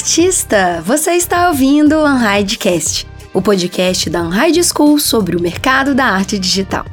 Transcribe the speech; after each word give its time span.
artista! 0.00 0.80
Você 0.86 1.10
está 1.10 1.48
ouvindo 1.48 1.94
o 1.94 2.04
Unhidecast, 2.06 3.06
o 3.34 3.42
podcast 3.42 4.08
da 4.08 4.22
Unhide 4.22 4.62
School 4.64 4.98
sobre 4.98 5.36
o 5.36 5.40
mercado 5.42 5.94
da 5.94 6.06
arte 6.06 6.38
digital. 6.38 6.86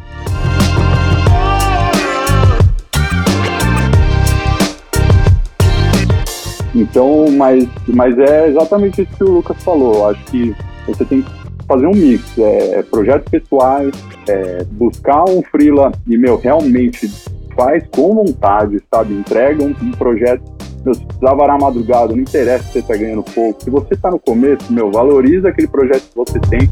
Então, 6.76 7.32
mas, 7.32 7.66
mas 7.88 8.20
é 8.20 8.50
exatamente 8.50 9.04
isso 9.04 9.12
que 9.16 9.24
o 9.24 9.36
Lucas 9.36 9.64
falou. 9.64 10.10
Acho 10.10 10.26
que 10.26 10.54
você 10.86 11.06
tem 11.06 11.22
que 11.22 11.32
fazer 11.66 11.88
um 11.88 11.96
mix, 11.96 12.38
é, 12.38 12.84
projetos 12.84 13.30
pessoais, 13.32 13.94
é, 14.28 14.66
buscar 14.72 15.24
um 15.30 15.42
freela 15.44 15.94
e, 16.06 16.18
meu, 16.18 16.38
realmente 16.38 17.10
faz 17.56 17.86
com 17.90 18.16
vontade, 18.16 18.82
sabe? 18.94 19.14
Entrega 19.14 19.64
um, 19.64 19.74
um 19.82 19.92
projeto 19.92 20.57
meu, 20.88 20.96
se 20.96 21.06
precisar 21.06 21.34
varar 21.34 21.60
madrugada, 21.60 22.14
não 22.14 22.22
interessa 22.22 22.64
se 22.64 22.72
você 22.74 22.80
está 22.80 22.96
ganhando 22.96 23.24
pouco. 23.24 23.62
Se 23.64 23.70
você 23.70 23.94
está 23.94 24.10
no 24.10 24.20
começo, 24.20 24.72
meu, 24.72 24.90
valoriza 24.90 25.50
aquele 25.50 25.68
projeto 25.68 26.10
que 26.10 26.16
você 26.16 26.40
tem. 26.40 26.72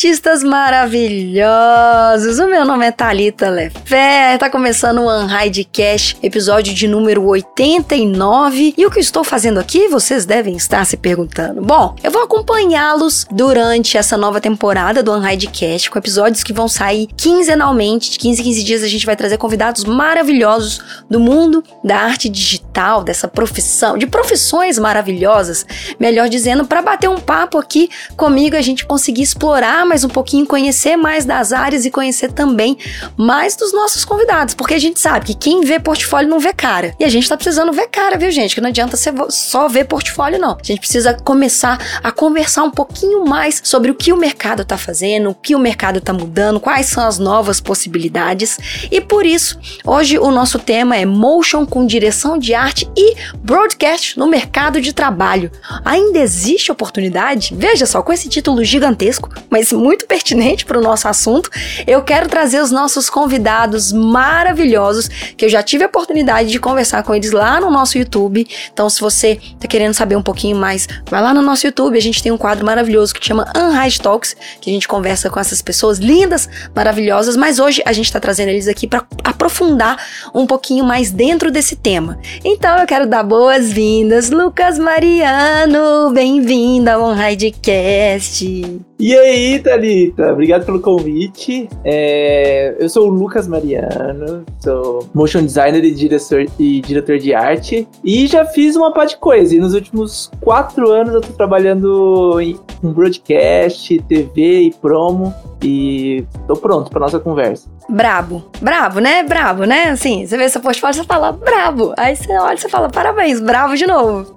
Artistas 0.00 0.42
maravilhosos! 0.42 2.38
O 2.38 2.46
meu 2.46 2.64
nome 2.64 2.86
é 2.86 2.90
Thalita 2.90 3.50
Lefé, 3.50 4.38
tá 4.38 4.48
começando 4.48 5.02
o 5.02 5.10
Unhide 5.10 5.62
Cash, 5.64 6.16
episódio 6.22 6.72
de 6.72 6.88
número 6.88 7.22
89. 7.26 8.72
E 8.78 8.86
o 8.86 8.90
que 8.90 8.96
eu 8.96 9.02
estou 9.02 9.22
fazendo 9.22 9.60
aqui, 9.60 9.88
vocês 9.88 10.24
devem 10.24 10.56
estar 10.56 10.86
se 10.86 10.96
perguntando. 10.96 11.60
Bom, 11.60 11.94
eu 12.02 12.10
vou 12.10 12.22
acompanhá-los 12.22 13.26
durante 13.30 13.98
essa 13.98 14.16
nova 14.16 14.40
temporada 14.40 15.02
do 15.02 15.12
Unhide 15.12 15.48
Cash, 15.48 15.88
com 15.88 15.98
episódios 15.98 16.42
que 16.42 16.54
vão 16.54 16.66
sair 16.66 17.06
quinzenalmente. 17.14 18.12
De 18.12 18.18
15 18.20 18.40
em 18.40 18.44
15 18.44 18.64
dias 18.64 18.82
a 18.82 18.88
gente 18.88 19.04
vai 19.04 19.16
trazer 19.16 19.36
convidados 19.36 19.84
maravilhosos 19.84 20.80
do 21.10 21.20
mundo 21.20 21.62
da 21.84 21.98
arte 21.98 22.30
digital, 22.30 23.04
dessa 23.04 23.28
profissão, 23.28 23.98
de 23.98 24.06
profissões 24.06 24.78
maravilhosas, 24.78 25.66
melhor 25.98 26.30
dizendo, 26.30 26.64
para 26.64 26.80
bater 26.80 27.10
um 27.10 27.20
papo 27.20 27.58
aqui 27.58 27.90
comigo, 28.16 28.56
a 28.56 28.62
gente 28.62 28.86
conseguir 28.86 29.20
explorar 29.20 29.89
mais 29.90 30.04
um 30.04 30.08
pouquinho, 30.08 30.46
conhecer 30.46 30.96
mais 30.96 31.24
das 31.24 31.52
áreas 31.52 31.84
e 31.84 31.90
conhecer 31.90 32.32
também 32.32 32.78
mais 33.16 33.56
dos 33.56 33.72
nossos 33.72 34.04
convidados, 34.04 34.54
porque 34.54 34.74
a 34.74 34.78
gente 34.78 35.00
sabe 35.00 35.26
que 35.26 35.34
quem 35.34 35.62
vê 35.62 35.80
portfólio 35.80 36.28
não 36.28 36.38
vê 36.38 36.52
cara. 36.52 36.94
E 36.98 37.04
a 37.04 37.08
gente 37.08 37.28
tá 37.28 37.36
precisando 37.36 37.72
ver 37.72 37.88
cara, 37.88 38.16
viu, 38.18 38.30
gente? 38.30 38.54
Que 38.54 38.60
não 38.60 38.68
adianta 38.68 38.96
você 38.96 39.12
só 39.30 39.68
ver 39.68 39.84
portfólio, 39.86 40.38
não. 40.38 40.52
A 40.52 40.62
gente 40.62 40.80
precisa 40.80 41.14
começar 41.14 41.78
a 42.02 42.12
conversar 42.12 42.62
um 42.62 42.70
pouquinho 42.70 43.24
mais 43.24 43.60
sobre 43.64 43.90
o 43.90 43.94
que 43.94 44.12
o 44.12 44.16
mercado 44.16 44.64
tá 44.64 44.76
fazendo, 44.76 45.30
o 45.30 45.34
que 45.34 45.54
o 45.54 45.58
mercado 45.58 46.00
tá 46.00 46.12
mudando, 46.12 46.60
quais 46.60 46.86
são 46.86 47.06
as 47.06 47.18
novas 47.18 47.60
possibilidades. 47.60 48.58
E 48.90 49.00
por 49.00 49.24
isso, 49.24 49.58
hoje 49.84 50.18
o 50.18 50.30
nosso 50.30 50.58
tema 50.58 50.96
é 50.96 51.04
motion 51.04 51.66
com 51.66 51.86
direção 51.86 52.38
de 52.38 52.54
arte 52.54 52.88
e 52.96 53.16
broadcast 53.38 54.18
no 54.18 54.26
mercado 54.26 54.80
de 54.80 54.92
trabalho. 54.92 55.50
Ainda 55.84 56.18
existe 56.18 56.70
oportunidade? 56.70 57.54
Veja 57.56 57.86
só, 57.86 58.02
com 58.02 58.12
esse 58.12 58.28
título 58.28 58.62
gigante 58.62 58.80
gigantesco, 58.80 59.28
mas 59.48 59.69
muito 59.78 60.06
pertinente 60.06 60.64
para 60.64 60.78
o 60.78 60.82
nosso 60.82 61.08
assunto, 61.08 61.50
eu 61.86 62.02
quero 62.02 62.28
trazer 62.28 62.60
os 62.60 62.70
nossos 62.70 63.10
convidados 63.10 63.92
maravilhosos, 63.92 65.08
que 65.08 65.44
eu 65.44 65.48
já 65.48 65.62
tive 65.62 65.84
a 65.84 65.86
oportunidade 65.86 66.50
de 66.50 66.58
conversar 66.58 67.02
com 67.02 67.14
eles 67.14 67.32
lá 67.32 67.60
no 67.60 67.70
nosso 67.70 67.98
YouTube. 67.98 68.46
Então, 68.72 68.88
se 68.88 69.00
você 69.00 69.38
está 69.54 69.68
querendo 69.68 69.94
saber 69.94 70.16
um 70.16 70.22
pouquinho 70.22 70.56
mais, 70.56 70.86
vai 71.08 71.22
lá 71.22 71.34
no 71.34 71.42
nosso 71.42 71.66
YouTube, 71.66 71.96
a 71.96 72.02
gente 72.02 72.22
tem 72.22 72.32
um 72.32 72.38
quadro 72.38 72.64
maravilhoso 72.64 73.14
que 73.14 73.24
chama 73.24 73.50
Unhide 73.56 74.00
Talks, 74.00 74.36
que 74.60 74.70
a 74.70 74.72
gente 74.72 74.88
conversa 74.88 75.30
com 75.30 75.38
essas 75.38 75.62
pessoas 75.62 75.98
lindas, 75.98 76.48
maravilhosas, 76.74 77.36
mas 77.36 77.58
hoje 77.58 77.82
a 77.84 77.92
gente 77.92 78.06
está 78.06 78.20
trazendo 78.20 78.48
eles 78.48 78.68
aqui 78.68 78.86
para 78.86 79.04
aprofundar 79.24 79.98
um 80.34 80.46
pouquinho 80.46 80.84
mais 80.84 81.10
dentro 81.10 81.50
desse 81.50 81.76
tema. 81.76 82.18
Então, 82.44 82.78
eu 82.78 82.86
quero 82.86 83.06
dar 83.06 83.22
boas-vindas, 83.22 84.30
Lucas 84.30 84.78
Mariano, 84.78 86.10
bem-vindo 86.12 86.90
ao 86.90 87.10
Unhidecast. 87.10 88.89
E 89.00 89.16
aí, 89.16 89.58
Thalita? 89.58 90.30
Obrigado 90.30 90.66
pelo 90.66 90.78
convite. 90.78 91.66
É, 91.82 92.76
eu 92.78 92.86
sou 92.86 93.08
o 93.08 93.10
Lucas 93.10 93.48
Mariano, 93.48 94.44
sou 94.58 95.08
motion 95.14 95.42
designer 95.42 95.82
e 95.82 95.94
diretor, 95.94 96.44
e 96.58 96.82
diretor 96.82 97.16
de 97.16 97.32
arte. 97.32 97.88
E 98.04 98.26
já 98.26 98.44
fiz 98.44 98.76
uma 98.76 98.92
parte 98.92 99.14
de 99.14 99.16
coisa. 99.16 99.56
E 99.56 99.58
nos 99.58 99.72
últimos 99.72 100.30
quatro 100.42 100.90
anos 100.90 101.14
eu 101.14 101.22
tô 101.22 101.32
trabalhando 101.32 102.38
em 102.42 102.58
um 102.82 102.92
broadcast, 102.92 103.98
TV 104.06 104.64
e 104.64 104.70
promo. 104.70 105.34
E 105.64 106.26
tô 106.46 106.54
pronto 106.54 106.90
pra 106.90 107.00
nossa 107.00 107.18
conversa. 107.18 107.70
Brabo. 107.88 108.44
Bravo, 108.60 109.00
né? 109.00 109.22
Bravo, 109.22 109.64
né? 109.64 109.84
Assim, 109.88 110.26
você 110.26 110.36
vê 110.36 110.46
seu 110.50 110.60
portfólio, 110.60 110.96
você 110.96 111.04
fala 111.04 111.32
bravo. 111.32 111.94
Aí 111.96 112.14
você 112.14 112.30
olha 112.38 112.54
e 112.54 112.70
fala 112.70 112.90
parabéns, 112.90 113.40
bravo 113.40 113.74
de 113.78 113.86
novo. 113.86 114.36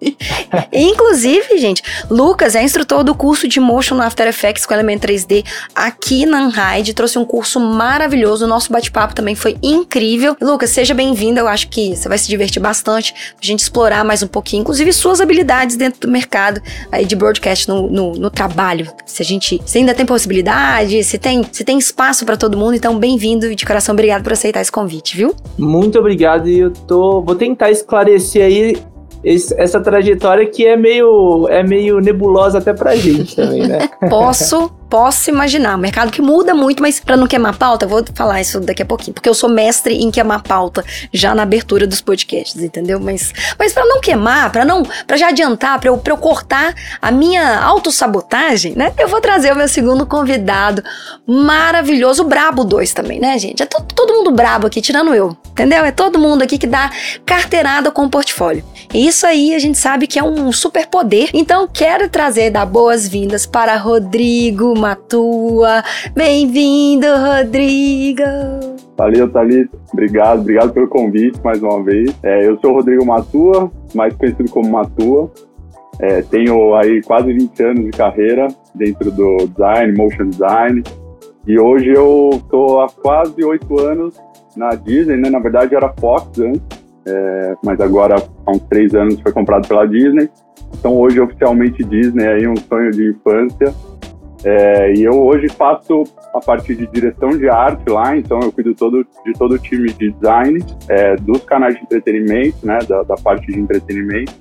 Inclusive, 0.72 1.58
gente, 1.58 1.82
Lucas 2.10 2.54
é 2.54 2.62
instrutor 2.62 3.02
do 3.02 3.14
curso 3.14 3.48
de 3.48 3.60
Motion 3.60 3.96
no 3.96 4.02
After 4.02 4.26
Effects 4.26 4.64
com 4.64 4.74
Element 4.74 4.98
3D 4.98 5.44
aqui 5.74 6.24
na 6.24 6.46
Unhide, 6.46 6.94
trouxe 6.94 7.18
um 7.18 7.24
curso 7.24 7.60
maravilhoso, 7.60 8.44
o 8.44 8.48
nosso 8.48 8.72
bate-papo 8.72 9.14
também 9.14 9.34
foi 9.34 9.56
incrível. 9.62 10.36
Lucas, 10.40 10.70
seja 10.70 10.94
bem-vindo, 10.94 11.40
eu 11.40 11.48
acho 11.48 11.68
que 11.68 11.96
você 11.96 12.08
vai 12.08 12.18
se 12.18 12.28
divertir 12.28 12.60
bastante, 12.60 13.12
pra 13.12 13.46
gente 13.46 13.60
explorar 13.60 14.04
mais 14.04 14.22
um 14.22 14.28
pouquinho, 14.28 14.60
inclusive 14.60 14.92
suas 14.92 15.20
habilidades 15.20 15.76
dentro 15.76 16.00
do 16.00 16.08
mercado 16.08 16.60
aí 16.90 17.04
de 17.04 17.16
broadcast 17.16 17.68
no, 17.68 17.88
no, 17.88 18.12
no 18.12 18.30
trabalho. 18.30 18.90
Se 19.04 19.22
a 19.22 19.24
gente, 19.24 19.60
se 19.64 19.78
ainda 19.78 19.94
tem 19.94 20.06
possibilidade, 20.06 21.02
se 21.04 21.18
tem, 21.18 21.44
se 21.50 21.64
tem 21.64 21.78
espaço 21.78 22.24
para 22.24 22.36
todo 22.36 22.56
mundo, 22.56 22.74
então 22.74 22.98
bem-vindo 22.98 23.46
e 23.46 23.54
de 23.54 23.66
coração 23.66 23.92
obrigado 23.92 24.22
por 24.22 24.32
aceitar 24.32 24.60
esse 24.60 24.72
convite, 24.72 25.16
viu? 25.16 25.34
Muito 25.58 25.98
obrigado 25.98 26.48
e 26.48 26.58
eu 26.58 26.70
tô, 26.70 27.20
vou 27.20 27.34
tentar 27.34 27.70
esclarecer 27.70 28.44
aí 28.44 28.76
esse, 29.22 29.54
essa 29.60 29.80
trajetória 29.80 30.46
que 30.46 30.66
é 30.66 30.76
meio, 30.76 31.48
é 31.48 31.62
meio 31.62 32.00
nebulosa 32.00 32.58
até 32.58 32.72
pra 32.72 32.96
gente 32.96 33.34
também, 33.36 33.66
né? 33.66 33.88
Posso 34.08 34.70
posso 34.88 35.30
imaginar. 35.30 35.76
Um 35.76 35.80
mercado 35.80 36.10
que 36.10 36.22
muda 36.22 36.54
muito, 36.54 36.82
mas 36.82 37.00
para 37.00 37.16
não 37.16 37.26
queimar 37.26 37.56
pauta, 37.56 37.86
vou 37.86 38.04
falar 38.14 38.40
isso 38.40 38.60
daqui 38.60 38.82
a 38.82 38.86
pouquinho, 38.86 39.14
porque 39.14 39.28
eu 39.28 39.34
sou 39.34 39.48
mestre 39.48 39.94
em 39.94 40.10
queimar 40.10 40.42
pauta 40.42 40.84
já 41.12 41.34
na 41.34 41.42
abertura 41.42 41.86
dos 41.86 42.00
podcasts, 42.00 42.62
entendeu? 42.62 42.98
Mas, 42.98 43.32
mas 43.58 43.72
para 43.72 43.84
não 43.84 44.00
queimar, 44.00 44.50
para 44.50 44.64
não, 44.64 44.82
para 45.06 45.16
já 45.16 45.28
adiantar, 45.28 45.78
para 45.78 45.88
eu, 45.88 46.02
eu 46.04 46.16
cortar 46.16 46.74
a 47.00 47.10
minha 47.10 47.58
autossabotagem, 47.60 48.74
né? 48.74 48.92
Eu 48.98 49.08
vou 49.08 49.20
trazer 49.20 49.52
o 49.52 49.56
meu 49.56 49.68
segundo 49.68 50.06
convidado 50.06 50.82
maravilhoso, 51.26 52.22
o 52.22 52.26
Brabo 52.26 52.64
2 52.64 52.92
também, 52.92 53.20
né, 53.20 53.38
gente? 53.38 53.62
É 53.62 53.66
todo, 53.66 54.14
mundo 54.14 54.30
brabo 54.30 54.66
aqui, 54.66 54.80
tirando 54.80 55.14
eu, 55.14 55.36
entendeu? 55.50 55.84
É 55.84 55.92
todo 55.92 56.18
mundo 56.18 56.42
aqui 56.42 56.56
que 56.56 56.66
dá 56.66 56.90
carteirada 57.26 57.90
com 57.90 58.04
o 58.04 58.10
portfólio. 58.10 58.64
E 58.92 59.06
isso 59.06 59.26
aí 59.26 59.54
a 59.54 59.58
gente 59.58 59.76
sabe 59.76 60.06
que 60.06 60.18
é 60.18 60.22
um 60.22 60.50
super 60.50 60.86
poder. 60.86 61.28
Então 61.34 61.68
quero 61.68 62.08
trazer 62.08 62.50
dar 62.50 62.64
boas-vindas 62.64 63.44
para 63.44 63.76
Rodrigo 63.76 64.77
Matua. 64.78 65.82
Bem-vindo, 66.14 67.06
Rodrigo! 67.06 68.22
Valeu, 68.96 69.28
Thalita. 69.30 69.76
Obrigado, 69.92 70.40
obrigado 70.40 70.72
pelo 70.72 70.88
convite 70.88 71.40
mais 71.42 71.62
uma 71.62 71.82
vez. 71.82 72.14
É, 72.22 72.46
eu 72.46 72.58
sou 72.60 72.70
o 72.70 72.74
Rodrigo 72.74 73.04
Matua, 73.04 73.70
mais 73.94 74.14
conhecido 74.14 74.50
como 74.50 74.70
Matua. 74.70 75.30
É, 76.00 76.22
tenho 76.22 76.74
aí 76.76 77.02
quase 77.02 77.32
20 77.32 77.62
anos 77.64 77.84
de 77.86 77.90
carreira 77.90 78.48
dentro 78.74 79.10
do 79.10 79.48
design, 79.48 79.96
motion 79.96 80.28
design. 80.28 80.82
E 81.46 81.58
hoje 81.58 81.90
eu 81.90 82.30
estou 82.34 82.80
há 82.80 82.88
quase 82.88 83.44
oito 83.44 83.80
anos 83.80 84.14
na 84.56 84.70
Disney, 84.70 85.16
né? 85.16 85.28
Na 85.30 85.40
verdade 85.40 85.74
era 85.74 85.92
Fox 85.98 86.38
antes, 86.38 86.62
é, 87.06 87.54
mas 87.64 87.80
agora 87.80 88.16
há 88.46 88.50
uns 88.50 88.62
três 88.68 88.94
anos 88.94 89.20
foi 89.20 89.32
comprado 89.32 89.66
pela 89.66 89.86
Disney. 89.86 90.28
Então 90.78 90.96
hoje 90.96 91.20
oficialmente 91.20 91.82
Disney 91.84 92.26
aí 92.26 92.46
um 92.46 92.56
sonho 92.56 92.90
de 92.90 93.10
infância. 93.10 93.74
É, 94.44 94.94
e 94.94 95.02
eu 95.02 95.14
hoje 95.14 95.48
faço 95.48 96.04
a 96.32 96.40
parte 96.40 96.74
de 96.74 96.86
direção 96.86 97.30
de 97.30 97.48
arte 97.48 97.90
lá, 97.90 98.16
então 98.16 98.38
eu 98.40 98.52
cuido 98.52 98.74
todo, 98.74 99.04
de 99.24 99.32
todo 99.32 99.54
o 99.54 99.58
time 99.58 99.92
de 99.92 100.12
design, 100.12 100.64
é, 100.88 101.16
dos 101.16 101.44
canais 101.44 101.74
de 101.74 101.82
entretenimento, 101.82 102.64
né, 102.64 102.78
da, 102.88 103.02
da, 103.02 103.16
parte 103.16 103.46
de 103.46 103.58
entretenimento, 103.58 104.32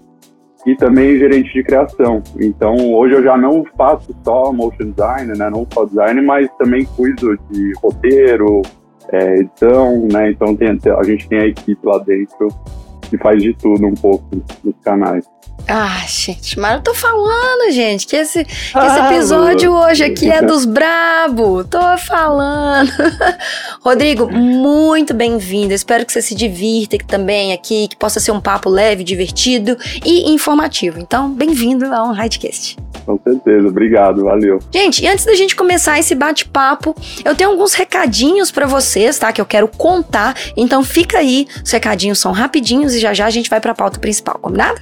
e 0.65 0.75
também 0.75 1.17
gerente 1.17 1.51
de 1.51 1.63
criação. 1.63 2.21
Então 2.39 2.75
hoje 2.93 3.15
eu 3.15 3.23
já 3.23 3.35
não 3.35 3.65
faço 3.75 4.15
só 4.23 4.51
motion 4.53 4.91
design, 4.91 5.33
né, 5.35 5.49
não 5.49 5.65
só 5.73 5.85
design, 5.85 6.21
mas 6.21 6.47
também 6.57 6.85
cuido 6.85 7.35
de 7.49 7.73
roteiro, 7.81 8.61
é, 9.11 9.39
edição, 9.39 10.07
né, 10.11 10.29
então 10.29 10.55
tem, 10.55 10.67
a 10.69 11.03
gente 11.03 11.27
tem 11.27 11.39
a 11.39 11.47
equipe 11.47 11.79
lá 11.83 11.97
dentro 11.99 12.49
que 13.09 13.17
faz 13.17 13.41
de 13.41 13.53
tudo 13.53 13.87
um 13.87 13.95
pouco 13.95 14.27
nos 14.63 14.75
canais. 14.83 15.25
Ah, 15.67 16.05
gente, 16.07 16.57
mas 16.59 16.75
eu 16.75 16.81
tô 16.81 16.93
falando, 16.93 17.71
gente, 17.71 18.07
que 18.07 18.15
esse, 18.15 18.43
que 18.45 18.51
esse 18.51 18.73
ah, 18.75 19.11
episódio 19.11 19.73
hoje 19.73 20.03
aqui 20.03 20.29
é 20.29 20.41
dos 20.41 20.65
brabo. 20.65 21.63
Tô 21.63 21.97
falando. 21.97 22.89
Rodrigo, 23.81 24.31
muito 24.31 25.13
bem-vindo. 25.13 25.73
Espero 25.73 26.05
que 26.05 26.13
você 26.13 26.21
se 26.21 26.35
divirta 26.35 26.97
também 27.05 27.51
aqui, 27.51 27.87
que 27.89 27.97
possa 27.97 28.19
ser 28.19 28.31
um 28.31 28.39
papo 28.39 28.69
leve, 28.69 29.03
divertido 29.03 29.77
e 30.05 30.31
informativo. 30.31 30.99
Então, 30.99 31.29
bem-vindo 31.33 31.85
ao 31.93 32.13
Hidecast. 32.13 32.77
Com 33.05 33.19
certeza, 33.23 33.67
obrigado, 33.67 34.23
valeu. 34.23 34.59
Gente, 34.73 35.03
e 35.03 35.07
antes 35.07 35.25
da 35.25 35.33
gente 35.33 35.55
começar 35.55 35.97
esse 35.97 36.13
bate-papo, 36.13 36.95
eu 37.23 37.35
tenho 37.35 37.49
alguns 37.49 37.73
recadinhos 37.73 38.51
para 38.51 38.67
vocês, 38.67 39.17
tá? 39.17 39.31
Que 39.31 39.39
eu 39.39 39.45
quero 39.45 39.67
contar. 39.67 40.35
Então 40.55 40.83
fica 40.83 41.19
aí, 41.19 41.47
os 41.63 41.71
recadinhos 41.71 42.19
são 42.19 42.31
rapidinhos 42.31 42.93
e 42.93 42.99
já 42.99 43.13
já 43.13 43.25
a 43.25 43.29
gente 43.29 43.49
vai 43.49 43.61
para 43.61 43.71
a 43.71 43.75
pauta 43.75 43.99
principal, 43.99 44.37
combinado? 44.41 44.81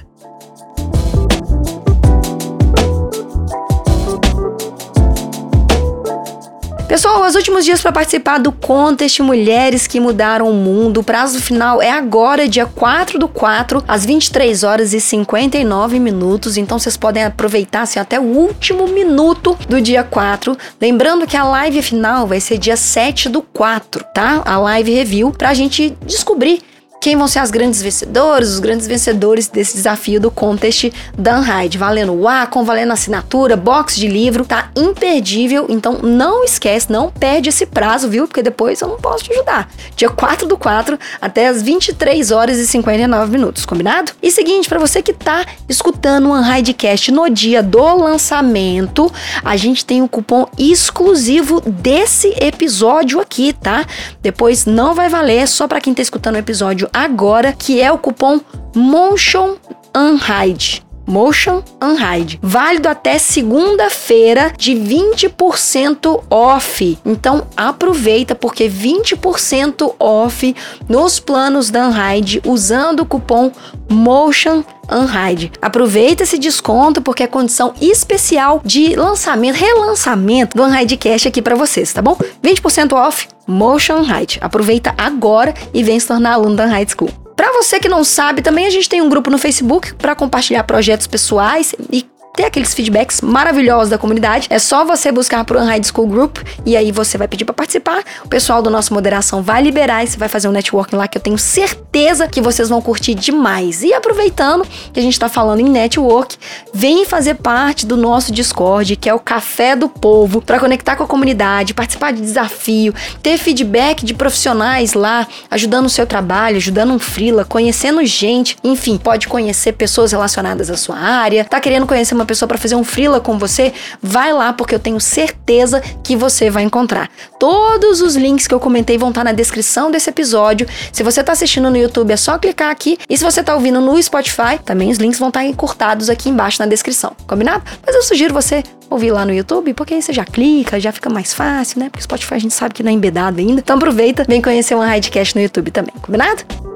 Pessoal, 6.88 7.26
os 7.26 7.34
últimos 7.34 7.64
dias 7.64 7.82
para 7.82 7.90
participar 7.90 8.38
do 8.38 8.52
Contest 8.52 9.18
Mulheres 9.18 9.88
que 9.88 9.98
Mudaram 9.98 10.48
o 10.48 10.54
Mundo. 10.54 11.00
O 11.00 11.04
prazo 11.04 11.40
final 11.40 11.82
é 11.82 11.90
agora, 11.90 12.48
dia 12.48 12.64
4 12.64 13.18
do 13.18 13.26
4, 13.26 13.82
às 13.88 14.06
23 14.06 14.62
horas 14.62 14.94
e 14.94 15.00
59 15.00 15.98
minutos. 15.98 16.56
Então 16.56 16.78
vocês 16.78 16.96
podem 16.96 17.24
aproveitar 17.24 17.82
assim, 17.82 17.98
até 17.98 18.20
o 18.20 18.22
último 18.22 18.86
minuto 18.86 19.58
do 19.68 19.80
dia 19.80 20.04
4. 20.04 20.56
Lembrando 20.80 21.26
que 21.26 21.36
a 21.36 21.42
live 21.42 21.82
final 21.82 22.24
vai 22.24 22.38
ser 22.38 22.56
dia 22.56 22.76
7 22.76 23.30
do 23.30 23.42
4, 23.42 24.04
tá? 24.14 24.42
A 24.44 24.56
live 24.56 24.94
review, 24.94 25.32
pra 25.32 25.54
gente 25.54 25.90
descobrir 26.06 26.62
quem 27.00 27.16
vão 27.16 27.28
ser 27.28 27.38
as 27.38 27.50
grandes 27.50 27.80
vencedoras, 27.80 28.50
os 28.50 28.58
grandes 28.58 28.86
vencedores 28.86 29.48
desse 29.48 29.74
desafio 29.76 30.20
do 30.20 30.30
contest 30.30 30.90
Dan 31.16 31.40
Hyde, 31.40 31.78
valendo 31.78 32.20
Wacom, 32.20 32.64
valendo 32.64 32.92
assinatura, 32.92 33.56
box 33.56 33.96
de 33.96 34.08
livro, 34.08 34.44
tá 34.44 34.70
imperdível, 34.74 35.66
então 35.68 36.00
não 36.02 36.44
esquece, 36.44 36.90
não 36.90 37.10
perde 37.10 37.48
esse 37.48 37.66
prazo, 37.66 38.08
viu? 38.08 38.26
Porque 38.26 38.42
depois 38.42 38.80
eu 38.80 38.88
não 38.88 38.96
posso 38.96 39.24
te 39.24 39.32
ajudar. 39.32 39.70
Dia 39.94 40.10
4 40.10 40.48
do 40.48 40.56
4 40.56 40.98
até 41.20 41.48
as 41.48 41.62
23 41.62 42.30
horas 42.30 42.58
e 42.58 42.66
59 42.66 43.30
minutos, 43.30 43.64
combinado? 43.64 44.12
E 44.22 44.30
seguinte, 44.30 44.68
para 44.68 44.78
você 44.78 45.02
que 45.02 45.12
tá 45.12 45.44
escutando 45.68 46.28
o 46.28 46.32
Unhidecast 46.32 47.12
no 47.12 47.28
dia 47.28 47.62
do 47.62 47.96
lançamento, 47.96 49.12
a 49.44 49.56
gente 49.56 49.84
tem 49.84 50.02
um 50.02 50.08
cupom 50.08 50.46
exclusivo 50.58 51.60
desse 51.60 52.34
episódio 52.40 53.20
aqui, 53.20 53.52
tá? 53.52 53.86
Depois 54.20 54.66
não 54.66 54.94
vai 54.94 55.08
valer, 55.08 55.46
só 55.46 55.68
para 55.68 55.80
quem 55.80 55.94
tá 55.94 56.02
escutando 56.02 56.34
o 56.34 56.38
episódio 56.38 56.85
agora, 56.92 57.52
que 57.52 57.80
é 57.80 57.90
o 57.90 57.98
cupom 57.98 58.40
Motion 58.74 59.56
Unhide. 59.94 60.85
Motion 61.06 61.62
Unhide. 61.82 62.38
Válido 62.42 62.88
até 62.88 63.18
segunda-feira 63.18 64.52
de 64.56 64.72
20% 64.72 66.22
off. 66.28 66.98
Então 67.04 67.46
aproveita 67.56 68.34
porque 68.34 68.68
20% 68.68 69.94
off 69.98 70.54
nos 70.88 71.20
planos 71.20 71.70
da 71.70 71.88
Unhide 71.88 72.42
usando 72.44 73.00
o 73.00 73.06
cupom 73.06 73.52
Motion 73.88 74.64
Unhide. 74.90 75.52
Aproveita 75.60 76.22
esse 76.22 76.38
desconto 76.38 77.02
porque 77.02 77.22
é 77.22 77.26
condição 77.26 77.74
especial 77.80 78.60
de 78.64 78.94
lançamento, 78.94 79.56
relançamento 79.56 80.56
do 80.56 80.64
Unhide 80.64 80.96
Cash 80.96 81.26
aqui 81.26 81.42
para 81.42 81.56
vocês, 81.56 81.92
tá 81.92 82.00
bom? 82.00 82.16
20% 82.42 82.92
off 82.92 83.28
Motion 83.46 83.98
Unhide. 83.98 84.38
Aproveita 84.40 84.94
agora 84.96 85.54
e 85.72 85.82
vem 85.82 85.98
se 85.98 86.08
tornar 86.08 86.34
aluno 86.34 86.56
da 86.56 86.66
Unhide 86.66 86.92
School. 86.92 87.25
Para 87.36 87.52
você 87.52 87.78
que 87.78 87.88
não 87.88 88.02
sabe, 88.02 88.40
também 88.40 88.66
a 88.66 88.70
gente 88.70 88.88
tem 88.88 89.02
um 89.02 89.10
grupo 89.10 89.30
no 89.30 89.36
Facebook 89.36 89.94
para 89.94 90.16
compartilhar 90.16 90.64
projetos 90.64 91.06
pessoais 91.06 91.74
e 91.92 92.06
ter 92.36 92.44
aqueles 92.44 92.74
feedbacks 92.74 93.22
maravilhosos 93.22 93.88
da 93.88 93.98
comunidade. 93.98 94.46
É 94.50 94.58
só 94.58 94.84
você 94.84 95.10
buscar 95.10 95.42
pro 95.44 95.58
Unhide 95.58 95.88
School 95.88 96.06
Group 96.06 96.38
e 96.66 96.76
aí 96.76 96.92
você 96.92 97.16
vai 97.16 97.26
pedir 97.26 97.46
para 97.46 97.54
participar. 97.54 98.04
O 98.24 98.28
pessoal 98.28 98.60
do 98.60 98.68
nosso 98.68 98.92
moderação 98.92 99.42
vai 99.42 99.62
liberar 99.62 100.04
e 100.04 100.06
você 100.06 100.18
vai 100.18 100.28
fazer 100.28 100.46
um 100.46 100.52
networking 100.52 100.96
lá 100.96 101.08
que 101.08 101.16
eu 101.16 101.22
tenho 101.22 101.38
certeza 101.38 102.28
que 102.28 102.40
vocês 102.42 102.68
vão 102.68 102.82
curtir 102.82 103.14
demais. 103.14 103.82
E 103.82 103.94
aproveitando 103.94 104.66
que 104.92 105.00
a 105.00 105.02
gente 105.02 105.18
tá 105.18 105.28
falando 105.28 105.60
em 105.60 105.68
network, 105.68 106.36
vem 106.74 107.06
fazer 107.06 107.36
parte 107.36 107.86
do 107.86 107.96
nosso 107.96 108.30
Discord, 108.30 108.96
que 108.96 109.08
é 109.08 109.14
o 109.14 109.18
Café 109.18 109.74
do 109.74 109.88
Povo, 109.88 110.42
para 110.42 110.60
conectar 110.60 110.94
com 110.94 111.04
a 111.04 111.06
comunidade, 111.06 111.72
participar 111.72 112.12
de 112.12 112.20
desafio, 112.20 112.94
ter 113.22 113.38
feedback 113.38 114.04
de 114.04 114.12
profissionais 114.12 114.92
lá, 114.92 115.26
ajudando 115.50 115.86
o 115.86 115.90
seu 115.90 116.06
trabalho, 116.06 116.58
ajudando 116.58 116.92
um 116.92 116.98
freela, 116.98 117.44
conhecendo 117.44 118.04
gente, 118.04 118.58
enfim, 118.62 118.98
pode 118.98 119.26
conhecer 119.26 119.72
pessoas 119.72 120.12
relacionadas 120.12 120.70
à 120.70 120.76
sua 120.76 120.98
área, 120.98 121.44
tá 121.44 121.58
querendo 121.60 121.86
conhecer 121.86 122.14
uma 122.14 122.25
pessoa 122.26 122.48
para 122.48 122.58
fazer 122.58 122.74
um 122.74 122.84
freela 122.84 123.20
com 123.20 123.38
você, 123.38 123.72
vai 124.02 124.32
lá 124.32 124.52
porque 124.52 124.74
eu 124.74 124.78
tenho 124.78 125.00
certeza 125.00 125.80
que 126.02 126.16
você 126.16 126.50
vai 126.50 126.62
encontrar. 126.62 127.10
Todos 127.38 128.00
os 128.00 128.16
links 128.16 128.46
que 128.46 128.54
eu 128.54 128.60
comentei 128.60 128.98
vão 128.98 129.10
estar 129.10 129.24
na 129.24 129.32
descrição 129.32 129.90
desse 129.90 130.10
episódio. 130.10 130.66
Se 130.92 131.02
você 131.02 131.20
está 131.20 131.32
assistindo 131.32 131.70
no 131.70 131.76
YouTube, 131.76 132.12
é 132.12 132.16
só 132.16 132.38
clicar 132.38 132.70
aqui. 132.70 132.98
E 133.08 133.16
se 133.16 133.24
você 133.24 133.40
está 133.40 133.54
ouvindo 133.54 133.80
no 133.80 134.02
Spotify, 134.02 134.58
também 134.64 134.90
os 134.90 134.98
links 134.98 135.18
vão 135.18 135.28
estar 135.28 135.44
encurtados 135.44 136.10
aqui 136.10 136.28
embaixo 136.28 136.60
na 136.60 136.66
descrição. 136.66 137.14
Combinado? 137.26 137.64
Mas 137.84 137.94
eu 137.94 138.02
sugiro 138.02 138.34
você 138.34 138.62
ouvir 138.90 139.10
lá 139.10 139.24
no 139.24 139.32
YouTube, 139.32 139.74
porque 139.74 139.94
aí 139.94 140.02
você 140.02 140.12
já 140.12 140.24
clica, 140.24 140.78
já 140.78 140.92
fica 140.92 141.10
mais 141.10 141.34
fácil, 141.34 141.80
né? 141.80 141.88
Porque 141.90 142.00
o 142.00 142.02
Spotify 142.02 142.34
a 142.34 142.38
gente 142.38 142.54
sabe 142.54 142.74
que 142.74 142.82
não 142.82 142.90
é 142.90 142.94
embedado 142.94 143.40
ainda. 143.40 143.60
Então 143.60 143.76
aproveita, 143.76 144.24
vem 144.28 144.40
conhecer 144.40 144.74
o 144.74 144.84
Hidecast 144.84 145.34
no 145.34 145.42
YouTube 145.42 145.70
também, 145.70 145.94
combinado? 146.00 146.75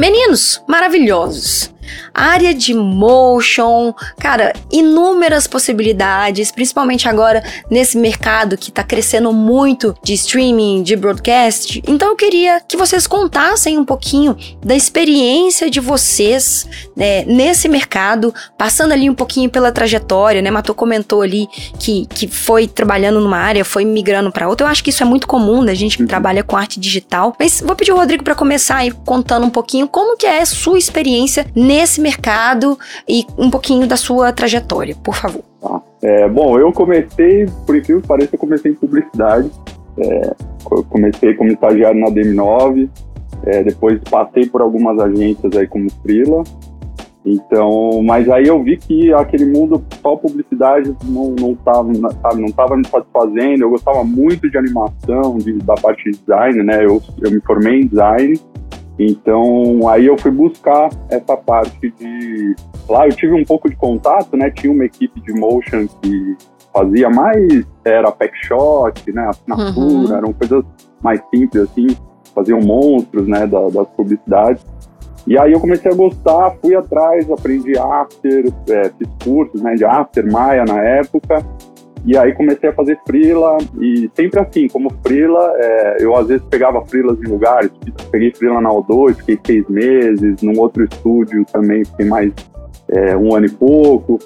Meninos 0.00 0.62
maravilhosos, 0.66 1.70
área 2.20 2.52
de 2.52 2.74
motion, 2.74 3.94
cara, 4.18 4.52
inúmeras 4.70 5.46
possibilidades, 5.46 6.52
principalmente 6.52 7.08
agora 7.08 7.42
nesse 7.70 7.96
mercado 7.96 8.58
que 8.58 8.70
tá 8.70 8.84
crescendo 8.84 9.32
muito 9.32 9.94
de 10.02 10.12
streaming, 10.12 10.82
de 10.82 10.96
broadcast. 10.96 11.82
Então 11.86 12.08
eu 12.08 12.16
queria 12.16 12.60
que 12.60 12.76
vocês 12.76 13.06
contassem 13.06 13.78
um 13.78 13.84
pouquinho 13.84 14.36
da 14.62 14.74
experiência 14.74 15.70
de 15.70 15.80
vocês 15.80 16.68
né, 16.94 17.24
nesse 17.24 17.68
mercado, 17.68 18.34
passando 18.58 18.92
ali 18.92 19.08
um 19.08 19.14
pouquinho 19.14 19.48
pela 19.48 19.72
trajetória, 19.72 20.42
né? 20.42 20.50
Matou 20.50 20.74
comentou 20.74 21.22
ali 21.22 21.48
que, 21.78 22.06
que 22.06 22.28
foi 22.28 22.68
trabalhando 22.68 23.18
numa 23.18 23.38
área, 23.38 23.64
foi 23.64 23.86
migrando 23.86 24.30
para 24.30 24.46
outra. 24.46 24.66
Eu 24.66 24.70
acho 24.70 24.84
que 24.84 24.90
isso 24.90 25.02
é 25.02 25.06
muito 25.06 25.26
comum 25.26 25.64
da 25.64 25.72
gente 25.72 25.96
que 25.96 26.02
uhum. 26.02 26.08
trabalha 26.08 26.44
com 26.44 26.54
arte 26.54 26.78
digital. 26.78 27.34
Mas 27.38 27.62
vou 27.64 27.74
pedir 27.74 27.92
o 27.92 27.96
Rodrigo 27.96 28.22
para 28.22 28.34
começar 28.34 28.76
aí 28.76 28.90
contando 28.90 29.46
um 29.46 29.50
pouquinho 29.50 29.88
como 29.88 30.18
que 30.18 30.26
é 30.26 30.42
a 30.42 30.46
sua 30.46 30.78
experiência 30.78 31.46
nesse 31.54 32.00
mercado 32.00 32.09
e 33.08 33.24
um 33.38 33.50
pouquinho 33.50 33.86
da 33.86 33.96
sua 33.96 34.32
trajetória, 34.32 34.94
por 35.02 35.14
favor. 35.14 35.42
É, 36.02 36.28
bom, 36.28 36.58
eu 36.58 36.72
comecei, 36.72 37.46
por 37.66 37.76
incrível 37.76 38.00
que 38.00 38.08
pareça, 38.08 38.34
eu 38.34 38.38
comecei 38.38 38.72
em 38.72 38.74
publicidade. 38.74 39.50
É, 39.98 40.34
comecei 40.88 41.34
como 41.34 41.50
estagiário 41.50 42.00
na 42.00 42.06
DM9, 42.06 42.88
é, 43.44 43.62
depois 43.62 44.00
passei 44.08 44.46
por 44.46 44.62
algumas 44.62 44.98
agências 44.98 45.54
aí 45.56 45.66
como 45.66 45.90
freela. 46.02 46.42
Então, 47.24 48.02
mas 48.02 48.30
aí 48.30 48.46
eu 48.46 48.62
vi 48.62 48.78
que 48.78 49.12
aquele 49.12 49.44
mundo 49.44 49.84
só 50.00 50.16
publicidade 50.16 50.96
não 51.04 51.34
não 51.38 51.56
não 52.34 52.52
tava 52.52 52.76
me 52.76 52.86
satisfazendo. 52.86 53.62
Eu 53.62 53.70
gostava 53.70 54.02
muito 54.02 54.50
de 54.50 54.56
animação, 54.56 55.36
de, 55.36 55.52
da 55.58 55.74
parte 55.74 56.10
de 56.10 56.18
design, 56.18 56.62
né? 56.62 56.82
Eu, 56.82 57.02
eu 57.20 57.30
me 57.30 57.40
formei 57.42 57.82
em 57.82 57.86
design 57.86 58.40
então, 59.02 59.88
aí 59.88 60.04
eu 60.04 60.18
fui 60.18 60.30
buscar 60.30 60.90
essa 61.08 61.34
parte 61.34 61.90
de. 61.98 62.54
Lá 62.86 63.06
eu 63.06 63.12
tive 63.14 63.32
um 63.32 63.44
pouco 63.44 63.70
de 63.70 63.74
contato, 63.74 64.36
né? 64.36 64.50
Tinha 64.50 64.70
uma 64.70 64.84
equipe 64.84 65.18
de 65.22 65.32
motion 65.32 65.86
que 66.02 66.36
fazia 66.70 67.08
mais. 67.08 67.64
Era 67.82 68.12
pack 68.12 68.36
shot, 68.44 69.10
né? 69.10 69.26
Assinatura, 69.30 69.80
uhum. 69.80 70.16
eram 70.16 70.32
coisas 70.34 70.62
mais 71.02 71.18
simples, 71.34 71.62
assim. 71.62 71.86
Faziam 72.34 72.60
monstros, 72.60 73.26
né? 73.26 73.46
Da, 73.46 73.70
das 73.70 73.88
publicidades. 73.96 74.62
E 75.26 75.38
aí 75.38 75.52
eu 75.52 75.60
comecei 75.60 75.90
a 75.90 75.94
gostar, 75.94 76.54
fui 76.60 76.74
atrás, 76.74 77.30
aprendi 77.30 77.78
After, 77.78 78.52
é, 78.68 78.90
fiz 78.98 79.08
cursos 79.22 79.62
né, 79.62 79.74
de 79.74 79.84
After, 79.84 80.30
Maya 80.30 80.64
na 80.64 80.82
época. 80.82 81.44
E 82.04 82.16
aí 82.16 82.32
comecei 82.32 82.70
a 82.70 82.72
fazer 82.72 82.98
freela 83.06 83.58
e 83.78 84.10
sempre 84.14 84.40
assim, 84.40 84.68
como 84.68 84.90
freela, 85.02 85.52
é, 85.56 85.96
eu 86.00 86.16
às 86.16 86.26
vezes 86.26 86.42
pegava 86.48 86.84
freelas 86.86 87.18
em 87.20 87.28
lugares, 87.28 87.70
peguei 88.10 88.32
freela 88.32 88.60
na 88.60 88.70
O2, 88.70 89.16
fiquei 89.16 89.38
seis 89.44 89.68
meses, 89.68 90.42
num 90.42 90.58
outro 90.58 90.84
estúdio 90.84 91.44
também 91.52 91.84
fiquei 91.84 92.06
mais 92.06 92.32
é, 92.88 93.16
um 93.16 93.34
ano 93.34 93.46
e 93.46 93.50
pouco. 93.50 94.18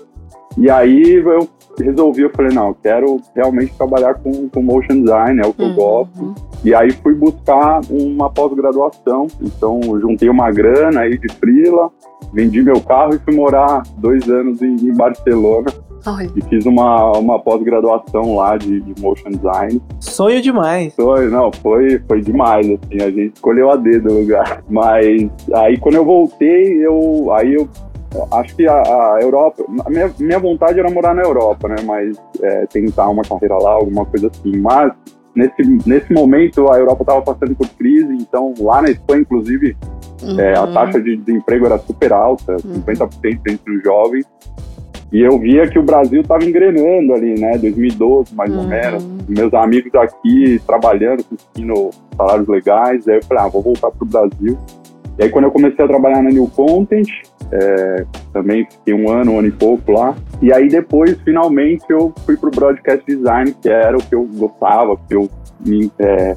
E 0.57 0.71
aí 0.71 1.14
eu 1.14 1.49
resolvi, 1.76 2.23
eu 2.23 2.31
falei, 2.31 2.54
não, 2.54 2.69
eu 2.69 2.76
quero 2.81 3.21
realmente 3.35 3.75
trabalhar 3.76 4.14
com, 4.14 4.49
com 4.49 4.62
motion 4.62 5.00
design, 5.02 5.40
é 5.40 5.47
o 5.47 5.52
que 5.52 5.62
uhum. 5.62 5.71
eu 5.71 5.75
gosto. 5.75 6.35
E 6.64 6.73
aí 6.73 6.93
fui 6.93 7.14
buscar 7.14 7.81
uma 7.90 8.31
pós-graduação, 8.31 9.26
então 9.43 9.81
juntei 10.00 10.28
uma 10.28 10.50
grana 10.52 11.00
aí 11.00 11.19
de 11.19 11.28
freela, 11.35 11.90
vendi 12.33 12.62
meu 12.62 12.81
carro 12.81 13.16
e 13.16 13.19
fui 13.19 13.35
morar 13.35 13.83
dois 13.99 14.28
anos 14.28 14.62
em, 14.62 14.76
em 14.76 14.95
Barcelona 14.95 15.66
e 16.37 16.42
fiz 16.42 16.66
uma, 16.66 17.12
uma 17.12 17.38
pós-graduação 17.38 18.37
lá 18.37 18.56
de, 18.56 18.80
de, 18.80 19.02
motion 19.02 19.30
design. 19.30 19.80
Sonho 20.00 20.42
demais. 20.42 20.94
Foi, 20.94 21.28
não, 21.28 21.50
foi, 21.52 21.99
foi 22.06 22.20
demais, 22.20 22.66
assim, 22.66 23.02
a 23.02 23.11
gente 23.11 23.34
escolheu 23.34 23.70
a 23.70 23.76
dedo 23.76 24.11
o 24.11 24.20
lugar. 24.20 24.62
Mas 24.68 25.28
aí 25.54 25.78
quando 25.78 25.94
eu 25.94 26.04
voltei, 26.04 26.84
eu 26.84 27.32
aí 27.32 27.54
eu 27.54 27.68
acho 28.32 28.54
que 28.54 28.66
a, 28.66 28.82
a 28.82 29.18
Europa, 29.20 29.64
a 29.84 29.90
minha, 29.90 30.12
minha 30.18 30.38
vontade 30.38 30.78
era 30.78 30.90
morar 30.90 31.14
na 31.14 31.23
Europa, 31.23 31.68
né? 31.68 31.76
Mas 31.84 32.16
é, 32.42 32.66
tentar 32.66 33.08
uma 33.08 33.23
carreira 33.23 33.56
lá, 33.56 33.73
alguma 33.73 34.04
coisa 34.04 34.28
assim. 34.28 34.56
Mas 34.58 34.92
nesse, 35.34 35.62
nesse 35.87 36.12
momento 36.12 36.70
a 36.70 36.78
Europa 36.78 37.02
estava 37.02 37.23
passando 37.23 37.54
por 37.54 37.68
crise, 37.70 38.12
então 38.12 38.54
lá 38.61 38.80
na 38.82 38.90
Espanha, 38.90 39.23
inclusive, 39.23 39.76
uhum. 40.23 40.40
é, 40.40 40.56
a 40.56 40.66
taxa 40.68 41.00
de 41.00 41.16
desemprego 41.16 41.66
era 41.66 41.78
super 41.78 42.12
alta, 42.12 42.56
uhum. 42.64 42.82
50% 42.82 43.40
entre 43.49 43.76
os 43.76 43.82
jovens. 43.82 44.26
E 45.14 45.21
eu 45.21 45.38
via 45.38 45.68
que 45.68 45.78
o 45.78 45.83
Brasil 45.85 46.23
estava 46.23 46.44
engrenando 46.44 47.14
ali, 47.14 47.38
né? 47.40 47.56
2012, 47.56 48.35
mais 48.35 48.50
uhum. 48.50 48.62
ou 48.62 48.66
menos. 48.66 49.06
Meus 49.28 49.54
amigos 49.54 49.94
aqui 49.94 50.61
trabalhando, 50.66 51.23
conseguindo 51.23 51.90
salários 52.16 52.49
legais. 52.49 53.06
Aí 53.06 53.18
eu 53.18 53.23
falei, 53.23 53.44
ah, 53.44 53.49
vou 53.49 53.62
voltar 53.62 53.92
para 53.92 54.04
o 54.04 54.09
Brasil. 54.09 54.59
E 55.16 55.23
aí 55.23 55.30
quando 55.30 55.44
eu 55.44 55.52
comecei 55.52 55.85
a 55.85 55.87
trabalhar 55.87 56.21
na 56.21 56.30
New 56.30 56.49
Content, 56.49 57.06
é, 57.52 58.04
também 58.33 58.66
fiquei 58.68 58.92
um 58.92 59.09
ano, 59.09 59.30
um 59.30 59.38
ano 59.38 59.47
e 59.47 59.52
pouco 59.52 59.92
lá. 59.92 60.16
E 60.42 60.52
aí 60.52 60.66
depois, 60.66 61.16
finalmente, 61.21 61.85
eu 61.88 62.12
fui 62.26 62.37
pro 62.37 62.50
Broadcast 62.50 63.06
Design, 63.06 63.54
que 63.62 63.68
era 63.68 63.97
o 63.97 64.02
que 64.02 64.16
eu 64.16 64.25
gostava, 64.35 64.97
que 64.97 65.14
eu 65.14 65.30
me, 65.64 65.92
é, 66.00 66.33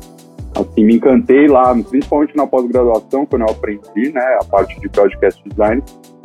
assim, 0.55 0.85
me 0.85 0.97
encantei 0.97 1.47
lá, 1.47 1.73
principalmente 1.73 2.37
na 2.37 2.45
pós-graduação, 2.45 3.25
quando 3.25 3.41
eu 3.41 3.49
aprendi, 3.49 4.11
né, 4.13 4.37
a 4.39 4.45
parte 4.45 4.79
de 4.79 4.87
Broadcast 4.87 5.41
Design. 5.49 5.81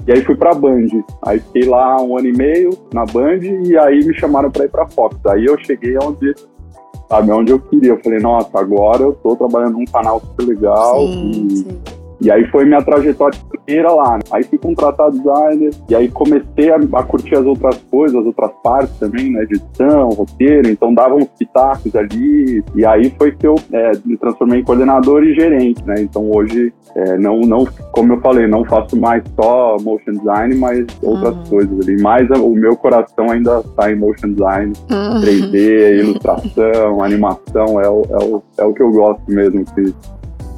E 0.06 0.12
aí 0.12 0.24
fui 0.24 0.34
pra 0.34 0.54
Band. 0.54 0.88
Aí 1.24 1.38
fiquei 1.40 1.64
lá 1.64 2.00
um 2.00 2.16
ano 2.16 2.28
e 2.28 2.36
meio 2.36 2.70
na 2.92 3.04
Band 3.04 3.40
e 3.64 3.76
aí 3.78 4.04
me 4.04 4.14
chamaram 4.14 4.50
para 4.50 4.64
ir 4.64 4.68
pra 4.68 4.88
Fox. 4.88 5.16
Aí 5.26 5.44
eu 5.44 5.56
cheguei 5.58 5.96
onde, 6.02 6.34
sabe, 7.08 7.30
onde 7.30 7.52
eu 7.52 7.60
queria. 7.60 7.90
Eu 7.90 8.00
falei, 8.02 8.18
nossa, 8.18 8.58
agora 8.58 9.02
eu 9.02 9.12
tô 9.12 9.36
trabalhando 9.36 9.78
num 9.78 9.84
canal 9.84 10.20
super 10.20 10.46
legal 10.46 10.98
sim, 11.06 11.30
e 11.30 11.56
sim 11.56 11.82
e 12.22 12.30
aí 12.30 12.46
foi 12.52 12.64
minha 12.64 12.80
trajetória 12.80 13.36
inteira 13.62 13.92
lá. 13.92 14.16
Né? 14.16 14.22
Aí 14.30 14.42
fui 14.44 14.58
contratado 14.58 15.16
designer, 15.16 15.70
e 15.88 15.94
aí 15.94 16.08
comecei 16.08 16.70
a, 16.70 16.76
a, 16.76 17.02
curtir 17.02 17.36
as 17.36 17.46
outras 17.46 17.76
coisas, 17.90 18.18
as 18.18 18.26
outras 18.26 18.50
partes 18.62 18.94
também, 18.98 19.30
né? 19.30 19.42
Edição, 19.42 20.10
roteiro, 20.10 20.68
então 20.68 20.92
dava 20.92 21.14
uns 21.14 21.28
pitacos 21.38 21.94
ali. 21.96 22.62
E 22.74 22.84
aí 22.84 23.12
foi 23.16 23.32
que 23.32 23.46
eu 23.46 23.54
é, 23.72 23.92
me 24.04 24.16
transformei 24.16 24.60
em 24.60 24.64
coordenador 24.64 25.22
e 25.22 25.34
gerente, 25.34 25.82
né? 25.84 25.94
Então 26.00 26.30
hoje, 26.30 26.72
é, 26.94 27.16
não, 27.18 27.40
não, 27.40 27.66
como 27.92 28.14
eu 28.14 28.20
falei, 28.20 28.46
não 28.46 28.64
faço 28.64 28.96
mais 28.96 29.22
só 29.34 29.76
motion 29.80 30.12
design, 30.12 30.54
mas 30.56 30.86
outras 31.02 31.36
uhum. 31.36 31.44
coisas 31.44 31.80
ali. 31.80 32.00
Mas 32.00 32.28
o 32.30 32.50
meu 32.50 32.76
coração 32.76 33.30
ainda 33.30 33.60
está 33.60 33.90
em 33.90 33.96
motion 33.96 34.32
design, 34.32 34.72
uhum. 34.90 35.20
3D, 35.20 36.00
ilustração, 36.00 37.02
animação, 37.02 37.80
é 37.80 37.88
o, 37.88 38.02
é, 38.10 38.24
o, 38.24 38.42
é 38.58 38.64
o 38.64 38.74
que 38.74 38.82
eu 38.82 38.90
gosto 38.90 39.22
mesmo. 39.28 39.64
Que, 39.64 39.94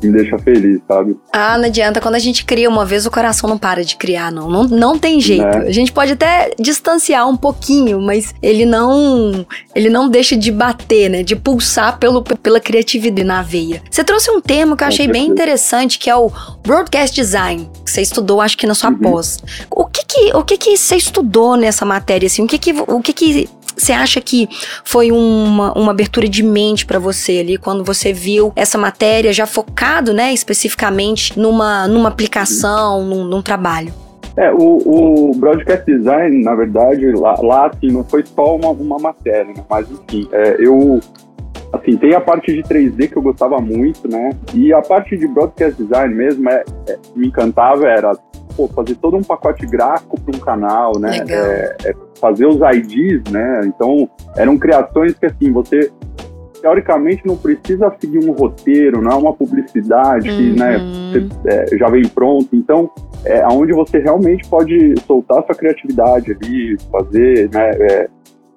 me 0.04 0.12
deixa 0.12 0.38
feliz, 0.38 0.80
sabe? 0.86 1.16
Ah, 1.32 1.56
não 1.58 1.66
adianta. 1.66 2.00
Quando 2.00 2.14
a 2.14 2.20
gente 2.20 2.44
cria 2.44 2.68
uma 2.68 2.84
vez, 2.84 3.06
o 3.06 3.10
coração 3.10 3.48
não 3.48 3.58
para 3.58 3.84
de 3.84 3.96
criar, 3.96 4.30
não. 4.30 4.48
Não, 4.50 4.64
não 4.64 4.98
tem 4.98 5.20
jeito. 5.20 5.44
Né? 5.44 5.68
A 5.68 5.72
gente 5.72 5.92
pode 5.92 6.12
até 6.12 6.52
distanciar 6.58 7.28
um 7.28 7.36
pouquinho, 7.36 8.00
mas 8.00 8.34
ele 8.42 8.64
não 8.64 9.46
ele 9.74 9.88
não 9.88 10.08
deixa 10.08 10.36
de 10.36 10.50
bater, 10.50 11.10
né? 11.10 11.22
De 11.22 11.36
pulsar 11.36 11.98
pelo, 11.98 12.22
pela 12.22 12.60
criatividade 12.60 13.24
na 13.24 13.42
veia. 13.42 13.82
Você 13.90 14.04
trouxe 14.04 14.30
um 14.30 14.40
termo 14.40 14.76
que 14.76 14.84
eu 14.84 14.88
achei 14.88 15.06
bem 15.06 15.26
interessante, 15.26 15.98
que 15.98 16.08
é 16.08 16.16
o 16.16 16.30
Broadcast 16.62 17.14
Design, 17.14 17.68
que 17.84 17.90
você 17.90 18.02
estudou, 18.02 18.40
acho 18.40 18.56
que 18.56 18.66
na 18.66 18.74
sua 18.74 18.90
uhum. 18.90 18.98
pós. 18.98 19.38
O 19.70 19.86
que 19.86 20.04
que, 20.04 20.36
o 20.36 20.42
que 20.42 20.56
que 20.56 20.76
você 20.76 20.96
estudou 20.96 21.56
nessa 21.56 21.84
matéria, 21.84 22.26
assim? 22.26 22.44
O 22.44 22.46
que 22.46 22.58
que, 22.58 22.72
o 22.72 23.00
que 23.00 23.12
que 23.12 23.48
você 23.76 23.92
acha 23.92 24.20
que 24.20 24.48
foi 24.84 25.10
uma, 25.10 25.72
uma 25.76 25.90
abertura 25.90 26.28
de 26.28 26.42
mente 26.42 26.86
para 26.86 26.98
você 26.98 27.40
ali 27.40 27.58
quando 27.58 27.84
você 27.84 28.12
viu 28.12 28.52
essa 28.56 28.78
matéria 28.78 29.32
já 29.32 29.46
focado, 29.46 30.12
né, 30.12 30.32
especificamente 30.32 31.38
numa, 31.38 31.86
numa 31.88 32.08
aplicação, 32.08 33.04
num, 33.04 33.24
num 33.24 33.42
trabalho? 33.42 33.92
É, 34.36 34.52
o, 34.52 35.30
o 35.30 35.34
broadcast 35.36 35.84
design, 35.86 36.42
na 36.42 36.54
verdade, 36.56 37.12
lá, 37.12 37.36
lá 37.40 37.66
assim, 37.66 37.92
não 37.92 38.02
foi 38.02 38.24
só 38.26 38.56
uma, 38.56 38.70
uma 38.70 38.98
matéria, 38.98 39.52
né? 39.54 39.64
mas 39.70 39.88
enfim, 39.88 40.28
é, 40.32 40.56
eu 40.58 40.98
assim, 41.72 41.96
tem 41.96 42.14
a 42.14 42.20
parte 42.20 42.52
de 42.52 42.62
3D 42.62 43.10
que 43.10 43.16
eu 43.16 43.22
gostava 43.22 43.60
muito, 43.60 44.08
né? 44.08 44.30
E 44.52 44.72
a 44.72 44.80
parte 44.80 45.16
de 45.16 45.26
broadcast 45.26 45.80
design 45.80 46.14
mesmo 46.14 46.48
é, 46.48 46.64
é 46.88 46.98
me 47.14 47.28
encantava 47.28 47.86
era 47.86 48.16
pô, 48.56 48.68
fazer 48.68 48.94
todo 48.96 49.16
um 49.16 49.22
pacote 49.22 49.66
gráfico 49.66 50.20
para 50.20 50.36
um 50.36 50.40
canal, 50.40 50.98
né? 50.98 51.24
É, 51.28 51.76
é 51.84 51.94
fazer 52.24 52.46
os 52.46 52.56
IDs, 52.56 53.30
né? 53.30 53.60
Então, 53.66 54.08
eram 54.34 54.56
criações 54.56 55.12
que, 55.12 55.26
assim, 55.26 55.52
você 55.52 55.92
teoricamente 56.62 57.26
não 57.26 57.36
precisa 57.36 57.94
seguir 58.00 58.26
um 58.26 58.32
roteiro, 58.32 59.02
não 59.02 59.10
é 59.10 59.14
uma 59.14 59.34
publicidade 59.34 60.30
uhum. 60.30 60.36
que 60.38 60.58
né, 60.58 60.78
você, 61.12 61.74
é, 61.74 61.76
já 61.76 61.90
vem 61.90 62.08
pronto. 62.08 62.48
Então, 62.54 62.90
é 63.26 63.46
onde 63.46 63.74
você 63.74 63.98
realmente 63.98 64.48
pode 64.48 64.94
soltar 65.06 65.44
sua 65.44 65.54
criatividade 65.54 66.32
ali, 66.32 66.78
fazer 66.90 67.50
né, 67.52 67.70
é, 67.72 68.08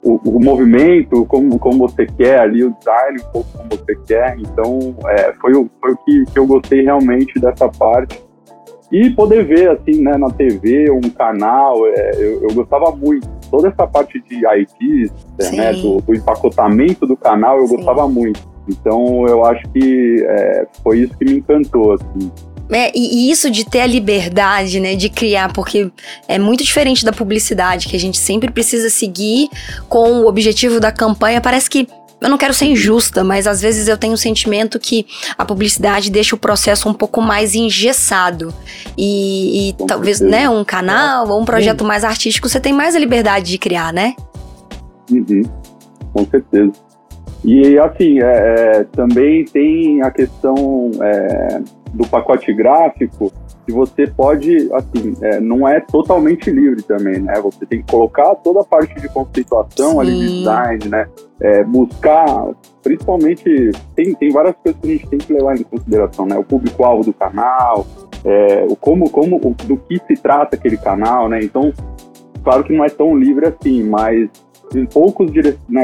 o, 0.01 0.15
o, 0.23 0.41
movimento 0.41 1.25
como, 1.25 1.59
como 1.59 1.79
você 1.79 2.05
quer 2.05 2.39
ali, 2.39 2.63
o 2.63 2.73
design 2.79 3.19
um 3.19 3.31
pouco 3.33 3.49
como 3.57 3.69
você 3.71 3.95
quer. 4.07 4.37
Então, 4.39 4.95
é, 5.09 5.33
foi, 5.33 5.51
foi 5.81 5.91
o 5.91 5.97
que, 5.97 6.23
que 6.31 6.39
eu 6.39 6.47
gostei 6.47 6.83
realmente 6.83 7.37
dessa 7.37 7.67
parte. 7.67 8.25
E 8.91 9.09
poder 9.09 9.45
ver, 9.45 9.69
assim, 9.69 10.01
né, 10.01 10.17
na 10.17 10.29
TV, 10.29 10.89
um 10.89 11.09
canal, 11.09 11.85
é, 11.87 12.11
eu, 12.15 12.43
eu, 12.43 12.53
gostava 12.53 12.95
muito. 12.95 13.27
Toda 13.51 13.67
essa 13.67 13.85
parte 13.85 14.21
de 14.21 14.45
IT, 14.45 15.11
né, 15.53 15.73
do, 15.73 16.01
do, 16.01 16.15
empacotamento 16.15 17.05
do 17.05 17.17
canal, 17.17 17.59
eu 17.59 17.67
Sim. 17.67 17.75
gostava 17.75 18.07
muito. 18.07 18.39
Então, 18.69 19.25
eu 19.27 19.45
acho 19.45 19.67
que 19.69 20.25
é, 20.25 20.67
foi 20.83 20.99
isso 20.99 21.17
que 21.17 21.25
me 21.25 21.37
encantou, 21.37 21.93
assim. 21.93 22.31
É, 22.69 22.91
e, 22.93 23.29
isso 23.31 23.49
de 23.49 23.65
ter 23.65 23.81
a 23.81 23.87
liberdade, 23.87 24.79
né, 24.79 24.95
de 24.95 25.09
criar, 25.09 25.53
porque 25.53 25.89
é 26.27 26.37
muito 26.37 26.63
diferente 26.63 27.05
da 27.05 27.13
publicidade, 27.13 27.87
que 27.87 27.95
a 27.95 27.99
gente 27.99 28.17
sempre 28.17 28.51
precisa 28.51 28.89
seguir 28.89 29.49
com 29.87 30.21
o 30.21 30.27
objetivo 30.27 30.79
da 30.79 30.91
campanha. 30.91 31.39
Parece 31.39 31.69
que 31.69 31.87
eu 32.19 32.29
não 32.29 32.37
quero 32.37 32.53
ser 32.53 32.65
injusta, 32.65 33.23
mas 33.23 33.45
às 33.45 33.61
vezes 33.61 33.87
eu 33.87 33.97
tenho 33.97 34.13
o 34.13 34.17
sentimento 34.17 34.79
que 34.79 35.05
a 35.37 35.45
publicidade 35.45 36.09
deixa 36.09 36.35
o 36.35 36.39
processo 36.39 36.89
um 36.89 36.93
pouco 36.93 37.21
mais 37.21 37.53
engessado. 37.53 38.53
E, 38.97 39.69
e 39.69 39.73
talvez, 39.87 40.19
né, 40.19 40.49
um 40.49 40.63
canal 40.63 41.29
ou 41.29 41.41
um 41.41 41.45
projeto 41.45 41.83
mais 41.83 42.03
artístico, 42.03 42.49
você 42.49 42.59
tem 42.59 42.73
mais 42.73 42.95
a 42.95 42.99
liberdade 42.99 43.51
de 43.51 43.57
criar, 43.57 43.93
né? 43.93 44.15
Uhum. 45.11 45.43
Com 46.13 46.25
certeza. 46.25 46.71
E 47.45 47.77
assim, 47.77 48.19
é, 48.19 48.23
é, 48.23 48.83
também 48.85 49.45
tem 49.45 50.01
a 50.01 50.09
questão 50.09 50.91
é, 51.01 51.61
do 51.97 52.07
pacote 52.07 52.53
gráfico 52.53 53.31
que 53.65 53.73
você 53.73 54.07
pode, 54.07 54.69
assim, 54.71 55.13
é, 55.21 55.39
não 55.41 55.67
é 55.67 55.81
totalmente 55.81 56.49
livre 56.49 56.81
também, 56.83 57.19
né? 57.19 57.33
Você 57.41 57.65
tem 57.65 57.81
que 57.81 57.91
colocar 57.91 58.33
toda 58.35 58.61
a 58.61 58.63
parte 58.63 58.95
de 59.01 59.09
conceituação 59.09 59.93
Sim. 59.93 59.99
ali, 59.99 60.19
de 60.19 60.37
design, 60.37 60.87
né? 60.87 61.07
É, 61.41 61.63
buscar, 61.63 62.47
principalmente, 62.81 63.71
tem, 63.95 64.13
tem 64.13 64.31
várias 64.31 64.55
coisas 64.55 64.79
que 64.79 64.87
a 64.87 64.91
gente 64.91 65.07
tem 65.07 65.19
que 65.19 65.33
levar 65.33 65.57
em 65.57 65.63
consideração, 65.63 66.25
né? 66.25 66.37
O 66.37 66.43
público-alvo 66.43 67.03
do 67.03 67.13
canal, 67.13 67.85
é, 68.23 68.65
o 68.69 68.75
como, 68.75 69.09
como, 69.09 69.35
o, 69.37 69.53
do 69.65 69.75
que 69.75 69.99
se 70.07 70.21
trata 70.21 70.55
aquele 70.55 70.77
canal, 70.77 71.27
né? 71.27 71.39
Então, 71.43 71.73
claro 72.43 72.63
que 72.63 72.71
não 72.71 72.85
é 72.85 72.89
tão 72.89 73.17
livre 73.17 73.47
assim, 73.47 73.83
mas 73.83 74.29
em 74.75 74.85
poucos 74.85 75.31
dire... 75.31 75.57
né, 75.67 75.83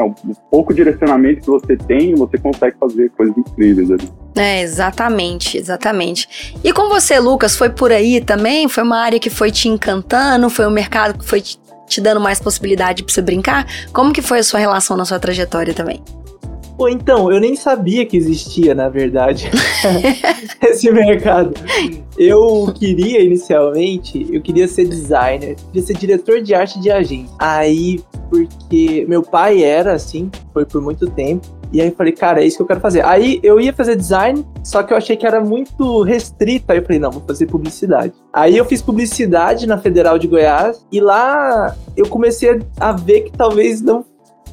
pouco 0.49 0.73
direcionamento 0.73 1.41
que 1.41 1.47
você 1.47 1.75
tem, 1.75 2.15
você 2.15 2.37
consegue 2.37 2.77
fazer 2.77 3.09
coisas 3.11 3.37
incríveis 3.37 3.91
ali. 3.91 4.09
É, 4.35 4.61
exatamente, 4.61 5.57
exatamente. 5.57 6.55
E 6.63 6.73
com 6.73 6.89
você, 6.89 7.19
Lucas, 7.19 7.55
foi 7.55 7.69
por 7.69 7.91
aí 7.91 8.19
também? 8.19 8.67
Foi 8.67 8.83
uma 8.83 8.97
área 8.97 9.19
que 9.19 9.29
foi 9.29 9.51
te 9.51 9.67
encantando? 9.67 10.49
Foi 10.49 10.65
um 10.65 10.71
mercado 10.71 11.17
que 11.19 11.25
foi 11.25 11.41
te, 11.41 12.01
dando 12.01 12.19
mais 12.19 12.39
possibilidade 12.39 13.03
para 13.03 13.13
você 13.13 13.21
brincar? 13.21 13.67
Como 13.91 14.11
que 14.11 14.21
foi 14.21 14.39
a 14.39 14.43
sua 14.43 14.59
relação 14.59 14.97
na 14.97 15.05
sua 15.05 15.19
trajetória 15.19 15.73
também? 15.73 16.01
Pô, 16.75 16.89
então, 16.89 17.31
eu 17.31 17.39
nem 17.39 17.55
sabia 17.55 18.03
que 18.03 18.17
existia, 18.17 18.73
na 18.73 18.89
verdade, 18.89 19.51
esse 20.63 20.91
mercado. 20.91 21.53
Eu 22.17 22.73
queria, 22.73 23.21
inicialmente, 23.21 24.27
eu 24.31 24.41
queria 24.41 24.67
ser 24.67 24.87
designer, 24.87 25.55
queria 25.71 25.85
ser 25.85 25.93
diretor 25.95 26.41
de 26.41 26.55
arte 26.55 26.79
de 26.79 26.89
agência. 26.89 27.35
Aí, 27.37 28.01
porque 28.29 29.05
meu 29.07 29.21
pai 29.21 29.63
era 29.63 29.93
assim, 29.93 30.31
foi 30.51 30.65
por 30.65 30.81
muito 30.81 31.05
tempo. 31.11 31.47
E 31.73 31.81
aí 31.81 31.87
eu 31.87 31.95
falei, 31.95 32.13
cara, 32.13 32.41
é 32.41 32.45
isso 32.45 32.57
que 32.57 32.61
eu 32.61 32.67
quero 32.67 32.79
fazer. 32.79 33.03
Aí 33.03 33.39
eu 33.41 33.59
ia 33.59 33.73
fazer 33.73 33.95
design, 33.95 34.45
só 34.63 34.83
que 34.83 34.93
eu 34.93 34.97
achei 34.97 35.17
que 35.17 35.25
era 35.25 35.41
muito 35.41 36.03
restrito. 36.03 36.71
Aí 36.71 36.77
eu 36.77 36.83
falei, 36.83 36.99
não, 36.99 37.09
vou 37.09 37.23
fazer 37.25 37.47
publicidade. 37.47 38.13
Aí 38.31 38.55
eu 38.55 38.63
fiz 38.63 38.79
publicidade 38.79 39.65
na 39.65 39.79
Federal 39.79 40.19
de 40.19 40.27
Goiás 40.27 40.85
e 40.91 41.01
lá 41.01 41.75
eu 41.97 42.07
comecei 42.07 42.61
a 42.79 42.91
ver 42.91 43.21
que 43.21 43.31
talvez 43.31 43.81
não 43.81 44.05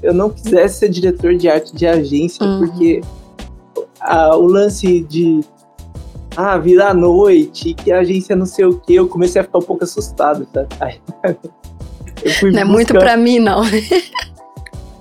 eu 0.02 0.14
não 0.14 0.30
quisesse 0.30 0.78
ser 0.78 0.88
diretor 0.88 1.34
de 1.34 1.46
arte 1.46 1.76
de 1.76 1.86
agência, 1.86 2.42
uhum. 2.42 2.60
porque 2.60 3.02
a, 4.00 4.34
o 4.34 4.46
lance 4.46 5.00
de 5.00 5.40
ah, 6.34 6.56
virar 6.56 6.94
noite, 6.94 7.74
que 7.74 7.92
a 7.92 7.98
agência 7.98 8.34
não 8.34 8.46
sei 8.46 8.64
o 8.64 8.78
que, 8.78 8.94
eu 8.94 9.06
comecei 9.06 9.42
a 9.42 9.44
ficar 9.44 9.58
um 9.58 9.62
pouco 9.62 9.84
assustado, 9.84 10.46
tá? 10.46 10.66
Aí, 10.80 10.98
não 12.50 12.60
é 12.60 12.64
muito 12.64 12.94
pra 12.94 13.14
mim, 13.14 13.38
não. 13.38 13.62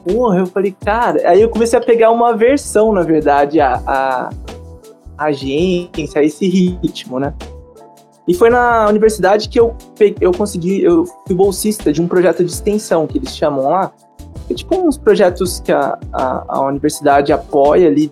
porra, 0.04 0.40
eu 0.40 0.46
falei, 0.46 0.76
cara. 0.84 1.30
Aí 1.30 1.42
eu 1.42 1.50
comecei 1.50 1.78
a 1.78 1.82
pegar 1.82 2.12
uma 2.12 2.36
versão, 2.36 2.94
na 2.94 3.02
verdade, 3.02 3.60
a, 3.60 3.82
a, 3.86 4.30
a 5.18 5.26
agência, 5.26 6.24
esse 6.24 6.48
ritmo, 6.48 7.20
né? 7.20 7.34
E 8.28 8.34
foi 8.36 8.52
na 8.52 8.88
universidade 8.88 9.50
que 9.50 9.60
eu, 9.60 9.76
eu 10.22 10.32
consegui, 10.32 10.84
eu 10.84 11.04
fui 11.26 11.36
bolsista 11.36 11.92
de 11.92 12.00
um 12.00 12.08
projeto 12.08 12.44
de 12.44 12.52
extensão 12.52 13.08
que 13.08 13.18
eles 13.18 13.36
chamam 13.36 13.70
lá. 13.70 13.92
É 14.48 14.54
tipo 14.54 14.76
uns 14.76 14.98
projetos 14.98 15.60
que 15.60 15.72
a, 15.72 15.98
a, 16.14 16.46
a 16.48 16.62
universidade 16.68 17.34
apoia 17.34 17.88
ali 17.88 18.12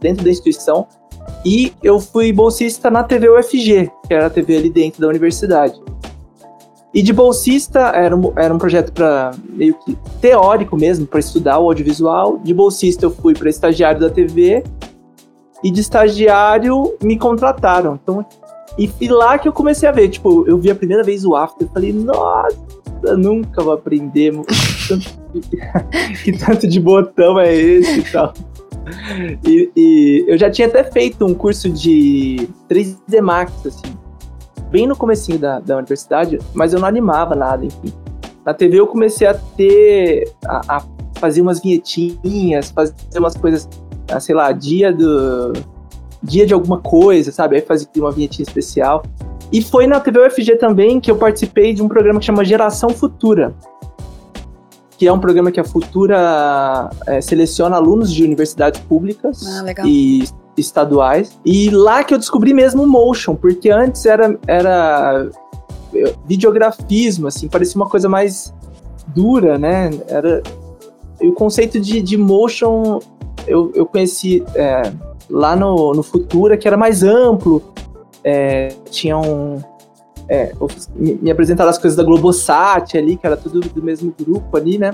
dentro 0.00 0.24
da 0.24 0.30
instituição. 0.30 0.86
E 1.44 1.74
eu 1.82 2.00
fui 2.00 2.32
bolsista 2.32 2.90
na 2.90 3.04
TV 3.04 3.28
UFG, 3.28 3.90
que 4.06 4.14
era 4.14 4.26
a 4.26 4.30
TV 4.30 4.56
ali 4.56 4.70
dentro 4.70 5.02
da 5.02 5.08
universidade. 5.08 5.78
E 6.96 7.02
de 7.02 7.12
bolsista, 7.12 7.78
era 7.94 8.16
um, 8.16 8.32
era 8.34 8.54
um 8.54 8.56
projeto 8.56 8.90
para 8.90 9.32
meio 9.50 9.74
que 9.74 9.94
teórico 10.18 10.78
mesmo, 10.78 11.06
para 11.06 11.20
estudar 11.20 11.58
o 11.58 11.64
audiovisual. 11.64 12.38
De 12.38 12.54
bolsista, 12.54 13.04
eu 13.04 13.10
fui 13.10 13.34
para 13.34 13.50
estagiário 13.50 14.00
da 14.00 14.08
TV. 14.08 14.64
E 15.62 15.70
de 15.70 15.82
estagiário, 15.82 16.96
me 17.02 17.18
contrataram. 17.18 18.00
Então, 18.02 18.24
e 18.78 18.88
foi 18.88 19.08
lá 19.08 19.38
que 19.38 19.46
eu 19.46 19.52
comecei 19.52 19.86
a 19.86 19.92
ver. 19.92 20.08
Tipo, 20.08 20.48
eu 20.48 20.56
vi 20.56 20.70
a 20.70 20.74
primeira 20.74 21.02
vez 21.02 21.22
o 21.26 21.36
After. 21.36 21.68
Falei, 21.68 21.92
nossa, 21.92 22.56
nunca 23.14 23.62
vou 23.62 23.74
aprender. 23.74 24.32
que 26.24 26.32
tanto 26.32 26.66
de 26.66 26.80
botão 26.80 27.38
é 27.38 27.54
esse 27.54 28.00
e 28.00 28.10
tal. 28.10 28.32
E, 29.46 29.70
e, 29.76 30.24
eu 30.26 30.38
já 30.38 30.50
tinha 30.50 30.66
até 30.66 30.82
feito 30.82 31.26
um 31.26 31.34
curso 31.34 31.68
de 31.68 32.48
3D 32.70 33.20
Max, 33.20 33.52
assim 33.66 34.05
bem 34.70 34.86
no 34.86 34.96
comecinho 34.96 35.38
da, 35.38 35.60
da 35.60 35.76
universidade, 35.76 36.38
mas 36.54 36.72
eu 36.72 36.80
não 36.80 36.88
animava 36.88 37.34
nada, 37.34 37.64
enfim. 37.64 37.92
Na 38.44 38.54
TV 38.54 38.78
eu 38.78 38.86
comecei 38.86 39.26
a 39.26 39.34
ter, 39.34 40.32
a, 40.46 40.76
a 40.76 40.82
fazer 41.18 41.40
umas 41.40 41.60
vinhetinhas, 41.60 42.70
fazer 42.70 42.94
umas 43.18 43.36
coisas, 43.36 43.68
ah, 44.10 44.20
sei 44.20 44.34
lá, 44.34 44.52
dia 44.52 44.92
do, 44.92 45.52
dia 46.22 46.46
de 46.46 46.54
alguma 46.54 46.78
coisa, 46.78 47.32
sabe? 47.32 47.56
Aí 47.56 47.62
fazia 47.62 47.88
uma 47.96 48.12
vinhetinha 48.12 48.44
especial. 48.44 49.02
E 49.52 49.62
foi 49.62 49.86
na 49.86 50.00
TV 50.00 50.26
UFG 50.26 50.56
também 50.56 51.00
que 51.00 51.10
eu 51.10 51.16
participei 51.16 51.72
de 51.72 51.82
um 51.82 51.88
programa 51.88 52.18
que 52.18 52.26
chama 52.26 52.44
Geração 52.44 52.90
Futura, 52.90 53.54
que 54.98 55.06
é 55.06 55.12
um 55.12 55.20
programa 55.20 55.52
que 55.52 55.60
a 55.60 55.64
Futura 55.64 56.90
é, 57.06 57.20
seleciona 57.20 57.76
alunos 57.76 58.12
de 58.12 58.24
universidades 58.24 58.80
públicas 58.80 59.44
ah, 59.46 59.86
e 59.86 60.24
estaduais. 60.56 61.38
E 61.44 61.70
lá 61.70 62.02
que 62.04 62.14
eu 62.14 62.18
descobri 62.18 62.52
mesmo 62.52 62.82
o 62.82 62.86
motion, 62.86 63.34
porque 63.34 63.70
antes 63.70 64.06
era, 64.06 64.38
era 64.46 65.28
videografismo, 66.26 67.26
assim, 67.28 67.48
parecia 67.48 67.80
uma 67.80 67.88
coisa 67.88 68.08
mais 68.08 68.54
dura, 69.08 69.58
né? 69.58 69.90
Era, 70.08 70.42
e 71.20 71.28
o 71.28 71.32
conceito 71.32 71.80
de, 71.80 72.02
de 72.02 72.16
motion 72.16 73.00
eu, 73.46 73.72
eu 73.74 73.86
conheci 73.86 74.44
é, 74.54 74.92
lá 75.30 75.54
no, 75.56 75.92
no 75.92 76.02
Futura, 76.02 76.56
que 76.56 76.66
era 76.66 76.76
mais 76.76 77.02
amplo, 77.02 77.62
é, 78.22 78.68
tinha 78.90 79.16
um... 79.16 79.58
É, 80.28 80.52
me, 80.96 81.14
me 81.14 81.30
apresentaram 81.30 81.70
as 81.70 81.78
coisas 81.78 81.96
da 81.96 82.02
Globosat 82.02 82.98
ali, 82.98 83.16
que 83.16 83.24
era 83.24 83.36
tudo 83.36 83.60
do 83.60 83.82
mesmo 83.82 84.12
grupo 84.20 84.56
ali, 84.56 84.76
né? 84.76 84.90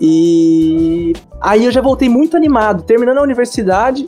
E 0.00 1.12
aí 1.40 1.64
eu 1.64 1.72
já 1.72 1.80
voltei 1.80 2.08
muito 2.08 2.36
animado. 2.36 2.84
Terminando 2.84 3.18
a 3.18 3.22
universidade, 3.22 4.06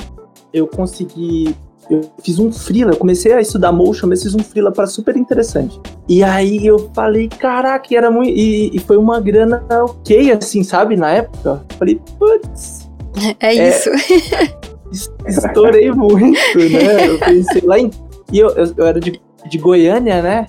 eu 0.53 0.67
consegui. 0.67 1.55
Eu 1.91 2.03
fiz 2.23 2.39
um 2.39 2.53
freela, 2.53 2.93
eu 2.93 2.97
comecei 2.97 3.33
a 3.33 3.41
estudar 3.41 3.73
motion, 3.73 4.09
mas 4.09 4.23
fiz 4.23 4.35
um 4.35 4.41
freela 4.41 4.71
para 4.71 4.87
super 4.87 5.17
interessante. 5.17 5.81
E 6.07 6.23
aí 6.23 6.67
eu 6.67 6.91
falei, 6.95 7.29
caraca, 7.29 7.95
era 7.95 8.11
muito. 8.11 8.31
E, 8.31 8.71
e, 8.75 8.79
foi 8.79 8.99
uma 8.99 9.21
grana 9.21 9.65
ok, 9.71 10.33
assim, 10.33 10.63
sabe, 10.63 10.97
na 10.97 11.11
época. 11.11 11.65
Falei, 11.79 12.01
putz. 12.19 12.89
É 13.41 13.53
isso. 13.53 13.91
É, 13.91 15.27
estourei 15.29 15.91
muito, 15.91 16.59
né? 16.71 17.09
Eu 17.09 17.19
pensei 17.19 17.63
lá 17.63 17.79
em. 17.79 17.91
E 18.33 18.39
eu, 18.39 18.51
eu, 18.51 18.75
eu 18.77 18.87
era 18.87 19.01
de, 19.01 19.21
de 19.49 19.59
Goiânia, 19.59 20.23
né? 20.23 20.47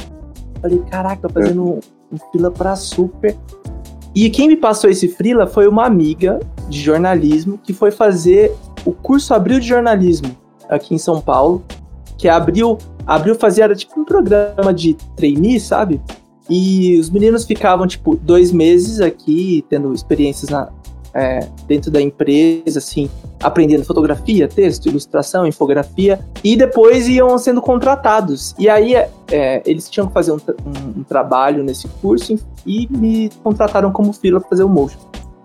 Falei, 0.62 0.80
caraca, 0.92 1.28
fazendo 1.30 1.64
um, 1.64 1.80
um 2.12 2.18
freela 2.32 2.52
pra 2.52 2.76
super. 2.76 3.36
E 4.14 4.30
quem 4.30 4.48
me 4.48 4.58
passou 4.58 4.90
esse 4.90 5.08
freela 5.08 5.48
foi 5.48 5.68
uma 5.68 5.86
amiga 5.86 6.40
de 6.68 6.80
jornalismo 6.80 7.58
que 7.58 7.74
foi 7.74 7.92
fazer 7.92 8.54
o 8.86 8.92
curso 8.92 9.34
Abril 9.34 9.60
de 9.60 9.68
Jornalismo 9.68 10.36
aqui 10.70 10.94
em 10.94 10.98
São 10.98 11.20
Paulo, 11.20 11.64
que 12.18 12.28
abriu, 12.28 12.78
abriu 13.06 13.36
fazia 13.36 13.64
era 13.64 13.76
tipo 13.76 14.00
um 14.00 14.06
programa 14.06 14.74
de 14.74 14.96
trainee, 15.16 15.60
sabe? 15.60 16.02
E 16.50 16.98
os 17.00 17.10
meninos 17.10 17.46
ficavam 17.46 17.86
tipo 17.86 18.16
dois 18.16 18.52
meses 18.52 19.00
aqui 19.00 19.64
tendo 19.70 19.94
experiências 19.94 20.50
na, 20.50 20.70
é, 21.14 21.48
dentro 21.68 21.92
da 21.92 22.02
empresa, 22.02 22.80
assim, 22.80 23.10
aprendendo 23.42 23.86
fotografia, 23.86 24.48
texto, 24.48 24.88
ilustração, 24.88 25.46
infografia, 25.46 26.20
e 26.44 26.56
depois 26.56 27.08
iam 27.08 27.38
sendo 27.38 27.62
contratados. 27.62 28.56
E 28.58 28.70
aí 28.70 28.96
é, 28.96 29.62
eles 29.66 29.90
tinham 29.90 30.08
que 30.08 30.14
fazer 30.14 30.32
um, 30.32 30.38
um, 30.38 31.00
um, 31.00 31.04
trabalho 31.04 31.64
nesse 31.64 31.88
curso 32.02 32.36
e 32.66 32.88
me 32.90 33.30
contrataram 33.44 33.92
como 33.92 34.14
fila 34.14 34.40
para 34.40 34.50
fazer 34.50 34.64
o 34.64 34.70
motion. 34.70 35.00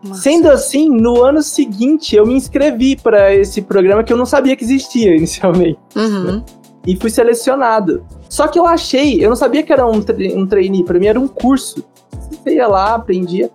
Nossa. 0.05 0.21
Sendo 0.21 0.51
assim, 0.51 0.89
no 0.89 1.23
ano 1.23 1.43
seguinte 1.43 2.15
eu 2.15 2.27
me 2.27 2.35
inscrevi 2.35 2.95
para 2.95 3.35
esse 3.35 3.63
programa 3.63 4.05
que 4.05 4.13
eu 4.13 4.17
não 4.17 4.27
sabia 4.27 4.55
que 4.55 4.65
existia 4.65 5.15
inicialmente. 5.17 5.79
Uhum. 5.97 6.43
E 6.87 6.97
fui 6.97 7.09
selecionado. 7.09 8.05
Só 8.29 8.47
que 8.47 8.59
eu 8.59 8.67
achei, 8.67 9.25
eu 9.25 9.31
não 9.31 9.37
sabia 9.37 9.63
que 9.63 9.73
era 9.73 9.87
um, 9.87 10.03
tra 10.03 10.15
um 10.37 10.47
trainee, 10.47 10.85
para 10.85 10.99
mim 10.99 11.07
era 11.07 11.19
um 11.19 11.27
curso. 11.27 11.83
Você 12.31 12.57
ia 12.57 12.69
lá, 12.69 12.95
aprendia. 12.95 13.51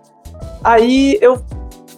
Aí 0.64 1.16
eu 1.20 1.40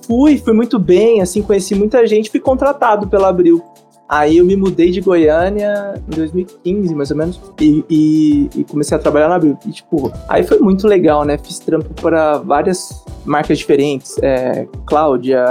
fui, 0.07 0.37
fui 0.37 0.53
muito 0.53 0.79
bem, 0.79 1.23
assim, 1.23 1.41
conheci 1.41 1.75
muita 1.75 2.07
gente, 2.07 2.31
fui 2.31 2.41
contratado 2.41 3.09
pela 3.09 3.29
Abril. 3.29 3.63
Aí 4.09 4.37
eu 4.37 4.45
me 4.45 4.55
mudei 4.57 4.91
de 4.91 5.01
Goiânia 5.01 5.95
em 6.07 6.15
2015, 6.15 6.95
mais 6.95 7.11
ou 7.11 7.17
menos, 7.17 7.41
e, 7.59 7.83
e, 7.89 8.51
e, 8.57 8.65
comecei 8.65 8.95
a 8.95 9.01
trabalhar 9.01 9.29
na 9.29 9.37
Abril. 9.37 9.57
E, 9.67 9.71
tipo, 9.71 10.13
aí 10.29 10.45
foi 10.45 10.59
muito 10.59 10.87
legal, 10.87 11.25
né? 11.25 11.39
Fiz 11.39 11.59
trampo 11.59 11.95
para 11.95 12.37
várias 12.37 13.03
marcas 13.25 13.59
diferentes. 13.59 14.17
É, 14.23 14.67
Cláudia, 14.87 15.45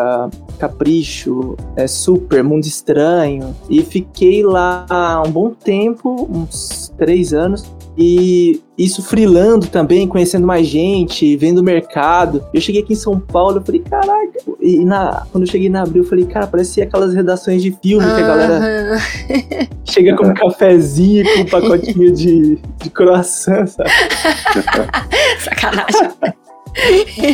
Capricho, 0.60 1.56
é, 1.76 1.88
Super, 1.88 2.44
Mundo 2.44 2.66
Estranho. 2.66 3.56
E 3.70 3.82
fiquei 3.84 4.44
lá 4.44 4.86
um 5.26 5.32
bom 5.32 5.52
tempo, 5.52 6.28
uns 6.30 6.94
três 6.98 7.34
anos. 7.34 7.64
E 7.98 8.62
isso 8.78 9.04
frilando 9.04 9.68
também, 9.68 10.08
conhecendo 10.08 10.48
mais 10.48 10.66
gente, 10.66 11.36
vendo 11.36 11.60
o 11.60 11.64
mercado. 11.64 12.44
Eu 12.54 12.62
cheguei 12.62 12.82
aqui 12.82 12.94
em 12.94 12.96
São 12.96 13.20
Paulo, 13.20 13.58
eu 13.58 13.62
falei, 13.62 13.82
caraca. 13.82 14.40
E 14.62 14.84
na, 14.86 15.26
quando 15.32 15.44
eu 15.44 15.52
cheguei 15.52 15.70
na 15.70 15.84
Abril, 15.84 16.04
eu 16.04 16.10
falei, 16.10 16.26
cara, 16.26 16.48
parecia 16.48 16.86
aquelas 16.86 17.14
redações 17.14 17.62
de 17.62 17.72
filme 17.84 18.06
que 18.06 18.22
a 18.22 18.28
galera 18.28 18.98
chega 19.84 20.16
com 20.16 20.28
um 20.28 20.34
cafezinho, 20.34 21.26
com 21.26 21.42
um 21.42 21.46
pacotinho 21.46 22.14
de, 22.14 22.60
de 22.82 22.90
croissant, 22.90 23.68
sabe? 23.68 23.90
Sacanagem. 25.44 26.38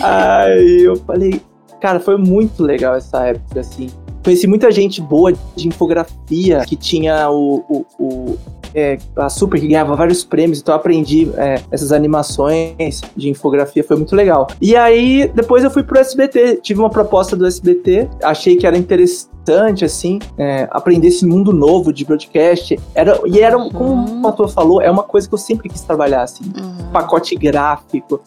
Aí 0.04 0.84
eu 0.84 0.95
falei, 0.97 1.41
cara, 1.82 2.00
foi 2.00 2.17
muito 2.17 2.63
legal 2.63 2.95
essa 2.95 3.26
época, 3.26 3.60
assim. 3.60 3.89
Conheci 4.23 4.47
muita 4.47 4.69
gente 4.71 5.02
boa 5.02 5.32
de 5.56 5.67
infografia 5.67 6.63
que 6.65 6.76
tinha 6.76 7.30
o, 7.30 7.63
o, 7.69 7.86
o 7.97 8.38
é, 8.73 8.97
a 9.15 9.30
Super, 9.30 9.60
que 9.60 9.67
ganhava 9.67 9.95
vários 9.95 10.23
prêmios, 10.23 10.60
então 10.60 10.73
eu 10.73 10.80
aprendi 10.80 11.32
é, 11.36 11.62
essas 11.71 11.91
animações 11.91 13.02
de 13.15 13.30
infografia, 13.30 13.84
foi 13.84 13.95
muito 13.95 14.15
legal. 14.15 14.47
E 14.62 14.76
aí, 14.76 15.32
depois 15.34 15.63
eu 15.63 15.71
fui 15.71 15.84
pro 15.84 15.97
SBT, 15.97 16.58
tive 16.62 16.80
uma 16.80 16.89
proposta 16.89 17.36
do 17.36 17.45
SBT, 17.45 18.08
achei 18.23 18.56
que 18.56 18.67
era 18.67 18.78
interessante, 18.78 19.86
assim, 19.86 20.19
é, 20.38 20.67
aprender 20.71 21.08
esse 21.08 21.26
mundo 21.26 21.52
novo 21.52 21.91
de 21.91 22.06
broadcast. 22.06 22.78
Era, 22.93 23.19
e 23.26 23.39
era, 23.39 23.58
como 23.58 23.93
uhum. 23.93 24.06
o 24.06 24.15
Matua 24.15 24.47
falou, 24.47 24.82
é 24.82 24.91
uma 24.91 25.04
coisa 25.04 25.28
que 25.28 25.34
eu 25.34 25.39
sempre 25.39 25.69
quis 25.69 25.82
trabalhar, 25.82 26.23
assim, 26.23 26.43
uhum. 26.45 26.91
pacote 26.91 27.36
gráfico. 27.36 28.19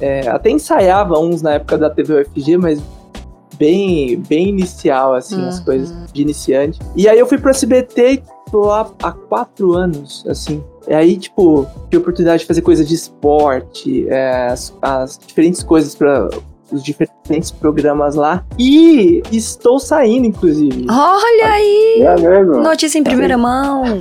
É, 0.00 0.28
até 0.28 0.50
ensaiava 0.50 1.18
uns 1.18 1.42
na 1.42 1.54
época 1.54 1.76
da 1.76 1.90
TV 1.90 2.22
UFG, 2.22 2.56
mas 2.56 2.82
bem, 3.60 4.16
bem 4.26 4.48
inicial, 4.48 5.14
assim, 5.14 5.36
uhum. 5.36 5.48
as 5.48 5.60
coisas 5.60 5.94
de 6.12 6.22
iniciante. 6.22 6.78
E 6.96 7.06
aí 7.08 7.18
eu 7.18 7.26
fui 7.26 7.36
pro 7.36 7.50
SBT 7.50 8.12
e 8.12 8.22
tô 8.50 8.60
lá 8.60 8.90
há 9.02 9.12
quatro 9.12 9.74
anos, 9.74 10.24
assim. 10.26 10.64
E 10.88 10.94
aí, 10.94 11.18
tipo, 11.18 11.66
tive 11.84 11.96
a 11.96 12.00
oportunidade 12.00 12.40
de 12.40 12.46
fazer 12.46 12.62
coisa 12.62 12.84
de 12.84 12.94
esporte, 12.94 14.08
é, 14.08 14.46
as, 14.46 14.74
as 14.80 15.18
diferentes 15.18 15.62
coisas 15.62 15.94
para 15.94 16.30
os 16.72 16.82
diferentes 16.82 17.50
programas 17.50 18.14
lá. 18.14 18.44
E 18.58 19.22
estou 19.30 19.78
saindo, 19.78 20.26
inclusive. 20.26 20.86
Olha 20.88 21.46
aí! 21.46 22.02
É 22.02 22.14
mesmo? 22.18 22.62
Notícia 22.62 22.98
em 22.98 23.04
primeira 23.04 23.36
mão. 23.36 24.00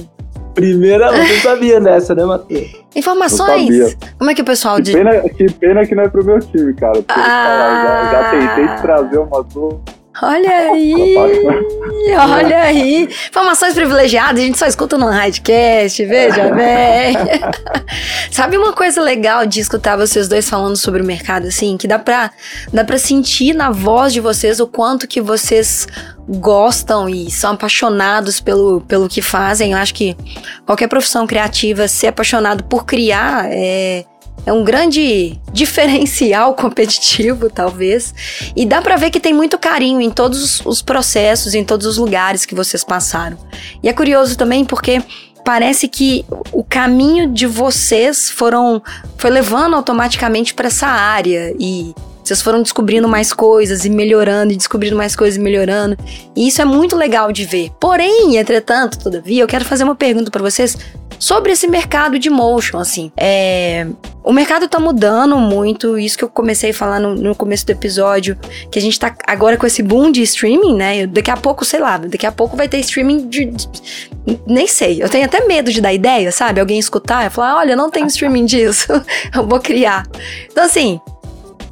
Primeira 0.59 1.11
vez, 1.11 1.29
não 1.29 1.51
sabia 1.51 1.79
dessa, 1.79 2.13
né, 2.13 2.25
Matheus? 2.25 2.83
Informações? 2.95 3.97
Como 4.17 4.29
é 4.29 4.35
que 4.35 4.41
o 4.41 4.45
pessoal 4.45 4.77
que 4.77 4.91
Pena, 4.91 5.21
que 5.29 5.51
pena 5.53 5.85
que 5.85 5.95
não 5.95 6.03
é 6.03 6.09
pro 6.09 6.23
meu 6.23 6.39
time, 6.39 6.73
cara. 6.73 7.03
Ah. 7.07 8.09
Já, 8.11 8.11
já 8.11 8.31
tentei 8.31 8.81
trazer 8.81 9.17
uma 9.19 9.43
dúvida 9.43 9.98
Olha 10.21 10.49
aí! 10.71 11.15
Olha 12.17 12.61
aí! 12.61 13.09
Informações 13.29 13.73
privilegiadas, 13.73 14.41
a 14.41 14.45
gente 14.45 14.57
só 14.57 14.65
escuta 14.65 14.97
no 14.97 15.09
Radcast, 15.09 16.05
veja 16.05 16.49
bem. 16.53 17.15
Sabe 18.31 18.57
uma 18.57 18.73
coisa 18.73 19.01
legal 19.01 19.45
de 19.45 19.59
escutar 19.59 19.95
vocês 19.95 20.27
dois 20.27 20.49
falando 20.49 20.75
sobre 20.75 21.01
o 21.01 21.05
mercado, 21.05 21.47
assim, 21.47 21.77
que 21.77 21.87
dá 21.87 21.99
pra, 21.99 22.31
dá 22.73 22.83
pra 22.83 22.97
sentir 22.97 23.53
na 23.53 23.69
voz 23.69 24.13
de 24.13 24.19
vocês 24.19 24.59
o 24.59 24.67
quanto 24.67 25.07
que 25.07 25.21
vocês 25.21 25.87
gostam 26.27 27.09
e 27.09 27.31
são 27.31 27.53
apaixonados 27.53 28.39
pelo, 28.39 28.81
pelo 28.81 29.09
que 29.09 29.21
fazem. 29.21 29.71
Eu 29.71 29.77
acho 29.77 29.93
que 29.93 30.15
qualquer 30.65 30.87
profissão 30.87 31.25
criativa, 31.25 31.87
ser 31.87 32.07
apaixonado 32.07 32.63
por 32.63 32.85
criar 32.85 33.47
é 33.51 34.05
é 34.45 34.53
um 34.53 34.63
grande 34.63 35.39
diferencial 35.51 36.53
competitivo, 36.55 37.49
talvez. 37.49 38.13
E 38.55 38.65
dá 38.65 38.81
para 38.81 38.95
ver 38.95 39.09
que 39.09 39.19
tem 39.19 39.33
muito 39.33 39.57
carinho 39.57 40.01
em 40.01 40.09
todos 40.09 40.61
os 40.65 40.81
processos, 40.81 41.53
em 41.53 41.63
todos 41.63 41.85
os 41.85 41.97
lugares 41.97 42.45
que 42.45 42.55
vocês 42.55 42.83
passaram. 42.83 43.37
E 43.81 43.89
é 43.89 43.93
curioso 43.93 44.37
também 44.37 44.65
porque 44.65 45.01
parece 45.43 45.87
que 45.87 46.25
o 46.51 46.63
caminho 46.63 47.31
de 47.31 47.47
vocês 47.47 48.29
foram 48.29 48.81
foi 49.17 49.29
levando 49.29 49.75
automaticamente 49.75 50.53
para 50.53 50.67
essa 50.67 50.87
área 50.87 51.55
e 51.59 51.93
vocês 52.29 52.43
foram 52.43 52.61
descobrindo 52.61 53.07
mais 53.07 53.33
coisas 53.33 53.85
e 53.85 53.89
melhorando, 53.89 54.53
e 54.53 54.55
descobrindo 54.55 54.95
mais 54.95 55.15
coisas 55.15 55.37
e 55.37 55.41
melhorando. 55.41 55.97
E 56.35 56.47
isso 56.47 56.61
é 56.61 56.65
muito 56.65 56.95
legal 56.95 57.31
de 57.31 57.43
ver. 57.43 57.71
Porém, 57.79 58.37
entretanto, 58.37 58.99
todavia, 58.99 59.41
eu 59.41 59.47
quero 59.47 59.65
fazer 59.65 59.83
uma 59.83 59.95
pergunta 59.95 60.29
para 60.29 60.43
vocês 60.43 60.77
sobre 61.17 61.51
esse 61.51 61.67
mercado 61.67 62.19
de 62.19 62.29
motion, 62.29 62.77
assim. 62.77 63.11
É, 63.17 63.87
o 64.23 64.31
mercado 64.31 64.67
tá 64.67 64.79
mudando 64.79 65.37
muito, 65.37 65.97
isso 65.97 66.15
que 66.15 66.23
eu 66.23 66.29
comecei 66.29 66.69
a 66.69 66.73
falar 66.73 66.99
no, 66.99 67.15
no, 67.15 67.33
começo 67.33 67.65
do 67.65 67.71
episódio, 67.71 68.37
que 68.71 68.77
a 68.77 68.81
gente 68.81 68.99
tá 68.99 69.15
agora 69.25 69.57
com 69.57 69.65
esse 69.65 69.81
boom 69.81 70.11
de 70.11 70.21
streaming, 70.21 70.75
né? 70.75 71.07
Daqui 71.07 71.31
a 71.31 71.37
pouco, 71.37 71.65
sei 71.65 71.79
lá, 71.79 71.97
daqui 71.97 72.27
a 72.27 72.31
pouco 72.31 72.55
vai 72.55 72.69
ter 72.69 72.77
streaming 72.79 73.27
de. 73.27 73.45
de 73.45 73.67
nem 74.45 74.67
sei, 74.67 75.01
eu 75.01 75.09
tenho 75.09 75.25
até 75.25 75.45
medo 75.47 75.71
de 75.71 75.81
dar 75.81 75.91
ideia, 75.91 76.31
sabe? 76.31 76.59
Alguém 76.59 76.77
escutar 76.77 77.25
e 77.25 77.31
falar: 77.31 77.57
olha, 77.57 77.75
não 77.75 77.89
tem 77.89 78.05
streaming 78.05 78.45
disso, 78.45 78.87
eu 79.35 79.47
vou 79.47 79.59
criar. 79.59 80.05
Então, 80.51 80.63
assim, 80.63 81.01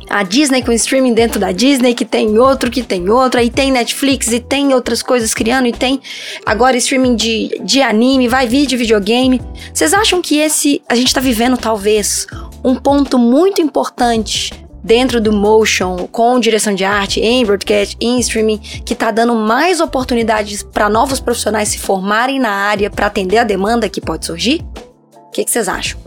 a 0.10 0.24
Disney 0.24 0.62
com 0.62 0.72
streaming 0.72 1.13
dentro 1.13 1.39
da 1.39 1.52
Disney, 1.52 1.93
que 1.93 2.06
tem 2.06 2.38
outro, 2.38 2.72
que 2.72 2.84
tem 2.84 3.10
outro, 3.10 3.39
aí 3.39 3.50
tem 3.50 3.72
Netflix 3.72 4.32
e 4.32 4.39
tem 4.39 4.74
outras 4.74 5.02
coisas 5.02 5.34
criando, 5.34 5.67
e 5.67 5.72
tem 5.72 6.00
agora 6.46 6.78
streaming 6.78 7.15
de, 7.15 7.60
de 7.63 7.82
anime, 7.82 8.28
vai 8.28 8.48
vir 8.48 8.65
de 8.65 8.78
videogame. 8.78 9.41
Vocês 9.74 9.93
acham 9.93 10.22
que 10.22 10.38
esse. 10.38 10.82
A 10.88 10.96
gente 10.96 11.13
tá 11.13 11.20
vivendo 11.20 11.58
talvez 11.58 12.28
um 12.63 12.76
ponto 12.76 13.17
muito 13.17 13.62
importante 13.62 14.54
dentro 14.84 15.20
do 15.20 15.34
motion, 15.34 16.08
com 16.10 16.39
direção 16.39 16.74
de 16.74 16.86
arte, 16.86 17.20
em 17.20 17.46
broadcast, 17.46 17.98
em 18.00 18.20
streaming, 18.20 18.58
que 18.58 18.96
tá 18.96 19.12
dando 19.12 19.36
mais 19.36 19.82
oportunidades 19.82 20.63
para 20.63 20.89
novos 20.89 21.20
profissionais 21.20 21.70
se 21.70 21.78
formarem 21.78 22.39
na 22.39 22.52
área 22.52 22.89
para 22.89 23.08
atender 23.08 23.38
a 23.38 23.43
demanda 23.43 23.89
que 23.89 24.00
pode 24.00 24.26
surgir? 24.26 24.65
O 25.13 25.32
que 25.32 25.43
vocês 25.46 25.67
acham? 25.67 26.00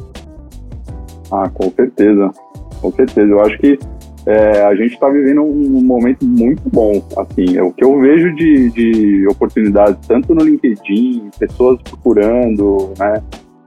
Ah, 1.31 1.49
com 1.51 1.71
certeza 1.77 2.33
com 2.81 2.93
certeza. 2.93 3.31
Eu 3.31 3.41
acho 3.41 3.59
que 3.59 3.79
é, 4.27 4.65
a 4.65 4.75
gente 4.75 4.95
está 4.95 5.09
vivendo 5.09 5.43
um 5.43 5.83
momento 5.83 6.25
muito 6.25 6.63
bom. 6.71 7.03
Assim, 7.17 7.57
é 7.57 7.63
o 7.63 7.73
que 7.73 7.85
eu 7.85 7.99
vejo 8.01 8.35
de, 8.35 8.71
de 8.71 9.29
oportunidades, 9.29 10.07
tanto 10.07 10.35
no 10.35 10.45
LinkedIn, 10.45 11.31
pessoas 11.39 11.81
procurando, 11.83 12.93
né? 12.99 13.23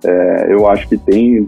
É, 0.05 0.53
eu 0.53 0.67
acho 0.67 0.87
que 0.87 0.97
tem. 0.97 1.45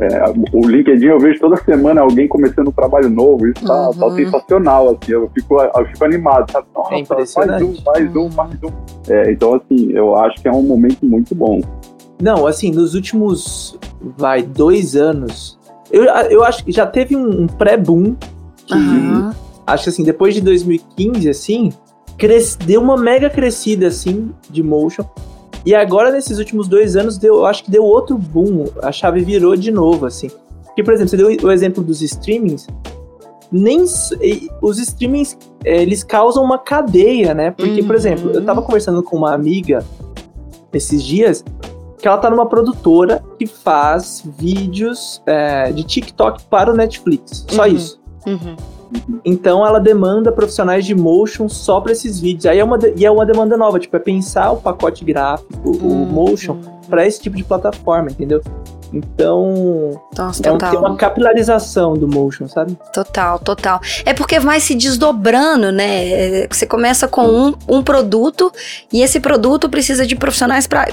É, 0.00 0.24
o 0.52 0.68
LinkedIn 0.68 1.06
eu 1.06 1.18
vejo 1.18 1.40
toda 1.40 1.56
semana 1.56 2.00
alguém 2.02 2.28
começando 2.28 2.68
um 2.68 2.72
trabalho 2.72 3.10
novo, 3.10 3.48
isso 3.48 3.66
tá, 3.66 3.90
tá 3.90 4.06
uhum. 4.06 4.10
tá 4.10 4.14
sensacional, 4.14 4.90
assim, 4.90 5.12
eu 5.12 5.28
fico, 5.34 5.60
eu 5.60 5.86
fico 5.86 6.04
animado, 6.04 6.52
sabe? 6.52 6.68
Nossa, 6.72 6.94
é 6.94 7.46
mais 7.46 7.62
um, 7.62 7.74
mais 7.84 8.16
um, 8.16 8.28
mais 8.28 8.62
um. 8.62 8.70
É, 9.08 9.32
então, 9.32 9.54
assim, 9.54 9.90
eu 9.92 10.14
acho 10.14 10.40
que 10.40 10.46
é 10.46 10.52
um 10.52 10.62
momento 10.62 11.04
muito 11.04 11.34
bom. 11.34 11.60
Não, 12.22 12.46
assim, 12.46 12.70
nos 12.70 12.94
últimos, 12.94 13.76
vai, 14.16 14.42
dois 14.42 14.94
anos, 14.94 15.57
eu, 15.90 16.04
eu 16.04 16.44
acho 16.44 16.64
que 16.64 16.72
já 16.72 16.86
teve 16.86 17.16
um, 17.16 17.42
um 17.42 17.46
pré-boom. 17.46 18.16
Uhum. 18.70 19.30
Acho 19.66 19.84
que 19.84 19.90
assim, 19.90 20.04
depois 20.04 20.34
de 20.34 20.40
2015, 20.40 21.28
assim, 21.28 21.72
cres, 22.16 22.56
deu 22.56 22.80
uma 22.80 22.96
mega 22.96 23.30
crescida, 23.30 23.88
assim, 23.88 24.30
de 24.50 24.62
motion. 24.62 25.04
E 25.64 25.74
agora, 25.74 26.10
nesses 26.10 26.38
últimos 26.38 26.68
dois 26.68 26.96
anos, 26.96 27.18
deu, 27.18 27.36
eu 27.36 27.46
acho 27.46 27.64
que 27.64 27.70
deu 27.70 27.84
outro 27.84 28.16
boom. 28.16 28.66
A 28.82 28.92
chave 28.92 29.20
virou 29.20 29.56
de 29.56 29.70
novo, 29.70 30.06
assim. 30.06 30.30
Porque, 30.64 30.82
por 30.82 30.94
exemplo, 30.94 31.10
você 31.10 31.16
deu 31.16 31.48
o 31.48 31.52
exemplo 31.52 31.82
dos 31.82 32.00
streamings. 32.02 32.66
Nem 33.50 33.82
os 33.82 34.78
streamings, 34.78 35.36
eles 35.64 36.04
causam 36.04 36.44
uma 36.44 36.58
cadeia, 36.58 37.34
né? 37.34 37.50
Porque, 37.50 37.80
uhum. 37.80 37.86
por 37.86 37.96
exemplo, 37.96 38.30
eu 38.30 38.44
tava 38.44 38.62
conversando 38.62 39.02
com 39.02 39.16
uma 39.16 39.34
amiga 39.34 39.84
esses 40.72 41.02
dias 41.02 41.42
que 41.98 42.06
ela 42.06 42.18
tá 42.18 42.30
numa 42.30 42.46
produtora 42.46 43.22
que 43.38 43.46
faz 43.46 44.22
vídeos 44.38 45.22
é, 45.26 45.72
de 45.72 45.82
TikTok 45.82 46.44
para 46.44 46.72
o 46.72 46.76
Netflix. 46.76 47.44
Só 47.48 47.62
uhum. 47.62 47.68
isso. 47.68 48.00
Uhum. 48.26 48.56
Então 49.24 49.66
ela 49.66 49.78
demanda 49.78 50.32
profissionais 50.32 50.86
de 50.86 50.94
motion 50.94 51.48
só 51.48 51.80
para 51.80 51.92
esses 51.92 52.18
vídeos. 52.18 52.46
Aí 52.46 52.58
é 52.58 52.64
uma, 52.64 52.78
e 52.96 53.04
é 53.04 53.10
uma 53.10 53.26
demanda 53.26 53.56
nova, 53.56 53.78
tipo, 53.78 53.94
é 53.96 54.00
pensar 54.00 54.52
o 54.52 54.56
pacote 54.56 55.04
gráfico, 55.04 55.52
uhum. 55.68 56.04
o 56.04 56.06
motion, 56.06 56.58
para 56.88 57.06
esse 57.06 57.20
tipo 57.20 57.36
de 57.36 57.44
plataforma, 57.44 58.10
entendeu? 58.10 58.42
Então, 58.92 60.00
Nossa, 60.16 60.42
é 60.46 60.50
um, 60.50 60.56
tem 60.56 60.78
uma 60.78 60.96
capilarização 60.96 61.94
do 61.94 62.08
motion, 62.08 62.48
sabe? 62.48 62.76
Total, 62.92 63.38
total. 63.38 63.80
É 64.06 64.14
porque 64.14 64.40
vai 64.40 64.60
se 64.60 64.74
desdobrando, 64.74 65.70
né? 65.70 66.08
É, 66.08 66.48
você 66.50 66.66
começa 66.66 67.06
com 67.06 67.26
um, 67.26 67.54
um 67.68 67.82
produto 67.82 68.50
e 68.90 69.02
esse 69.02 69.20
produto 69.20 69.68
precisa 69.68 70.06
de 70.06 70.16
profissionais 70.16 70.66
para 70.66 70.88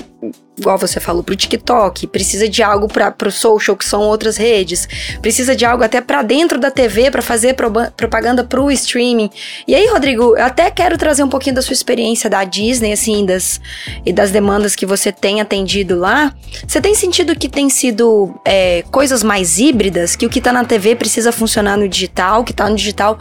igual 0.58 0.78
você 0.78 1.00
falou, 1.00 1.24
pro 1.24 1.36
TikTok, 1.36 2.08
precisa 2.08 2.48
de 2.48 2.64
algo 2.64 2.88
para 2.88 3.12
pro 3.12 3.32
social, 3.32 3.76
que 3.76 3.86
são 3.86 4.02
outras 4.02 4.38
redes, 4.38 4.88
precisa 5.22 5.56
de 5.56 5.66
algo 5.66 5.84
até 5.84 6.02
para 6.02 6.22
dentro 6.22 6.60
da 6.60 6.72
TV 6.72 7.12
para 7.12 7.22
fazer 7.22 7.54
pro, 7.54 7.72
propaganda 7.96 8.44
pro 8.44 8.72
streaming. 8.72 9.30
E 9.68 9.76
aí, 9.76 9.88
Rodrigo, 9.88 10.36
eu 10.36 10.44
até 10.44 10.70
quero 10.72 10.98
trazer 10.98 11.24
um 11.24 11.30
pouquinho 11.30 11.56
da 11.56 11.62
sua 11.62 11.74
experiência 11.74 12.30
da 12.30 12.44
Disney, 12.44 12.94
assim, 12.94 13.26
das 13.26 13.60
e 14.06 14.14
das 14.14 14.32
demandas 14.32 14.76
que 14.76 14.86
você 14.86 15.12
tem 15.12 15.42
atendido 15.42 15.98
lá. 15.98 16.34
Você 16.68 16.80
tem 16.80 16.96
sentido 16.96 17.36
que 17.36 17.50
tem 17.50 17.70
sido 17.70 18.34
é, 18.46 18.84
coisas 18.92 19.24
mais 19.24 19.60
híbridas, 19.60 20.16
que 20.16 20.26
o 20.26 20.30
que 20.30 20.42
tá 20.42 20.52
na 20.52 20.64
TV 20.64 20.96
precisa 20.96 21.32
funcionar 21.32 21.78
no 21.78 21.88
digital, 21.88 22.42
o 22.42 22.44
que 22.44 22.54
tá 22.54 22.70
no 22.70 22.76
digital 22.76 23.18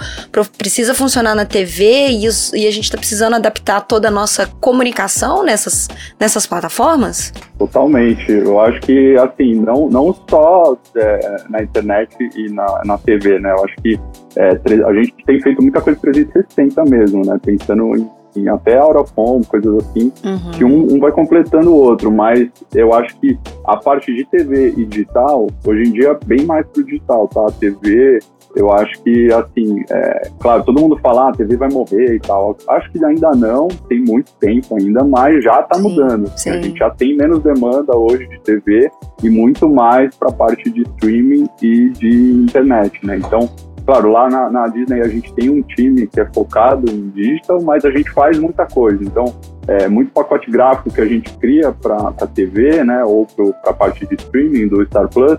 precisa 0.59 0.95
funcionar 0.95 1.35
na 1.35 1.45
TV 1.45 2.11
e, 2.11 2.29
os, 2.29 2.53
e 2.53 2.67
a 2.67 2.71
gente 2.71 2.91
tá 2.91 2.99
precisando 2.99 3.35
adaptar 3.35 3.81
toda 3.83 4.09
a 4.09 4.11
nossa 4.11 4.47
comunicação 4.61 5.45
nessas, 5.45 5.89
nessas 6.19 6.47
plataformas? 6.47 7.24
Totalmente. 7.59 8.31
Eu 8.31 8.61
acho 8.61 8.81
que, 8.81 9.17
assim, 9.17 9.55
não, 9.55 9.89
não 9.89 10.15
só 10.29 10.77
é, 10.97 11.37
na 11.49 11.63
internet 11.63 12.17
e 12.37 12.49
na, 12.51 12.83
na 12.85 12.99
TV, 12.99 13.39
né? 13.39 13.53
Eu 13.53 13.65
acho 13.65 13.77
que 13.77 13.99
é, 14.37 14.51
a 14.87 14.95
gente 14.95 15.15
tem 15.25 15.41
feito 15.41 15.63
muita 15.63 15.81
coisa 15.81 15.99
360 16.01 16.85
mesmo, 16.85 17.25
né? 17.25 17.39
Pensando 17.43 17.97
em, 17.97 18.09
em 18.37 18.49
até 18.49 18.81
home, 19.17 19.45
coisas 19.45 19.77
assim, 19.85 20.13
uhum. 20.25 20.51
que 20.53 20.65
um, 20.65 20.95
um 20.95 20.99
vai 20.99 21.13
completando 21.13 21.71
o 21.71 21.77
outro, 21.77 22.11
mas 22.11 22.49
eu 22.75 22.93
acho 22.93 23.17
que 23.21 23.39
a 23.65 23.77
parte 23.77 24.13
de 24.15 24.25
TV 24.25 24.75
e 24.77 24.85
digital, 24.85 25.47
hoje 25.65 25.89
em 25.89 25.93
dia, 25.93 26.11
é 26.11 26.27
bem 26.27 26.45
mais 26.45 26.67
pro 26.67 26.85
digital, 26.85 27.29
tá? 27.29 27.47
A 27.47 27.53
TV 27.53 28.19
eu 28.57 28.73
acho 28.73 29.03
que, 29.03 29.33
assim, 29.33 29.83
é, 29.91 30.31
claro, 30.39 30.63
todo 30.65 30.81
mundo 30.81 30.99
fala, 31.03 31.27
ah, 31.27 31.29
a 31.31 31.33
TV 31.33 31.57
vai 31.57 31.69
morrer 31.71 32.15
e 32.15 32.21
tal. 32.21 32.57
Acho 32.69 32.91
que 32.93 33.05
ainda 33.05 33.33
não, 33.33 33.69
tem 33.89 34.01
muito 34.01 34.33
tempo 34.39 34.77
ainda, 34.77 35.03
mas 35.05 35.43
já 35.43 35.61
está 35.61 35.79
mudando. 35.79 36.31
Sim. 36.37 36.51
A 36.51 36.63
gente 36.63 36.79
já 36.79 36.91
tem 36.91 37.17
menos 37.17 37.43
demanda 37.43 37.97
hoje 37.97 38.27
de 38.29 38.39
TV 38.41 38.91
e 39.23 39.31
muito 39.31 39.69
mais 39.69 40.15
para 40.17 40.29
a 40.29 40.33
parte 40.33 40.71
de 40.71 40.83
streaming 40.83 41.47
e 41.63 41.91
de 41.91 42.33
internet, 42.45 43.05
né? 43.05 43.17
Então, 43.17 43.51
claro, 43.85 44.11
lá 44.13 44.29
na, 44.29 44.51
na, 44.51 44.69
Disney 44.69 45.01
a 45.01 45.09
gente 45.09 45.33
tem 45.35 45.51
um 45.51 45.63
time 45.63 46.07
que 46.07 46.21
é 46.21 46.27
focado 46.33 46.91
em 46.91 47.09
digital, 47.11 47.61
mas 47.63 47.85
a 47.85 47.91
gente 47.91 48.11
faz 48.13 48.39
muita 48.39 48.67
coisa. 48.67 49.03
Então, 49.03 49.25
é 49.67 49.89
muito 49.89 50.13
pacote 50.13 50.51
gráfico 50.51 50.91
que 50.91 51.01
a 51.01 51.07
gente 51.07 51.33
cria 51.39 51.73
para 51.73 51.97
a 51.97 52.27
TV, 52.27 52.85
né, 52.85 53.03
ou 53.05 53.27
para 53.27 53.71
a 53.71 53.75
parte 53.75 54.07
de 54.07 54.15
streaming 54.15 54.69
do 54.69 54.85
Star 54.87 55.09
Plus, 55.09 55.39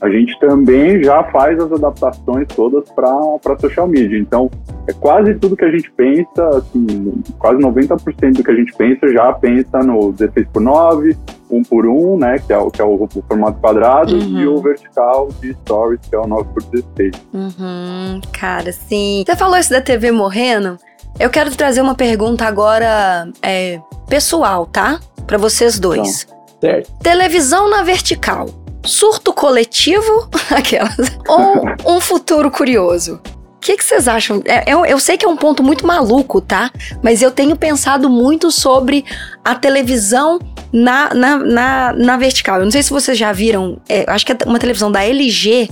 a 0.00 0.08
gente 0.08 0.38
também 0.38 1.02
já 1.02 1.24
faz 1.24 1.58
as 1.58 1.72
adaptações 1.72 2.46
todas 2.54 2.88
para 2.90 3.58
social 3.58 3.88
media. 3.88 4.18
Então, 4.18 4.50
é 4.86 4.92
quase 4.92 5.34
tudo 5.34 5.56
que 5.56 5.64
a 5.64 5.70
gente 5.70 5.90
pensa, 5.92 6.48
assim, 6.48 7.22
quase 7.38 7.58
90% 7.58 8.32
do 8.32 8.44
que 8.44 8.50
a 8.50 8.54
gente 8.54 8.72
pensa 8.74 9.08
já 9.08 9.32
pensa 9.32 9.78
no 9.78 10.12
16 10.12 10.46
por 10.52 10.62
9, 10.62 11.16
1 11.50 11.62
por 11.62 11.86
1, 11.86 12.18
né, 12.18 12.38
que 12.38 12.52
é 12.52 12.58
o, 12.58 12.70
que 12.70 12.80
é 12.80 12.84
o, 12.84 13.04
o 13.04 13.22
formato 13.26 13.58
quadrado, 13.58 14.14
uhum. 14.14 14.38
e 14.38 14.46
o 14.46 14.60
vertical 14.60 15.28
de 15.40 15.54
stories, 15.54 16.00
que 16.08 16.14
é 16.14 16.18
o 16.18 16.26
9 16.26 16.48
por 16.52 16.62
16. 16.62 17.12
Uhum, 17.32 18.20
cara, 18.32 18.72
sim. 18.72 19.24
Você 19.26 19.36
falou 19.36 19.56
isso 19.56 19.70
da 19.70 19.80
TV 19.80 20.10
morrendo? 20.10 20.76
Eu 21.18 21.30
quero 21.30 21.50
trazer 21.56 21.80
uma 21.80 21.94
pergunta 21.94 22.44
agora 22.44 23.28
é, 23.42 23.80
pessoal, 24.08 24.66
tá? 24.66 25.00
Para 25.26 25.38
vocês 25.38 25.78
dois. 25.78 26.24
Então, 26.24 26.36
certo. 26.60 26.92
Televisão 27.02 27.70
na 27.70 27.82
vertical 27.82 28.48
surto 28.86 29.32
coletivo, 29.32 30.28
aquelas, 30.50 31.18
ou 31.28 31.96
um 31.96 32.00
futuro 32.00 32.50
curioso? 32.50 33.20
O 33.56 33.58
que, 33.66 33.82
vocês 33.82 34.06
acham? 34.06 34.40
É, 34.44 34.72
eu, 34.72 34.86
eu, 34.86 34.98
sei 35.00 35.18
que 35.18 35.26
é 35.26 35.28
um 35.28 35.36
ponto 35.36 35.60
muito 35.60 35.84
maluco, 35.84 36.40
tá? 36.40 36.70
Mas 37.02 37.20
eu 37.20 37.32
tenho 37.32 37.56
pensado 37.56 38.08
muito 38.08 38.52
sobre 38.52 39.04
a 39.44 39.56
televisão 39.56 40.38
na, 40.72 41.12
na, 41.12 41.36
na, 41.38 41.92
na 41.92 42.16
vertical. 42.16 42.58
Eu 42.58 42.64
não 42.64 42.70
sei 42.70 42.82
se 42.84 42.90
vocês 42.90 43.18
já 43.18 43.32
viram, 43.32 43.80
é, 43.88 44.04
acho 44.06 44.24
que 44.24 44.32
é 44.32 44.36
uma 44.46 44.60
televisão 44.60 44.92
da 44.92 45.04
LG 45.04 45.68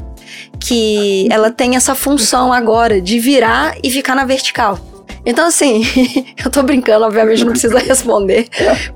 que 0.59 1.29
ela 1.31 1.51
tem 1.51 1.77
essa 1.77 1.95
função 1.95 2.53
agora 2.53 3.01
de 3.01 3.21
virar 3.21 3.77
e 3.83 3.91
ficar 3.91 4.17
na 4.17 4.25
vertical. 4.25 4.79
Então, 5.27 5.47
assim, 5.47 5.83
eu 6.45 6.51
tô 6.51 6.63
brincando, 6.63 7.05
obviamente 7.05 7.45
não 7.45 7.53
precisa 7.53 7.79
responder, 7.79 8.49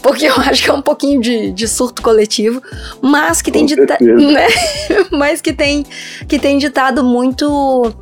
porque 0.03 0.27
eu 0.27 0.35
acho 0.35 0.63
que 0.63 0.71
é 0.71 0.73
um 0.73 0.83
pouquinho 0.83 1.21
de, 1.21 1.51
de 1.51 1.67
surto 1.67 2.03
coletivo, 2.03 2.63
mas 3.01 3.41
que 3.41 3.51
tem 3.51 3.65
ditado, 3.65 4.05
né? 4.05 4.47
mas 5.11 5.41
que 5.41 5.53
tem, 5.53 5.85
que 6.27 6.39
tem 6.39 6.59
ditado 6.59 7.03
muito, 7.03 7.95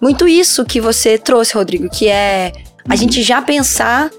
muito 0.00 0.28
isso 0.28 0.64
que 0.64 0.80
você 0.80 1.16
trouxe, 1.16 1.54
Rodrigo, 1.54 1.88
que 1.88 2.08
é 2.08 2.52
a 2.88 2.92
uhum. 2.92 2.96
gente 2.96 3.22
já 3.22 3.40
pensar 3.40 4.10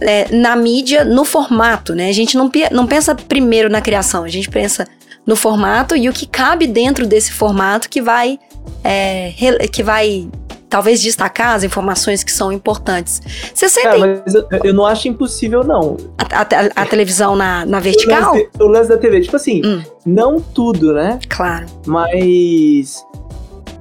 é, 0.00 0.34
na 0.34 0.56
mídia, 0.56 1.04
no 1.04 1.24
formato, 1.24 1.94
né? 1.94 2.08
A 2.08 2.12
gente 2.12 2.36
não, 2.36 2.50
não 2.70 2.86
pensa 2.86 3.14
primeiro 3.14 3.68
na 3.68 3.80
criação, 3.80 4.24
a 4.24 4.28
gente 4.28 4.50
pensa 4.50 4.86
no 5.26 5.36
formato 5.36 5.96
e 5.96 6.08
o 6.08 6.12
que 6.12 6.26
cabe 6.26 6.66
dentro 6.66 7.06
desse 7.06 7.32
formato 7.32 7.88
que 7.88 8.00
vai, 8.00 8.38
é, 8.82 9.32
que 9.70 9.82
vai 9.82 10.28
talvez 10.74 11.00
destacar 11.00 11.54
as 11.54 11.62
informações 11.62 12.24
que 12.24 12.32
são 12.32 12.50
importantes. 12.50 13.22
Você 13.54 13.68
sente. 13.68 13.86
Cara, 13.86 14.20
mas 14.24 14.34
eu, 14.34 14.44
eu, 14.64 14.74
não 14.74 14.84
acho 14.84 15.06
impossível, 15.06 15.62
não. 15.62 15.96
A, 16.18 16.40
a, 16.40 16.82
a 16.82 16.84
televisão 16.84 17.36
na, 17.36 17.64
na 17.64 17.78
vertical? 17.78 18.32
O 18.32 18.34
lance, 18.34 18.50
o 18.58 18.66
lance, 18.66 18.88
da 18.88 18.98
TV, 18.98 19.20
tipo 19.20 19.36
assim, 19.36 19.64
hum. 19.64 19.84
não 20.04 20.40
tudo, 20.40 20.92
né? 20.92 21.20
Claro. 21.28 21.66
Mas. 21.86 23.06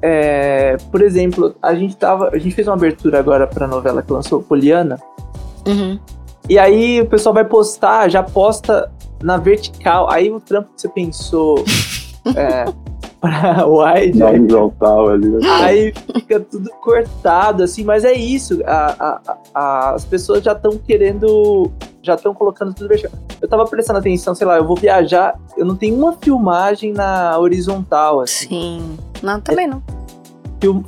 É, 0.03 0.77
por 0.91 1.01
exemplo, 1.01 1.55
a 1.59 1.73
gente 1.73 1.97
tava. 1.97 2.29
A 2.31 2.37
gente 2.37 2.53
fez 2.53 2.67
uma 2.67 2.75
abertura 2.75 3.17
agora 3.17 3.47
pra 3.47 3.67
novela 3.67 4.03
que 4.03 4.13
lançou, 4.13 4.43
Poliana. 4.43 4.99
Uhum. 5.65 5.99
E 6.47 6.59
aí 6.59 7.01
o 7.01 7.07
pessoal 7.07 7.33
vai 7.33 7.45
postar, 7.45 8.07
já 8.07 8.21
posta 8.21 8.91
na 9.23 9.37
vertical. 9.37 10.11
Aí 10.11 10.29
o 10.29 10.39
trampo 10.39 10.69
que 10.75 10.81
você 10.83 10.89
pensou. 10.89 11.65
é, 12.37 12.65
pra 13.23 13.63
wide. 13.65 14.19
Na 14.19 14.27
horizontal 14.27 15.09
ali. 15.09 15.29
Né? 15.29 15.39
Aí 15.63 15.93
fica 16.13 16.41
tudo 16.41 16.69
cortado, 16.81 17.63
assim, 17.63 17.85
mas 17.85 18.03
é 18.03 18.11
isso. 18.11 18.61
A, 18.65 18.95
a, 18.99 19.37
a, 19.55 19.89
as 19.91 20.03
pessoas 20.03 20.43
já 20.43 20.51
estão 20.51 20.77
querendo. 20.77 21.71
Já 22.01 22.15
estão 22.15 22.33
colocando 22.33 22.73
tudo 22.73 22.89
vertical. 22.89 23.17
Eu 23.41 23.47
tava 23.47 23.65
prestando 23.65 23.99
atenção, 23.99 24.35
sei 24.35 24.45
lá, 24.45 24.57
eu 24.57 24.65
vou 24.65 24.75
viajar, 24.75 25.39
eu 25.55 25.65
não 25.65 25.75
tenho 25.75 25.95
uma 25.95 26.11
filmagem 26.13 26.91
na 26.91 27.39
horizontal, 27.39 28.19
assim. 28.19 28.47
Sim. 28.49 28.97
Não, 29.21 29.39
também 29.39 29.67
não. 29.67 29.81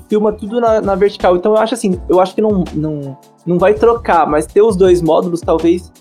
Filma 0.09 0.33
tudo 0.33 0.59
na, 0.59 0.81
na 0.81 0.95
vertical. 0.95 1.37
Então 1.37 1.53
eu 1.53 1.57
acho 1.57 1.73
assim, 1.73 1.99
eu 2.09 2.19
acho 2.19 2.35
que 2.35 2.41
não, 2.41 2.65
não, 2.73 3.17
não 3.45 3.57
vai 3.57 3.73
trocar, 3.73 4.27
mas 4.27 4.45
ter 4.45 4.61
os 4.61 4.75
dois 4.75 5.01
módulos 5.01 5.39
talvez 5.39 5.91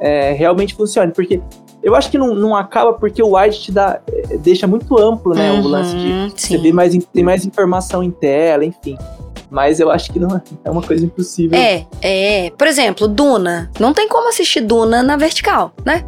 é, 0.00 0.32
realmente 0.32 0.74
funcione. 0.74 1.12
Porque 1.12 1.40
eu 1.82 1.94
acho 1.94 2.10
que 2.10 2.18
não, 2.18 2.34
não 2.34 2.56
acaba 2.56 2.92
porque 2.92 3.22
o 3.22 3.36
wide 3.36 3.60
te 3.60 3.72
dá, 3.72 4.00
eh, 4.08 4.36
deixa 4.38 4.66
muito 4.66 4.98
amplo, 4.98 5.34
né? 5.34 5.52
Uhum, 5.52 5.64
o 5.64 5.68
lance 5.68 5.96
de 5.96 6.32
você 6.34 6.58
ver 6.58 6.72
mais, 6.72 6.96
tem 7.12 7.24
mais 7.24 7.44
informação 7.44 8.02
em 8.02 8.10
tela, 8.10 8.64
enfim. 8.64 8.96
Mas 9.50 9.80
eu 9.80 9.90
acho 9.90 10.12
que 10.12 10.18
não 10.18 10.40
é 10.64 10.70
uma 10.70 10.82
coisa 10.82 11.04
impossível. 11.04 11.58
É, 11.58 11.86
é. 12.02 12.50
Por 12.50 12.66
exemplo, 12.66 13.08
Duna. 13.08 13.70
Não 13.80 13.94
tem 13.94 14.08
como 14.08 14.28
assistir 14.28 14.60
Duna 14.60 15.02
na 15.02 15.16
vertical, 15.16 15.72
né? 15.84 16.04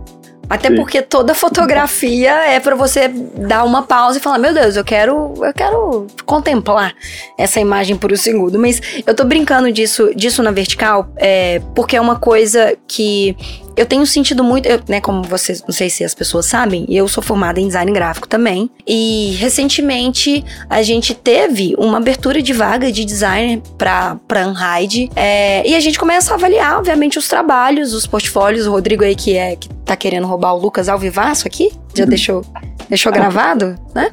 Até 0.51 0.69
Sim. 0.69 0.75
porque 0.75 1.01
toda 1.01 1.33
fotografia 1.33 2.33
é 2.33 2.59
para 2.59 2.75
você 2.75 3.07
dar 3.07 3.63
uma 3.63 3.83
pausa 3.83 4.19
e 4.19 4.21
falar: 4.21 4.37
Meu 4.37 4.53
Deus, 4.53 4.75
eu 4.75 4.85
quero, 4.85 5.33
eu 5.37 5.55
quero 5.55 6.09
contemplar 6.27 6.93
essa 7.39 7.61
imagem 7.61 7.97
por 7.97 8.13
um 8.13 8.17
segundo. 8.17 8.59
Mas 8.59 8.81
eu 9.07 9.15
tô 9.15 9.25
brincando 9.25 9.71
disso, 9.71 10.11
disso 10.15 10.43
na 10.43 10.51
vertical, 10.51 11.09
é, 11.17 11.63
porque 11.73 11.97
é 11.97 12.01
uma 12.01 12.17
coisa 12.17 12.77
que 12.89 13.37
eu 13.81 13.87
tenho 13.87 14.07
sentido 14.07 14.45
muito, 14.45 14.67
eu, 14.67 14.79
né, 14.87 15.01
como 15.01 15.23
vocês, 15.23 15.63
não 15.63 15.73
sei 15.73 15.89
se 15.89 16.05
as 16.05 16.15
pessoas 16.15 16.45
sabem, 16.45 16.85
eu 16.91 17.09
sou 17.09 17.23
formada 17.23 17.59
em 17.59 17.67
design 17.67 17.91
gráfico 17.93 18.29
também. 18.29 18.71
E 18.87 19.35
recentemente 19.39 20.45
a 20.69 20.83
gente 20.83 21.15
teve 21.15 21.75
uma 21.79 21.97
abertura 21.97 22.43
de 22.43 22.53
vaga 22.53 22.93
de 22.93 23.07
designer 23.07 23.63
para 23.79 24.17
para 24.29 24.47
Unhide. 24.47 25.11
É, 25.17 25.67
e 25.67 25.75
a 25.75 25.81
gente 25.81 25.99
começa 25.99 26.31
a 26.31 26.35
avaliar, 26.35 26.77
obviamente, 26.77 27.19
os 27.19 27.27
trabalhos, 27.27 27.95
os 27.95 28.07
portfólios. 28.07 28.67
O 28.67 28.71
Rodrigo 28.71 29.03
aí 29.03 29.17
que 29.17 29.35
é 29.35 29.57
que 29.57 29.71
tá 29.83 29.97
querendo 29.97 30.27
roubar 30.27 30.53
o 30.53 30.59
Lucas 30.59 30.87
ao 30.87 30.99
vivaço 30.99 31.47
aqui, 31.47 31.73
já 31.95 32.05
uhum. 32.05 32.11
deixou 32.11 32.45
deixou 32.91 33.11
gravado, 33.13 33.77
né? 33.95 34.11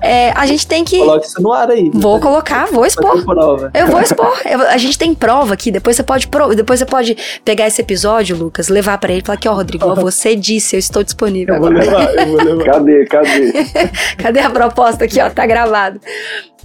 É, 0.00 0.30
a 0.32 0.46
gente 0.46 0.66
tem 0.66 0.84
que. 0.84 0.98
Coloque 0.98 1.26
isso 1.26 1.42
no 1.42 1.52
ar 1.52 1.70
aí. 1.70 1.90
Vou 1.92 2.20
colocar, 2.20 2.66
vou 2.66 2.86
expor. 2.86 3.24
Eu 3.74 3.86
vou 3.88 4.00
expor. 4.00 4.40
Eu, 4.44 4.60
a 4.68 4.76
gente 4.76 4.96
tem 4.96 5.14
prova 5.14 5.54
aqui. 5.54 5.70
Depois 5.70 5.96
você 5.96 6.02
pode 6.02 6.28
depois 6.54 6.78
você 6.78 6.86
pode 6.86 7.16
pegar 7.44 7.66
esse 7.66 7.80
episódio, 7.80 8.36
Lucas, 8.36 8.68
levar 8.68 8.98
para 8.98 9.12
ele 9.12 9.22
e 9.22 9.24
falar 9.24 9.38
aqui, 9.38 9.48
ó, 9.48 9.54
Rodrigo, 9.54 9.94
você 9.96 10.36
disse, 10.36 10.76
eu 10.76 10.78
estou 10.78 11.02
disponível. 11.02 11.54
Eu 11.54 11.60
vou 11.60 11.70
levar, 11.70 12.14
eu 12.14 12.26
vou 12.26 12.36
levar. 12.36 12.64
Cadê, 12.64 13.04
cadê? 13.06 13.52
cadê 14.16 14.40
a 14.40 14.50
proposta 14.50 15.04
aqui, 15.04 15.20
ó? 15.20 15.28
Tá 15.30 15.46
gravado. 15.46 16.00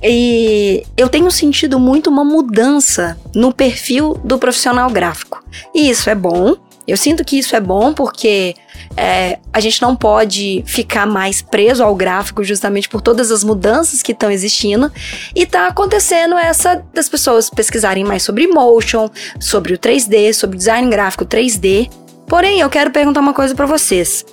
E 0.04 0.84
eu 0.98 1.10
tenho 1.10 1.32
sentido 1.32 1.80
muito 1.80 2.10
uma 2.10 2.24
mudança 2.24 3.18
no 3.34 3.54
perfil 3.54 4.20
do 4.24 4.38
profissional 4.38 4.90
gráfico. 4.90 5.44
E 5.74 5.90
isso 5.90 6.10
é 6.10 6.16
bom. 6.16 6.56
Eu 6.88 6.98
sinto 6.98 7.26
que 7.26 7.40
isso 7.40 7.56
é 7.56 7.60
bom 7.60 7.94
porque 7.94 8.56
é, 8.98 9.40
a 9.52 9.60
gente 9.60 9.82
não 9.82 9.96
pode 9.96 10.64
ficar 10.66 11.06
mais 11.06 11.42
preso 11.42 11.84
ao 11.84 11.94
gráfico 11.96 12.44
justamente 12.44 12.88
por 12.88 13.02
todas 13.02 13.32
as 13.32 13.44
mudanças 13.44 14.02
que 14.02 14.12
estão 14.12 14.32
existindo. 14.32 14.92
E 15.36 15.46
tá 15.46 15.68
acontecendo 15.68 16.36
essa 16.36 16.84
das 16.94 17.10
pessoas 17.10 17.50
pesquisarem 17.50 18.04
mais 18.04 18.24
sobre 18.24 18.48
motion, 18.48 19.10
sobre 19.40 19.74
o 19.74 19.78
3D, 19.78 20.34
sobre 20.34 20.58
design 20.58 20.90
gráfico 20.90 21.26
3D. 21.26 21.90
Porém, 22.28 22.60
eu 22.60 22.70
quero 22.70 22.92
perguntar 22.92 23.20
uma 23.20 23.34
coisa 23.34 23.54
para 23.54 23.66
vocês. 23.66 24.26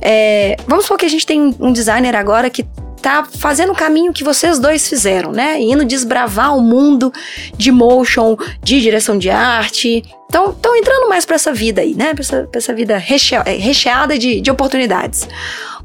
É, 0.00 0.56
vamos 0.66 0.84
supor 0.84 0.98
que 0.98 1.06
a 1.06 1.10
gente 1.10 1.26
tem 1.26 1.54
um 1.60 1.72
designer 1.72 2.16
agora 2.16 2.50
que 2.50 2.66
tá 3.00 3.26
fazendo 3.38 3.72
o 3.72 3.76
caminho 3.76 4.12
que 4.12 4.24
vocês 4.24 4.58
dois 4.58 4.88
fizeram, 4.88 5.32
né? 5.32 5.60
Indo 5.60 5.84
desbravar 5.84 6.56
o 6.56 6.60
mundo 6.60 7.12
de 7.56 7.70
motion, 7.70 8.36
de 8.62 8.80
direção 8.80 9.18
de 9.18 9.30
arte. 9.30 10.02
Então, 10.28 10.50
estão 10.50 10.76
entrando 10.76 11.08
mais 11.08 11.24
para 11.24 11.36
essa 11.36 11.52
vida 11.52 11.80
aí, 11.80 11.94
né? 11.94 12.12
Para 12.14 12.22
essa, 12.22 12.48
essa, 12.52 12.74
vida 12.74 12.96
recheada 12.98 14.18
de, 14.18 14.40
de 14.40 14.50
oportunidades. 14.50 15.28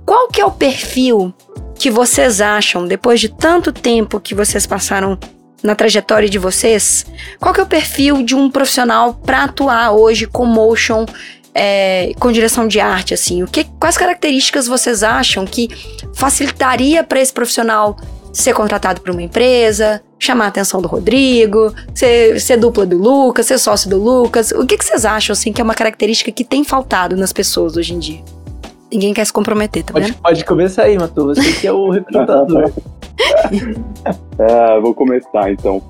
Qual 0.06 0.28
que 0.28 0.42
é 0.42 0.46
o 0.46 0.52
perfil 0.52 1.34
que 1.76 1.90
vocês 1.90 2.42
acham, 2.42 2.88
depois 2.88 3.20
de 3.20 3.30
tanto 3.30 3.72
tempo 3.72 4.20
que 4.20 4.36
vocês 4.36 4.66
passaram 4.68 5.18
na 5.64 5.76
trajetória 5.76 6.30
de 6.30 6.38
vocês, 6.38 7.06
qual 7.40 7.54
que 7.54 7.60
é 7.60 7.64
o 7.64 7.68
perfil 7.68 8.24
de 8.24 8.36
um 8.36 8.50
profissional 8.50 9.14
para 9.14 9.44
atuar 9.44 9.92
hoje 9.92 10.26
com 10.26 10.46
motion 10.46 11.06
é, 11.54 12.12
com 12.20 12.32
direção 12.32 12.68
de 12.68 12.80
arte, 12.80 13.14
assim? 13.14 13.44
O 13.44 13.48
que, 13.48 13.66
quais 13.80 13.98
características 13.98 14.68
vocês 14.68 15.04
acham 15.04 15.46
que 15.46 15.70
facilitaria 16.14 17.04
para 17.04 17.20
esse 17.20 17.34
profissional 17.34 17.98
ser 18.34 18.54
contratado 18.54 19.02
por 19.02 19.12
uma 19.12 19.22
empresa, 19.22 20.02
chamar 20.18 20.46
a 20.46 20.48
atenção 20.48 20.82
do 20.82 20.88
Rodrigo, 20.88 21.74
ser, 21.94 22.40
ser 22.40 22.58
dupla 22.58 22.86
do 22.86 22.98
Lucas, 22.98 23.46
ser 23.48 23.58
sócio 23.58 23.90
do 23.90 24.02
Lucas? 24.02 24.52
O 24.52 24.66
que, 24.66 24.78
que 24.78 24.86
vocês 24.86 25.06
acham, 25.06 25.34
assim, 25.34 25.52
que 25.52 25.60
é 25.60 25.64
uma 25.64 25.76
característica 25.76 26.32
que 26.32 26.44
tem 26.44 26.64
faltado 26.64 27.18
nas 27.18 27.34
pessoas 27.34 27.76
hoje 27.76 27.94
em 27.94 28.00
dia? 28.00 28.22
Ninguém 28.92 29.14
quer 29.14 29.26
se 29.26 29.34
comprometer, 29.34 29.84
tá 29.84 29.94
pode, 29.94 30.08
vendo? 30.08 30.22
Pode 30.22 30.46
começar 30.46 30.84
aí, 30.84 30.98
Matu. 30.98 31.28
Você 31.28 31.54
que 31.54 31.68
é 31.68 31.72
o 31.72 31.90
recrutador. 31.92 32.72
é, 34.38 34.80
vou 34.80 34.94
começar, 34.94 35.52
então. 35.52 35.82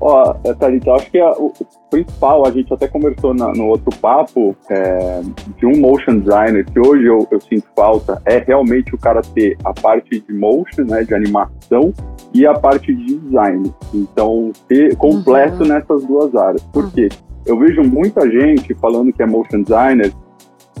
Ó, 0.00 0.32
Thalita, 0.34 0.92
acho 0.92 1.10
que 1.10 1.18
a, 1.18 1.32
o 1.32 1.52
principal, 1.90 2.46
a 2.46 2.50
gente 2.50 2.72
até 2.72 2.86
conversou 2.86 3.34
na, 3.34 3.52
no 3.52 3.66
outro 3.66 3.90
papo, 4.00 4.56
é, 4.70 5.20
de 5.56 5.66
um 5.66 5.78
motion 5.80 6.20
designer, 6.20 6.64
que 6.64 6.78
hoje 6.78 7.04
eu, 7.04 7.26
eu, 7.30 7.40
sinto 7.40 7.66
falta, 7.74 8.22
é 8.24 8.38
realmente 8.38 8.94
o 8.94 8.98
cara 8.98 9.22
ter 9.22 9.56
a 9.64 9.72
parte 9.72 10.20
de 10.20 10.32
motion, 10.32 10.84
né, 10.84 11.02
de 11.02 11.14
animação, 11.14 11.92
e 12.32 12.46
a 12.46 12.54
parte 12.54 12.94
de 12.94 13.18
design. 13.18 13.72
Então, 13.92 14.52
ter 14.68 14.96
completo 14.96 15.62
uhum. 15.62 15.68
nessas 15.68 16.04
duas 16.04 16.34
áreas. 16.36 16.62
Por 16.64 16.92
quê? 16.92 17.08
Eu 17.44 17.58
vejo 17.58 17.82
muita 17.82 18.30
gente 18.30 18.74
falando 18.74 19.12
que 19.12 19.22
é 19.22 19.26
motion 19.26 19.62
designer, 19.62 20.12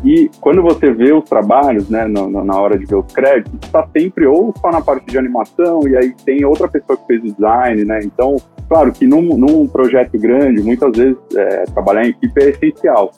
e 0.04 0.30
quando 0.40 0.62
você 0.62 0.92
vê 0.92 1.12
os 1.12 1.24
trabalhos, 1.24 1.88
né, 1.88 2.06
na, 2.06 2.26
na 2.28 2.60
hora 2.60 2.78
de 2.78 2.84
ver 2.84 2.96
os 2.96 3.12
créditos, 3.12 3.52
está 3.62 3.86
sempre 3.96 4.26
ou 4.26 4.54
só 4.60 4.70
na 4.70 4.80
parte 4.80 5.06
de 5.06 5.18
animação, 5.18 5.80
e 5.88 5.96
aí 5.96 6.14
tem 6.24 6.44
outra 6.44 6.68
pessoa 6.68 6.96
que 6.96 7.06
fez 7.06 7.20
o 7.22 7.34
design, 7.34 7.84
né? 7.84 8.00
Então, 8.04 8.36
claro 8.68 8.92
que 8.92 9.06
num, 9.06 9.36
num 9.36 9.66
projeto 9.66 10.18
grande, 10.18 10.62
muitas 10.62 10.96
vezes 10.96 11.18
é, 11.34 11.64
trabalhar 11.64 12.06
em 12.06 12.10
equipe 12.10 12.42
é 12.42 12.50
essencial. 12.50 13.10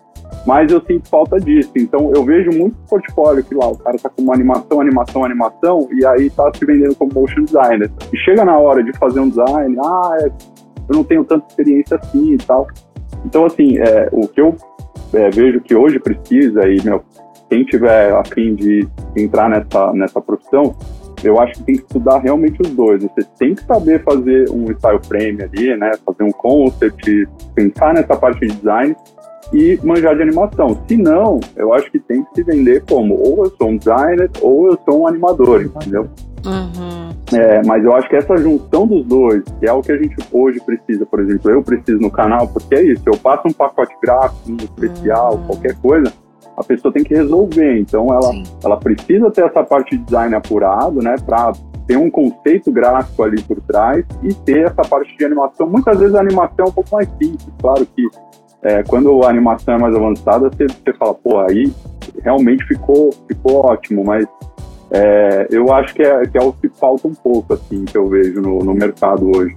Mas 0.46 0.72
eu 0.72 0.80
sinto 0.86 1.08
falta 1.08 1.38
disso. 1.38 1.72
Então, 1.76 2.12
eu 2.14 2.24
vejo 2.24 2.50
muito 2.56 2.76
portfólio 2.88 3.44
que 3.44 3.54
lá 3.54 3.68
o 3.68 3.76
cara 3.76 3.98
tá 3.98 4.08
com 4.08 4.22
uma 4.22 4.34
animação, 4.34 4.80
animação, 4.80 5.24
animação, 5.24 5.88
e 5.92 6.06
aí 6.06 6.30
tá 6.30 6.50
se 6.54 6.64
vendendo 6.64 6.94
como 6.94 7.12
motion 7.12 7.42
designer. 7.42 7.90
E 8.12 8.16
chega 8.18 8.44
na 8.44 8.56
hora 8.58 8.82
de 8.82 8.96
fazer 8.96 9.20
um 9.20 9.28
design, 9.28 9.76
ah, 9.84 10.16
é, 10.20 10.26
eu 10.88 10.96
não 10.96 11.04
tenho 11.04 11.24
tanta 11.24 11.46
experiência 11.48 11.96
assim 11.96 12.34
e 12.34 12.38
tal. 12.38 12.66
Então, 13.24 13.44
assim, 13.44 13.76
é, 13.78 14.08
o 14.12 14.26
que 14.26 14.40
eu 14.40 14.54
é, 15.12 15.30
vejo 15.30 15.60
que 15.60 15.74
hoje 15.74 15.98
precisa, 15.98 16.68
e 16.68 16.82
meu, 16.82 17.02
quem 17.48 17.64
tiver 17.64 18.12
a 18.12 18.24
fim 18.24 18.54
de 18.54 18.86
entrar 19.16 19.48
nessa, 19.48 19.92
nessa 19.92 20.20
profissão, 20.20 20.76
eu 21.22 21.38
acho 21.40 21.54
que 21.54 21.62
tem 21.64 21.74
que 21.76 21.82
estudar 21.82 22.18
realmente 22.18 22.60
os 22.62 22.70
dois. 22.70 23.02
Você 23.02 23.26
tem 23.38 23.54
que 23.54 23.64
saber 23.64 24.02
fazer 24.02 24.48
um 24.50 24.70
style 24.72 25.00
frame 25.06 25.42
ali, 25.42 25.76
né? 25.76 25.92
Fazer 26.06 26.22
um 26.22 26.32
concept, 26.32 27.28
pensar 27.54 27.94
nessa 27.94 28.16
parte 28.16 28.46
de 28.46 28.54
design 28.54 28.96
e 29.52 29.78
manjar 29.82 30.16
de 30.16 30.22
animação. 30.22 30.80
Se 30.88 30.96
não, 30.96 31.40
eu 31.56 31.72
acho 31.74 31.90
que 31.90 31.98
tem 31.98 32.24
que 32.24 32.36
se 32.36 32.42
vender 32.42 32.84
como 32.88 33.14
ou 33.14 33.44
eu 33.44 33.50
sou 33.50 33.68
um 33.68 33.76
designer 33.76 34.30
ou 34.40 34.68
eu 34.68 34.78
sou 34.84 35.02
um 35.02 35.06
animador, 35.06 35.62
entendeu? 35.62 36.08
Uhum. 36.46 37.09
É, 37.32 37.62
mas 37.66 37.84
eu 37.84 37.94
acho 37.94 38.08
que 38.08 38.16
essa 38.16 38.36
junção 38.36 38.86
dos 38.86 39.04
dois, 39.06 39.42
que 39.58 39.66
é 39.66 39.72
o 39.72 39.80
que 39.80 39.92
a 39.92 39.96
gente 39.96 40.16
hoje 40.32 40.60
precisa, 40.60 41.06
por 41.06 41.20
exemplo, 41.20 41.50
eu 41.50 41.62
preciso 41.62 42.00
no 42.00 42.10
canal, 42.10 42.48
porque 42.48 42.74
é 42.74 42.82
isso, 42.82 43.02
eu 43.06 43.16
passo 43.16 43.42
um 43.46 43.52
pacote 43.52 43.94
gráfico, 44.02 44.50
um 44.50 44.56
especial, 44.56 45.34
Uhum. 45.34 45.46
qualquer 45.46 45.74
coisa, 45.80 46.12
a 46.56 46.64
pessoa 46.64 46.92
tem 46.92 47.04
que 47.04 47.14
resolver. 47.14 47.78
Então 47.78 48.08
ela, 48.08 48.30
Sim. 48.32 48.42
ela 48.64 48.76
precisa 48.76 49.30
ter 49.30 49.44
essa 49.44 49.62
parte 49.62 49.96
de 49.96 50.04
design 50.04 50.34
apurado, 50.34 51.02
né, 51.02 51.14
para 51.24 51.52
ter 51.86 51.96
um 51.96 52.10
conceito 52.10 52.70
gráfico 52.70 53.22
ali 53.22 53.42
por 53.42 53.60
trás 53.62 54.04
e 54.22 54.32
ter 54.34 54.66
essa 54.66 54.82
parte 54.82 55.16
de 55.16 55.24
animação. 55.24 55.68
Muitas 55.68 55.98
vezes 55.98 56.14
a 56.14 56.20
animação 56.20 56.66
é 56.66 56.68
um 56.68 56.72
pouco 56.72 56.90
mais 56.94 57.08
simples, 57.10 57.48
claro 57.60 57.86
que 57.86 58.06
é, 58.62 58.82
quando 58.82 59.24
a 59.24 59.30
animação 59.30 59.74
é 59.74 59.78
mais 59.78 59.94
avançada, 59.96 60.50
você, 60.50 60.66
você 60.66 60.92
fala, 60.98 61.14
pô, 61.14 61.40
aí 61.40 61.72
realmente 62.22 62.62
ficou, 62.66 63.10
ficou 63.26 63.64
ótimo, 63.64 64.04
mas 64.04 64.26
é, 64.90 65.46
eu 65.50 65.72
acho 65.72 65.94
que 65.94 66.02
é, 66.02 66.26
que 66.26 66.36
é 66.36 66.42
o 66.42 66.52
que 66.52 66.68
falta 66.68 67.06
um 67.06 67.14
pouco, 67.14 67.54
assim, 67.54 67.84
que 67.84 67.96
eu 67.96 68.08
vejo 68.08 68.40
no, 68.40 68.58
no 68.58 68.74
mercado 68.74 69.30
hoje. 69.36 69.56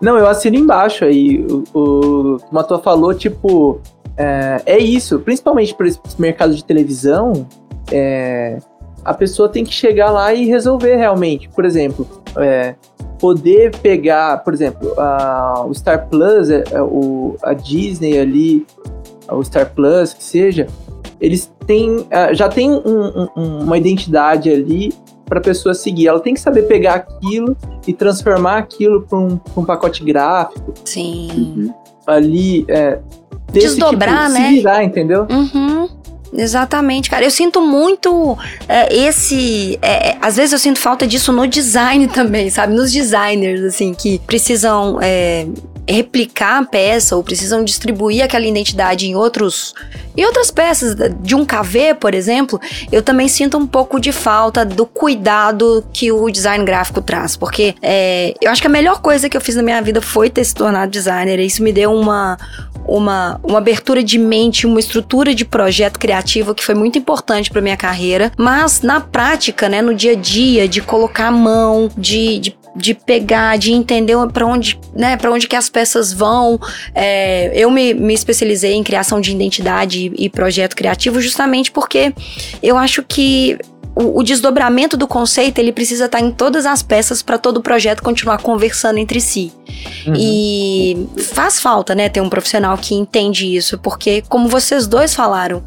Não, 0.00 0.18
eu 0.18 0.26
assino 0.26 0.56
embaixo 0.56 1.04
aí. 1.04 1.44
O, 1.46 1.64
o, 1.74 2.38
Matua 2.52 2.80
falou, 2.80 3.14
tipo, 3.14 3.80
é, 4.16 4.60
é 4.66 4.78
isso. 4.78 5.18
Principalmente 5.20 5.74
para 5.74 5.86
esse 5.86 6.00
mercado 6.18 6.54
de 6.54 6.64
televisão, 6.64 7.46
é, 7.90 8.58
a 9.04 9.14
pessoa 9.14 9.48
tem 9.48 9.64
que 9.64 9.72
chegar 9.72 10.10
lá 10.10 10.34
e 10.34 10.46
resolver 10.46 10.96
realmente. 10.96 11.48
Por 11.48 11.64
exemplo, 11.64 12.06
é, 12.36 12.74
poder 13.18 13.74
pegar, 13.78 14.42
por 14.44 14.52
exemplo, 14.52 14.92
a, 14.98 15.64
o 15.66 15.72
Star 15.72 16.08
Plus, 16.08 16.50
é, 16.50 16.58
é, 16.58 17.42
a 17.42 17.54
Disney 17.54 18.18
ali, 18.18 18.66
o 19.30 19.42
Star 19.42 19.72
Plus, 19.72 20.12
que 20.12 20.22
seja, 20.22 20.66
eles 21.20 21.50
têm, 21.66 22.06
ah, 22.10 22.32
já 22.32 22.48
tem 22.48 22.70
um- 22.70 23.28
um- 23.36 23.60
uma 23.64 23.76
identidade 23.78 24.50
ali 24.50 24.92
para 25.24 25.38
a 25.38 25.42
pessoa 25.42 25.74
seguir. 25.74 26.06
Ela 26.08 26.20
tem 26.20 26.34
que 26.34 26.40
saber 26.40 26.62
pegar 26.62 26.94
aquilo 26.94 27.56
e 27.86 27.92
transformar 27.92 28.58
aquilo 28.58 29.02
para 29.02 29.18
um, 29.18 29.40
um 29.56 29.64
pacote 29.64 30.04
gráfico 30.04 30.72
Sim. 30.84 31.28
Uhum. 31.36 31.74
ali. 32.06 32.64
É, 32.68 32.98
esse 33.54 33.66
Desdobrar, 33.68 34.26
tipo, 34.28 34.38
né? 34.38 34.48
Se 34.48 34.54
virar, 34.54 34.84
entendeu? 34.84 35.26
Uhum. 35.30 35.88
Exatamente, 36.32 37.08
cara. 37.08 37.24
Eu 37.24 37.30
sinto 37.30 37.60
muito 37.62 38.36
é, 38.68 38.94
esse. 38.94 39.78
é, 39.80 40.10
é, 40.10 40.18
às 40.20 40.36
vezes 40.36 40.52
eu 40.52 40.58
sinto 40.58 40.78
falta 40.78 41.06
disso 41.06 41.32
no 41.32 41.46
design 41.46 42.06
também, 42.12 42.50
sabe? 42.50 42.74
Nos 42.74 42.92
designers, 42.92 43.62
assim, 43.62 43.94
que 43.94 44.18
precisam 44.20 44.98
é, 45.00 45.46
replicar 45.88 46.58
a 46.58 46.64
peça 46.64 47.16
ou 47.16 47.22
precisam 47.22 47.64
distribuir 47.64 48.24
aquela 48.24 48.46
identidade 48.46 49.06
em 49.06 49.14
outros. 49.14 49.74
Em 50.16 50.24
outras 50.24 50.50
peças, 50.50 50.96
de 51.20 51.34
um 51.34 51.44
KV, 51.44 51.94
por 52.00 52.14
exemplo, 52.14 52.60
eu 52.90 53.02
também 53.02 53.28
sinto 53.28 53.56
um 53.58 53.66
pouco 53.66 54.00
de 54.00 54.12
falta 54.12 54.64
do 54.64 54.86
cuidado 54.86 55.84
que 55.92 56.10
o 56.10 56.30
design 56.30 56.64
gráfico 56.64 57.00
traz. 57.02 57.36
Porque 57.36 57.74
é, 57.82 58.34
eu 58.40 58.50
acho 58.50 58.60
que 58.60 58.66
a 58.66 58.70
melhor 58.70 59.00
coisa 59.00 59.28
que 59.28 59.36
eu 59.36 59.40
fiz 59.40 59.54
na 59.54 59.62
minha 59.62 59.80
vida 59.82 60.00
foi 60.00 60.30
ter 60.30 60.44
se 60.44 60.54
tornado 60.54 60.90
designer. 60.90 61.38
Isso 61.38 61.62
me 61.62 61.72
deu 61.72 61.92
uma, 61.92 62.38
uma, 62.86 63.38
uma 63.42 63.58
abertura 63.58 64.02
de 64.02 64.18
mente, 64.18 64.66
uma 64.66 64.80
estrutura 64.80 65.34
de 65.34 65.44
projeto 65.44 65.98
criativo 65.98 66.54
que 66.54 66.64
foi 66.64 66.74
muito 66.74 66.98
importante 66.98 67.50
para 67.50 67.60
minha 67.60 67.76
carreira. 67.76 68.32
Mas 68.38 68.80
na 68.80 69.00
prática, 69.00 69.68
né, 69.68 69.82
no 69.82 69.94
dia 69.94 70.12
a 70.12 70.16
dia, 70.16 70.66
de 70.66 70.80
colocar 70.80 71.28
a 71.28 71.32
mão, 71.32 71.90
de, 71.96 72.38
de 72.38 72.56
de 72.76 72.94
pegar, 72.94 73.56
de 73.56 73.72
entender 73.72 74.14
para 74.32 74.46
onde, 74.46 74.78
né, 74.94 75.16
para 75.16 75.30
onde 75.32 75.48
que 75.48 75.56
as 75.56 75.68
peças 75.68 76.12
vão. 76.12 76.60
É, 76.94 77.50
eu 77.54 77.70
me, 77.70 77.94
me 77.94 78.14
especializei 78.14 78.74
em 78.74 78.82
criação 78.82 79.20
de 79.20 79.32
identidade 79.32 80.12
e, 80.16 80.26
e 80.26 80.28
projeto 80.28 80.76
criativo 80.76 81.20
justamente 81.20 81.70
porque 81.70 82.12
eu 82.62 82.76
acho 82.76 83.02
que 83.02 83.58
o, 83.96 84.20
o 84.20 84.22
desdobramento 84.22 84.94
do 84.94 85.08
conceito 85.08 85.58
ele 85.58 85.72
precisa 85.72 86.04
estar 86.04 86.20
em 86.20 86.30
todas 86.30 86.66
as 86.66 86.82
peças 86.82 87.22
para 87.22 87.38
todo 87.38 87.56
o 87.56 87.62
projeto 87.62 88.02
continuar 88.02 88.38
conversando 88.42 88.98
entre 88.98 89.22
si. 89.22 89.50
Uhum. 90.06 90.14
E 90.14 91.08
faz 91.32 91.58
falta, 91.58 91.94
né, 91.94 92.10
ter 92.10 92.20
um 92.20 92.28
profissional 92.28 92.76
que 92.76 92.94
entende 92.94 93.56
isso, 93.56 93.78
porque, 93.78 94.22
como 94.28 94.48
vocês 94.48 94.86
dois 94.86 95.14
falaram, 95.14 95.62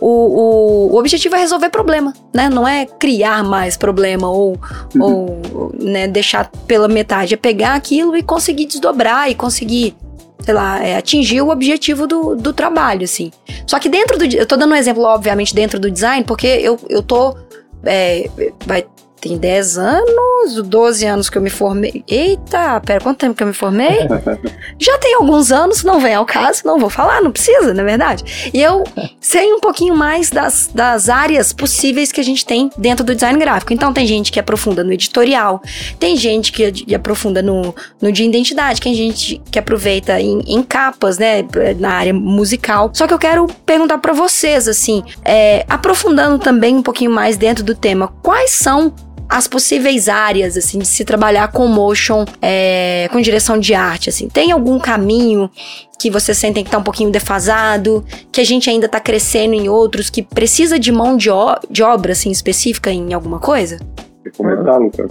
o, 0.00 0.08
o, 0.08 0.94
o 0.94 0.98
objetivo 0.98 1.36
é 1.36 1.38
resolver 1.38 1.68
problema, 1.68 2.14
né? 2.32 2.48
Não 2.48 2.66
é 2.66 2.86
criar 2.86 3.44
mais 3.44 3.76
problema 3.76 4.30
ou, 4.30 4.58
ou 4.98 5.72
né, 5.78 6.08
deixar 6.08 6.50
pela 6.66 6.88
metade. 6.88 7.34
É 7.34 7.36
pegar 7.36 7.74
aquilo 7.74 8.16
e 8.16 8.22
conseguir 8.22 8.64
desdobrar 8.64 9.30
e 9.30 9.34
conseguir 9.34 9.94
sei 10.44 10.52
lá, 10.52 10.84
é, 10.84 10.96
atingir 10.96 11.40
o 11.40 11.48
objetivo 11.48 12.06
do, 12.06 12.36
do 12.36 12.52
trabalho, 12.52 13.04
assim. 13.04 13.30
Só 13.66 13.78
que 13.78 13.88
dentro 13.88 14.18
do. 14.18 14.24
Eu 14.24 14.44
tô 14.44 14.56
dando 14.56 14.72
um 14.72 14.76
exemplo, 14.76 15.02
obviamente, 15.02 15.54
dentro 15.54 15.80
do 15.80 15.90
design, 15.90 16.24
porque 16.24 16.46
eu, 16.46 16.78
eu 16.88 17.02
tô. 17.02 17.34
É, 17.86 18.28
vai, 18.66 18.86
tem 19.24 19.38
10 19.38 19.78
anos, 19.78 20.62
12 20.62 21.06
anos 21.06 21.30
que 21.30 21.38
eu 21.38 21.42
me 21.42 21.48
formei. 21.48 22.04
Eita, 22.06 22.78
pera, 22.80 23.00
quanto 23.00 23.20
tempo 23.20 23.34
que 23.34 23.42
eu 23.42 23.46
me 23.46 23.54
formei? 23.54 24.00
Já 24.78 24.98
tem 24.98 25.14
alguns 25.14 25.50
anos, 25.50 25.82
não 25.82 25.98
vem 25.98 26.12
ao 26.14 26.26
caso, 26.26 26.60
não 26.66 26.78
vou 26.78 26.90
falar, 26.90 27.22
não 27.22 27.32
precisa, 27.32 27.72
na 27.72 27.80
é 27.80 27.84
verdade. 27.86 28.50
E 28.52 28.60
eu 28.60 28.84
sei 29.18 29.50
um 29.50 29.60
pouquinho 29.60 29.96
mais 29.96 30.28
das, 30.28 30.68
das 30.74 31.08
áreas 31.08 31.54
possíveis 31.54 32.12
que 32.12 32.20
a 32.20 32.24
gente 32.24 32.44
tem 32.44 32.70
dentro 32.76 33.02
do 33.02 33.14
design 33.14 33.38
gráfico. 33.38 33.72
Então 33.72 33.94
tem 33.94 34.06
gente 34.06 34.30
que 34.30 34.38
aprofunda 34.38 34.84
no 34.84 34.92
editorial, 34.92 35.62
tem 35.98 36.18
gente 36.18 36.52
que, 36.52 36.94
aprofunda 36.94 37.40
no, 37.40 37.74
no 38.02 38.12
de 38.12 38.24
identidade, 38.24 38.78
tem 38.78 38.92
gente 38.92 39.40
que 39.50 39.58
aproveita 39.58 40.20
em, 40.20 40.40
em 40.46 40.62
capas, 40.62 41.16
né, 41.16 41.42
na 41.78 41.92
área 41.92 42.12
musical. 42.12 42.90
Só 42.92 43.06
que 43.06 43.14
eu 43.14 43.18
quero 43.18 43.46
perguntar 43.64 43.96
para 43.96 44.12
vocês, 44.12 44.68
assim, 44.68 45.02
é, 45.24 45.64
aprofundando 45.66 46.38
também 46.38 46.76
um 46.76 46.82
pouquinho 46.82 47.10
mais 47.10 47.38
dentro 47.38 47.64
do 47.64 47.74
tema, 47.74 48.08
quais 48.22 48.50
são 48.50 48.92
as 49.34 49.48
possíveis 49.48 50.08
áreas, 50.08 50.56
assim, 50.56 50.78
de 50.78 50.86
se 50.86 51.04
trabalhar 51.04 51.48
com 51.50 51.66
motion, 51.66 52.24
é, 52.40 53.08
com 53.10 53.20
direção 53.20 53.58
de 53.58 53.74
arte, 53.74 54.08
assim. 54.08 54.28
Tem 54.28 54.52
algum 54.52 54.78
caminho 54.78 55.50
que 55.98 56.08
vocês 56.08 56.38
sentem 56.38 56.62
que 56.62 56.70
tá 56.70 56.78
um 56.78 56.84
pouquinho 56.84 57.10
defasado, 57.10 58.04
que 58.30 58.40
a 58.40 58.44
gente 58.44 58.70
ainda 58.70 58.88
tá 58.88 59.00
crescendo 59.00 59.52
em 59.52 59.68
outros, 59.68 60.08
que 60.08 60.22
precisa 60.22 60.78
de 60.78 60.92
mão 60.92 61.16
de, 61.16 61.30
de 61.68 61.82
obra, 61.82 62.12
assim, 62.12 62.30
específica 62.30 62.92
em 62.92 63.12
alguma 63.12 63.40
coisa? 63.40 63.80
Quer 64.22 64.30
começar, 64.36 64.76
Lucas? 64.76 65.10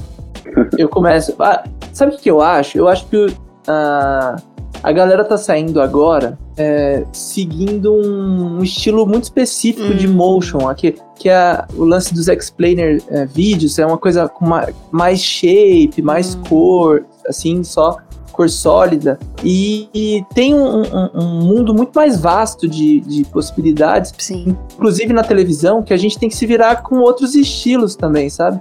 Eu 0.77 0.87
começo. 0.87 1.35
Ah, 1.37 1.65
sabe 1.91 2.15
o 2.15 2.17
que 2.17 2.31
eu 2.31 2.39
acho? 2.39 2.77
Eu 2.77 2.87
acho 2.87 3.05
que 3.07 3.25
uh, 3.25 4.41
a 4.81 4.91
galera 4.91 5.23
tá 5.23 5.37
saindo 5.37 5.81
agora 5.81 6.37
é, 6.57 7.05
seguindo 7.13 7.93
um, 7.93 8.57
um, 8.57 8.63
estilo 8.63 9.05
muito 9.05 9.23
específico 9.23 9.93
Hum. 9.93 9.95
de 9.97 10.07
motion, 10.07 10.67
aqui, 10.69 10.95
que 11.15 11.29
é 11.29 11.63
o 11.75 11.83
lance 11.83 12.13
dos 12.13 12.27
explainer 12.27 13.01
é, 13.09 13.25
vídeos, 13.25 13.77
é 13.79 13.85
uma 13.85 13.97
coisa 13.97 14.27
com 14.27 14.45
ma- 14.45 14.67
mais 14.91 15.19
shape, 15.21 16.01
mais 16.01 16.35
Hum. 16.35 16.41
cor, 16.49 17.05
assim, 17.27 17.63
só 17.63 17.97
cor 18.31 18.49
sólida. 18.49 19.19
E, 19.43 19.87
e 19.93 20.25
tem 20.33 20.55
um, 20.55 20.81
um- 20.81 21.09
um 21.13 21.41
mundo 21.45 21.73
muito 21.73 21.91
mais 21.93 22.19
vasto 22.19 22.67
de, 22.67 22.99
de 23.01 23.23
possibilidades, 23.25 24.11
Sim. 24.17 24.57
inclusive 24.73 25.13
na 25.13 25.23
televisão, 25.23 25.83
que 25.83 25.93
a 25.93 25.97
gente 25.97 26.17
tem 26.17 26.27
que 26.29 26.35
se 26.35 26.45
virar 26.47 26.81
com 26.81 26.97
outros 26.99 27.35
estilos 27.35 27.95
também, 27.95 28.29
sabe? 28.29 28.59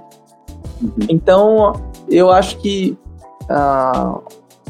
Uhum. 0.83 0.91
Então, 1.09 1.73
eu 2.09 2.31
acho 2.31 2.59
que 2.59 2.97
ah, 3.49 4.19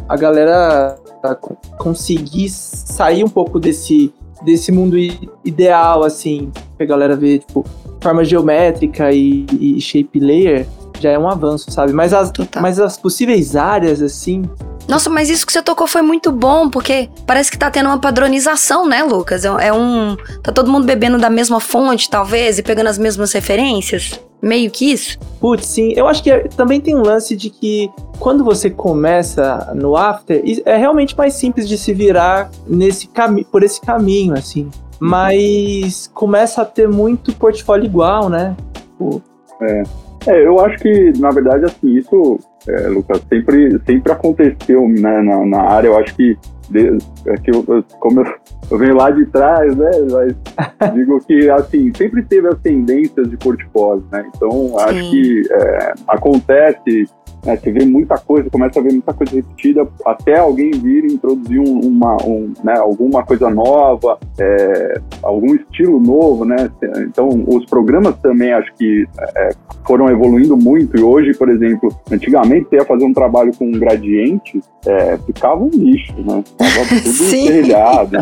a 0.09 0.16
galera 0.16 0.96
co- 1.40 1.57
conseguir 1.78 2.48
sair 2.48 3.24
um 3.24 3.28
pouco 3.28 3.59
desse, 3.61 4.12
desse 4.42 4.72
mundo 4.72 4.96
ideal, 5.44 6.02
assim, 6.05 6.50
que 6.76 6.83
a 6.83 6.87
galera 6.87 7.16
vê, 7.16 7.38
tipo, 7.38 7.64
forma 8.00 8.24
geométrica 8.24 9.12
e, 9.12 9.46
e 9.61 9.81
shape 9.81 10.18
layer, 10.18 10.66
já 11.00 11.11
é 11.11 11.18
um 11.18 11.28
avanço, 11.28 11.70
sabe? 11.70 11.92
Mas 11.92 12.12
as, 12.12 12.31
Total. 12.31 12.62
mas 12.62 12.78
as 12.81 12.96
possíveis 12.96 13.57
áreas, 13.57 14.00
assim, 14.02 14.42
Nossa, 14.88 15.09
mas 15.09 15.31
isso 15.31 15.46
que 15.46 15.52
você 15.52 15.62
tocou 15.62 15.87
foi 15.87 16.02
muito 16.02 16.31
bom, 16.33 16.68
porque 16.68 17.09
parece 17.26 17.50
que 17.50 17.59
tá 17.59 17.70
tendo 17.70 17.87
uma 17.87 17.98
padronização, 17.98 18.87
né, 18.87 19.02
Lucas? 19.02 19.44
É, 19.44 19.68
é 19.68 19.72
um. 19.72 20.16
Tá 20.42 20.52
todo 20.52 20.70
mundo 20.70 20.85
bebendo 20.85 21.18
da 21.18 21.31
mesma 21.31 21.61
fonte, 21.61 22.11
talvez, 22.11 22.59
e 22.59 22.62
pegando 22.62 22.88
as 22.88 22.98
mesmas 22.98 23.33
referências? 23.33 24.20
Meio 24.42 24.70
que 24.70 24.92
isso? 24.92 25.18
Putz, 25.40 25.66
sim. 25.66 25.92
Eu 25.94 26.09
acho 26.09 26.22
que 26.22 26.31
é- 26.31 26.48
também 26.48 26.81
tem 26.81 26.96
um 26.96 27.02
lance 27.02 27.37
de 27.37 27.48
que 27.48 27.88
quando 28.18 28.42
você 28.42 28.68
começa 28.68 29.72
no 29.74 29.96
After, 29.96 30.42
é 30.66 30.76
realmente 30.76 31.16
mais 31.16 31.35
simples 31.35 31.68
de 31.68 31.78
se 31.78 31.94
virar 31.94 32.50
nesse 32.66 33.07
cami 33.07 33.44
por 33.44 33.62
esse 33.62 33.81
caminho, 33.81 34.35
assim. 34.35 34.68
Mas 34.98 36.11
começa 36.12 36.62
a 36.62 36.64
ter 36.64 36.88
muito 36.88 37.33
portfólio 37.35 37.85
igual, 37.87 38.28
né? 38.28 38.57
Tipo, 38.74 39.22
É, 39.61 40.46
eu 40.46 40.59
acho 40.61 40.78
que, 40.78 41.12
na 41.18 41.31
verdade, 41.31 41.64
assim, 41.64 41.96
isso, 41.96 42.38
é, 42.68 42.88
Lucas, 42.88 43.20
sempre, 43.29 43.81
sempre 43.87 44.12
aconteceu 44.12 44.88
né, 44.88 45.22
na, 45.22 45.44
na 45.44 45.62
área. 45.62 45.88
Eu 45.88 45.98
acho 45.98 46.14
que 46.14 46.38
de, 46.70 46.98
é 47.27 47.37
que 47.37 47.51
eu, 47.51 47.64
como 47.98 48.20
eu, 48.20 48.35
eu, 48.70 48.79
venho 48.79 48.94
lá 48.94 49.11
de 49.11 49.27
trás, 49.27 49.77
né? 49.77 49.90
Mas 50.11 50.95
digo 50.95 51.18
que 51.20 51.51
assim 51.51 51.93
sempre 51.95 52.22
teve 52.22 52.49
as 52.49 52.59
tendências 52.61 53.28
de 53.28 53.36
portfólio, 53.36 54.05
né? 54.11 54.24
Então 54.34 54.78
acho 54.78 55.11
que 55.11 55.43
é, 55.51 55.95
acontece 56.09 57.07
né, 57.45 57.57
você 57.57 57.72
vê 57.72 57.84
muita 57.84 58.16
coisa, 58.18 58.49
começa 58.51 58.78
a 58.78 58.82
ver 58.82 58.93
muita 58.93 59.12
coisa 59.12 59.34
repetida, 59.34 59.86
até 60.05 60.38
alguém 60.38 60.70
vir 60.70 61.05
introduzir 61.05 61.61
um, 61.61 61.80
uma, 61.80 62.16
um, 62.24 62.53
né, 62.62 62.74
alguma 62.78 63.24
coisa 63.24 63.51
nova, 63.51 64.18
é, 64.38 65.01
algum 65.22 65.55
estilo 65.55 66.01
novo, 66.01 66.45
né? 66.45 66.70
Então, 66.99 67.28
os 67.49 67.64
programas 67.66 68.16
também 68.16 68.53
acho 68.53 68.72
que 68.74 69.07
é, 69.36 69.51
foram 69.86 70.09
evoluindo 70.09 70.57
muito 70.57 70.99
e 70.99 71.03
hoje, 71.03 71.32
por 71.34 71.49
exemplo, 71.49 71.88
antigamente 72.11 72.68
você 72.68 72.76
ia 72.76 72.84
fazer 72.84 73.05
um 73.05 73.12
trabalho 73.12 73.53
com 73.57 73.66
um 73.66 73.72
gradiente, 73.72 74.61
é, 74.86 75.18
ficava 75.18 75.62
um 75.62 75.70
lixo, 75.70 76.14
né? 76.18 76.43
Tava 76.57 76.88
tudo 76.88 77.09
estrelhado 77.09 78.16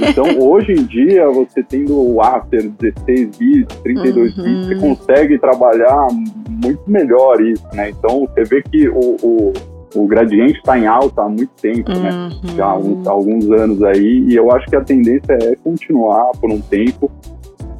Então, 0.00 0.38
hoje 0.38 0.72
em 0.72 0.84
dia, 0.84 1.28
você 1.30 1.62
tendo 1.62 1.98
o 1.98 2.20
After 2.20 2.70
16 2.80 3.36
bits, 3.36 3.76
32 3.82 4.36
uhum. 4.36 4.44
bits, 4.44 4.66
você 4.66 4.74
consegue 4.76 5.38
trabalhar 5.38 6.08
muito 6.48 6.82
melhor 6.86 7.40
isso, 7.40 7.64
né? 7.74 7.90
Então, 7.90 8.28
você 8.34 8.44
vê 8.44 8.62
que 8.62 8.88
o, 8.88 9.16
o, 9.22 9.52
o 9.94 10.06
gradiente 10.06 10.58
está 10.58 10.78
em 10.78 10.86
alta 10.86 11.22
há 11.22 11.28
muito 11.28 11.52
tempo, 11.60 11.90
né? 11.90 12.10
uhum. 12.10 12.28
né? 12.28 12.56
Já 12.56 12.64
há 12.66 12.70
alguns, 12.70 13.06
alguns 13.06 13.50
anos 13.50 13.82
aí, 13.82 14.24
e 14.28 14.34
eu 14.34 14.50
acho 14.50 14.66
que 14.66 14.76
a 14.76 14.80
tendência 14.80 15.32
é 15.32 15.56
continuar 15.56 16.32
por 16.40 16.50
um 16.50 16.60
tempo, 16.60 17.10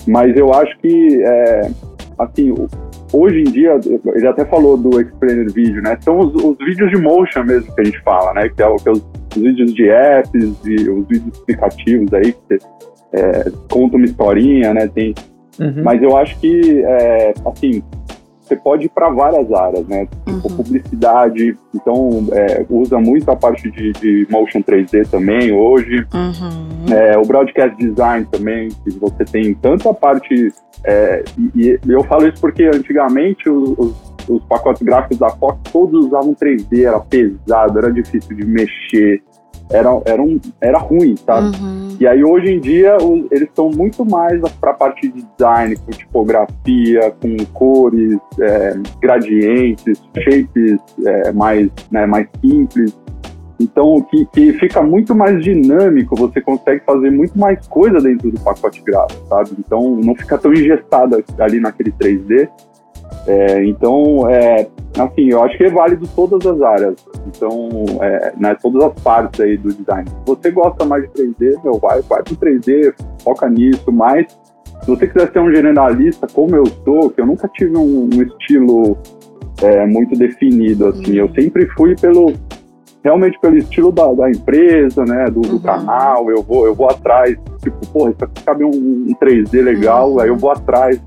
mas 0.06 0.36
eu 0.36 0.52
acho 0.52 0.76
que, 0.78 1.22
é, 1.22 1.70
assim, 2.18 2.54
hoje 3.12 3.40
em 3.40 3.44
dia, 3.44 3.78
ele 4.14 4.26
até 4.26 4.44
falou 4.44 4.76
do 4.76 5.00
Explainer 5.00 5.50
Video, 5.52 5.82
né? 5.82 5.96
São 6.00 6.20
os, 6.20 6.34
os, 6.34 6.58
vídeos 6.58 6.90
de 6.90 6.96
motion 6.96 7.44
mesmo 7.44 7.74
que 7.74 7.80
a 7.80 7.84
gente 7.84 8.00
fala, 8.02 8.32
né? 8.34 8.48
Que 8.48 8.62
é, 8.62 8.76
que 8.76 8.88
é 8.88 8.92
os, 8.92 9.06
os, 9.36 9.42
vídeos 9.42 9.74
de 9.74 9.88
apps 9.88 10.58
e 10.64 10.88
os 10.88 11.06
vídeos 11.08 11.38
explicativos 11.38 12.12
aí, 12.12 12.32
que 12.32 12.38
você 12.48 12.58
é, 13.12 13.52
conta 13.70 13.96
uma 13.96 14.04
historinha, 14.04 14.74
né? 14.74 14.88
Tem, 14.88 15.14
uhum. 15.58 15.82
Mas 15.82 16.02
eu 16.02 16.16
acho 16.16 16.38
que, 16.38 16.82
é, 16.84 17.34
assim, 17.46 17.82
você 18.44 18.56
pode 18.56 18.86
ir 18.86 18.88
para 18.90 19.08
várias 19.08 19.50
áreas, 19.52 19.86
né? 19.86 20.06
Tipo 20.26 20.48
uhum. 20.48 20.56
publicidade, 20.56 21.56
então 21.74 22.26
é, 22.32 22.64
usa 22.68 22.98
muito 23.00 23.30
a 23.30 23.36
parte 23.36 23.70
de, 23.70 23.92
de, 23.92 24.26
motion 24.30 24.60
3D 24.60 25.08
também 25.08 25.50
hoje. 25.50 26.06
Uhum. 26.12 26.94
É, 26.94 27.16
o 27.16 27.22
broadcast 27.22 27.76
design 27.76 28.26
também, 28.30 28.68
que 28.68 28.90
você 28.98 29.24
tem 29.24 29.54
tanto 29.54 29.88
a 29.88 29.94
parte. 29.94 30.52
É, 30.84 31.24
e, 31.38 31.70
e, 31.72 31.80
eu 31.88 32.04
falo 32.04 32.28
isso 32.28 32.40
porque 32.40 32.64
antigamente 32.64 33.48
os, 33.48 33.70
os, 33.78 34.14
os 34.28 34.44
pacotes 34.44 34.82
gráficos 34.82 35.16
da 35.16 35.30
Fox 35.30 35.58
todos 35.72 36.06
usavam 36.06 36.34
3D, 36.34 36.84
era 36.84 37.00
pesado, 37.00 37.78
era 37.78 37.90
difícil 37.90 38.36
de 38.36 38.44
mexer 38.44 39.22
era, 39.74 39.90
era, 40.04 40.22
um, 40.22 40.40
era 40.60 40.78
ruim, 40.78 41.16
sabe? 41.16 41.56
Uhum. 41.58 41.96
E 41.98 42.06
aí 42.06 42.24
hoje 42.24 42.52
em 42.52 42.60
dia 42.60 42.96
o, 42.98 43.26
eles 43.30 43.48
estão 43.48 43.70
muito 43.70 44.04
mais 44.04 44.40
para 44.60 44.70
a 44.70 44.74
parte 44.74 45.08
de 45.08 45.22
design, 45.22 45.76
com 45.76 45.90
tipografia, 45.90 47.12
com 47.20 47.36
cores, 47.52 48.18
é, 48.40 48.74
gradientes, 49.00 50.00
shapes 50.16 50.78
é, 51.04 51.32
mais, 51.32 51.68
né, 51.90 52.06
mais 52.06 52.28
simples. 52.40 52.96
Então, 53.60 54.00
que, 54.10 54.26
que 54.26 54.52
fica 54.54 54.82
muito 54.82 55.14
mais 55.14 55.42
dinâmico, 55.42 56.16
você 56.16 56.40
consegue 56.40 56.82
fazer 56.84 57.10
muito 57.10 57.38
mais 57.38 57.66
coisa 57.68 58.00
dentro 58.00 58.30
do 58.30 58.40
pacote 58.40 58.82
gráfico, 58.82 59.26
sabe? 59.28 59.50
Então, 59.58 59.96
não 59.96 60.14
fica 60.14 60.36
tão 60.36 60.52
engessado 60.52 61.22
ali 61.38 61.60
naquele 61.60 61.92
3D. 61.92 62.48
É, 63.26 63.64
então, 63.64 64.28
é, 64.28 64.66
assim, 64.98 65.30
eu 65.30 65.42
acho 65.42 65.56
que 65.56 65.64
é 65.64 65.70
válido 65.70 66.06
todas 66.14 66.46
as 66.46 66.60
áreas. 66.60 66.94
Então, 67.26 67.68
é, 68.00 68.32
né, 68.36 68.56
todas 68.60 68.84
as 68.84 69.02
partes 69.02 69.40
aí 69.40 69.56
do 69.56 69.72
design. 69.72 70.08
Se 70.08 70.26
você 70.26 70.50
gosta 70.50 70.84
mais 70.84 71.04
de 71.04 71.10
3D, 71.10 71.62
meu, 71.64 71.78
vai, 71.78 72.02
vai 72.02 72.22
pro 72.22 72.36
3D, 72.36 72.94
foca 73.22 73.48
nisso, 73.48 73.90
mas 73.90 74.26
se 74.82 74.90
você 74.90 75.06
quiser 75.06 75.32
ser 75.32 75.38
um 75.38 75.50
generalista, 75.50 76.26
como 76.32 76.54
eu 76.54 76.66
sou, 76.84 77.10
que 77.10 77.20
eu 77.20 77.26
nunca 77.26 77.48
tive 77.48 77.76
um, 77.76 78.10
um 78.12 78.22
estilo 78.22 78.98
é, 79.62 79.86
muito 79.86 80.16
definido, 80.16 80.88
assim, 80.88 81.14
eu 81.14 81.28
sempre 81.34 81.66
fui 81.70 81.96
pelo 81.96 82.34
realmente 83.02 83.38
pelo 83.38 83.56
estilo 83.58 83.92
da, 83.92 84.10
da 84.14 84.30
empresa, 84.30 85.04
né, 85.04 85.26
do, 85.26 85.42
do 85.42 85.56
uhum. 85.56 85.58
canal, 85.58 86.30
eu 86.30 86.42
vou, 86.42 86.66
eu 86.66 86.74
vou 86.74 86.88
atrás, 86.88 87.36
tipo, 87.62 87.86
porra, 87.92 88.10
isso 88.10 88.24
aqui 88.24 88.42
cabe 88.42 88.64
um, 88.64 88.70
um 88.70 89.14
3D 89.22 89.62
legal, 89.62 90.12
uhum. 90.12 90.20
aí 90.20 90.28
eu 90.28 90.36
vou 90.36 90.50
atrás, 90.50 90.98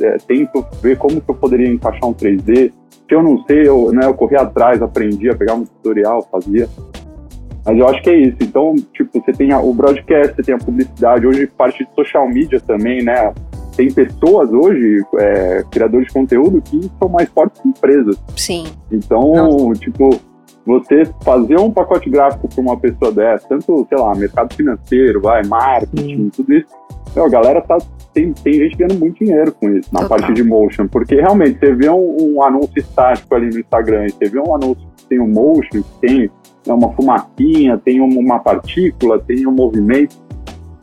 é, 0.00 0.16
tento 0.18 0.64
ver 0.82 0.96
como 0.98 1.20
que 1.20 1.30
eu 1.30 1.34
poderia 1.34 1.68
encaixar 1.68 2.08
um 2.08 2.14
3D. 2.14 2.72
Se 3.08 3.14
eu 3.14 3.22
não 3.22 3.42
sei, 3.44 3.66
eu, 3.66 3.90
né, 3.92 4.06
eu 4.06 4.14
corri 4.14 4.36
atrás, 4.36 4.82
aprendi 4.82 5.30
a 5.30 5.36
pegar 5.36 5.54
um 5.54 5.64
tutorial, 5.64 6.26
fazia. 6.30 6.68
Mas 7.64 7.78
eu 7.78 7.88
acho 7.88 8.02
que 8.02 8.10
é 8.10 8.16
isso. 8.16 8.36
Então, 8.40 8.74
tipo, 8.92 9.20
você 9.20 9.32
tem 9.32 9.52
o 9.54 9.72
broadcast, 9.74 10.36
você 10.36 10.42
tem 10.42 10.54
a 10.54 10.58
publicidade, 10.58 11.26
hoje 11.26 11.46
parte 11.46 11.84
de 11.84 11.94
social 11.94 12.28
media 12.28 12.60
também, 12.60 13.02
né? 13.02 13.32
Tem 13.76 13.92
pessoas 13.92 14.50
hoje, 14.52 15.04
é, 15.18 15.64
criadores 15.70 16.08
de 16.08 16.12
conteúdo, 16.12 16.60
que 16.60 16.90
são 16.98 17.08
mais 17.08 17.28
fortes 17.28 17.60
que 17.60 17.68
empresas. 17.68 18.16
Sim. 18.36 18.64
Então, 18.90 19.32
não. 19.34 19.72
tipo, 19.72 20.18
você 20.68 21.04
fazer 21.22 21.58
um 21.58 21.70
pacote 21.70 22.10
gráfico 22.10 22.46
para 22.46 22.60
uma 22.60 22.76
pessoa 22.76 23.10
dessa, 23.10 23.48
tanto, 23.48 23.86
sei 23.88 23.98
lá, 23.98 24.14
mercado 24.14 24.54
financeiro, 24.54 25.20
vai, 25.20 25.42
marketing, 25.44 26.16
Sim. 26.16 26.30
tudo 26.30 26.52
isso, 26.52 26.68
então, 27.10 27.24
a 27.24 27.28
galera 27.28 27.60
tá 27.60 27.78
tem, 28.12 28.32
tem 28.32 28.54
gente 28.54 28.76
ganhando 28.76 28.98
muito 28.98 29.24
dinheiro 29.24 29.52
com 29.52 29.68
isso, 29.70 29.88
na 29.92 30.00
Total. 30.00 30.18
parte 30.18 30.32
de 30.32 30.42
motion, 30.42 30.88
porque 30.88 31.14
realmente 31.14 31.58
você 31.58 31.72
vê 31.74 31.88
um, 31.88 32.16
um, 32.20 32.42
anúncio 32.42 32.78
estático 32.78 33.34
ali 33.34 33.50
no 33.50 33.60
Instagram, 33.60 34.06
e 34.06 34.10
você 34.10 34.28
vê 34.28 34.40
um 34.40 34.54
anúncio 34.54 34.86
que 34.96 35.06
tem 35.06 35.20
um 35.20 35.28
motion, 35.28 35.82
que 35.82 36.00
tem 36.00 36.30
né, 36.66 36.74
uma 36.74 36.92
fumacinha, 36.94 37.78
tem 37.78 38.00
uma 38.00 38.40
partícula, 38.40 39.18
tem 39.18 39.46
um 39.46 39.52
movimento, 39.52 40.16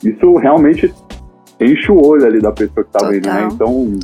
isso 0.03 0.35
realmente 0.35 0.93
enche 1.59 1.91
o 1.91 2.05
olho 2.05 2.25
ali 2.25 2.39
da 2.39 2.51
pessoa 2.51 2.83
que 2.85 2.91
tá 2.91 2.99
Total. 2.99 3.11
vendo, 3.11 3.27
né? 3.27 3.47
Então, 3.51 3.99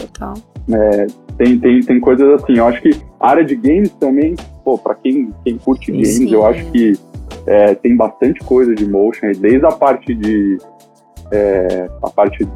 é, 0.74 1.08
tem, 1.38 1.60
tem, 1.60 1.80
tem 1.82 2.00
coisas 2.00 2.42
assim, 2.42 2.58
eu 2.58 2.68
acho 2.68 2.82
que 2.82 2.92
a 3.20 3.30
área 3.30 3.46
de 3.46 3.56
games 3.56 3.92
também, 4.00 4.36
pô, 4.64 4.78
pra 4.78 4.96
quem, 4.96 5.32
quem 5.44 5.58
curte 5.58 5.92
games, 5.92 6.16
sim. 6.16 6.34
eu 6.34 6.46
acho 6.46 6.66
que 6.72 6.94
é, 7.46 7.76
tem 7.76 7.96
bastante 7.96 8.40
coisa 8.42 8.74
de 8.76 8.88
motion, 8.88 9.32
desde 9.40 9.66
a 9.66 9.72
parte 9.72 10.14
de 10.14 10.58
é, 11.32 11.90
a 12.02 12.10
parte 12.10 12.48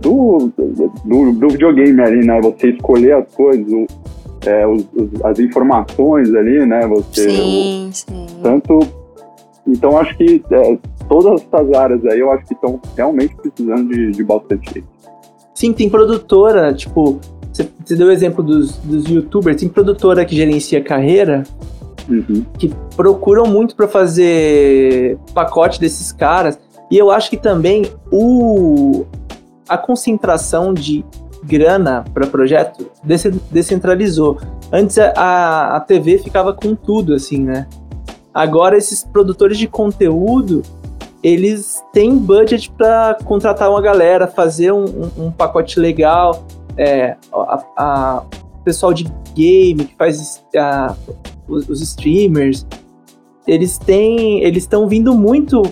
do, 0.00 0.50
do, 0.56 1.32
do, 1.32 1.48
videogame 1.48 2.00
ali, 2.00 2.26
né? 2.26 2.40
Você 2.40 2.70
escolher 2.70 3.14
as 3.14 3.34
coisas, 3.34 3.70
o, 3.72 3.86
é, 4.46 4.66
os, 4.66 4.86
os, 4.94 5.24
as 5.24 5.38
informações 5.38 6.34
ali, 6.34 6.64
né? 6.66 6.86
Você, 6.86 7.30
sim, 7.30 7.88
o, 7.88 7.92
sim. 7.92 8.26
Tanto. 8.42 8.80
Então, 9.66 9.98
acho 9.98 10.16
que 10.16 10.42
é, 10.50 10.78
todas 11.08 11.42
essas 11.42 11.72
áreas 11.74 12.04
aí, 12.06 12.20
eu 12.20 12.30
acho 12.32 12.46
que 12.46 12.54
estão 12.54 12.80
realmente 12.96 13.34
precisando 13.36 13.88
de, 13.88 14.12
de 14.12 14.24
bastante 14.24 14.74
gente. 14.74 14.86
Sim, 15.54 15.72
tem 15.72 15.90
produtora, 15.90 16.72
tipo, 16.72 17.18
você 17.84 17.96
deu 17.96 18.06
o 18.06 18.10
exemplo 18.10 18.44
dos, 18.44 18.76
dos 18.78 19.08
youtubers, 19.08 19.56
tem 19.56 19.68
produtora 19.68 20.24
que 20.24 20.36
gerencia 20.36 20.82
carreira, 20.82 21.42
uhum. 22.08 22.44
que 22.56 22.72
procuram 22.94 23.46
muito 23.46 23.74
para 23.74 23.88
fazer 23.88 25.18
pacote 25.34 25.80
desses 25.80 26.12
caras. 26.12 26.58
E 26.90 26.96
eu 26.96 27.10
acho 27.10 27.28
que 27.30 27.36
também 27.36 27.90
o, 28.10 29.04
a 29.68 29.76
concentração 29.76 30.72
de 30.72 31.04
grana 31.44 32.04
para 32.12 32.26
projeto 32.26 32.90
descentralizou. 33.50 34.38
Antes 34.72 34.98
a, 34.98 35.76
a 35.76 35.80
TV 35.80 36.18
ficava 36.18 36.52
com 36.52 36.74
tudo, 36.74 37.14
assim, 37.14 37.42
né? 37.42 37.66
Agora 38.32 38.76
esses 38.76 39.04
produtores 39.04 39.58
de 39.58 39.66
conteúdo, 39.66 40.62
eles 41.22 41.82
têm 41.92 42.16
budget 42.16 42.70
para 42.70 43.16
contratar 43.24 43.70
uma 43.70 43.80
galera, 43.80 44.26
fazer 44.26 44.72
um, 44.72 44.84
um, 44.84 45.26
um 45.26 45.30
pacote 45.30 45.80
legal. 45.80 46.44
É, 46.76 47.16
a, 47.32 47.64
a, 47.76 48.22
o 48.60 48.62
pessoal 48.62 48.92
de 48.92 49.10
game 49.34 49.84
que 49.84 49.96
faz 49.96 50.44
a, 50.56 50.94
os, 51.48 51.68
os, 51.68 51.80
streamers, 51.80 52.66
eles 53.46 53.78
têm, 53.78 54.42
eles 54.44 54.62
estão 54.62 54.86
vindo 54.86 55.14
muito, 55.14 55.62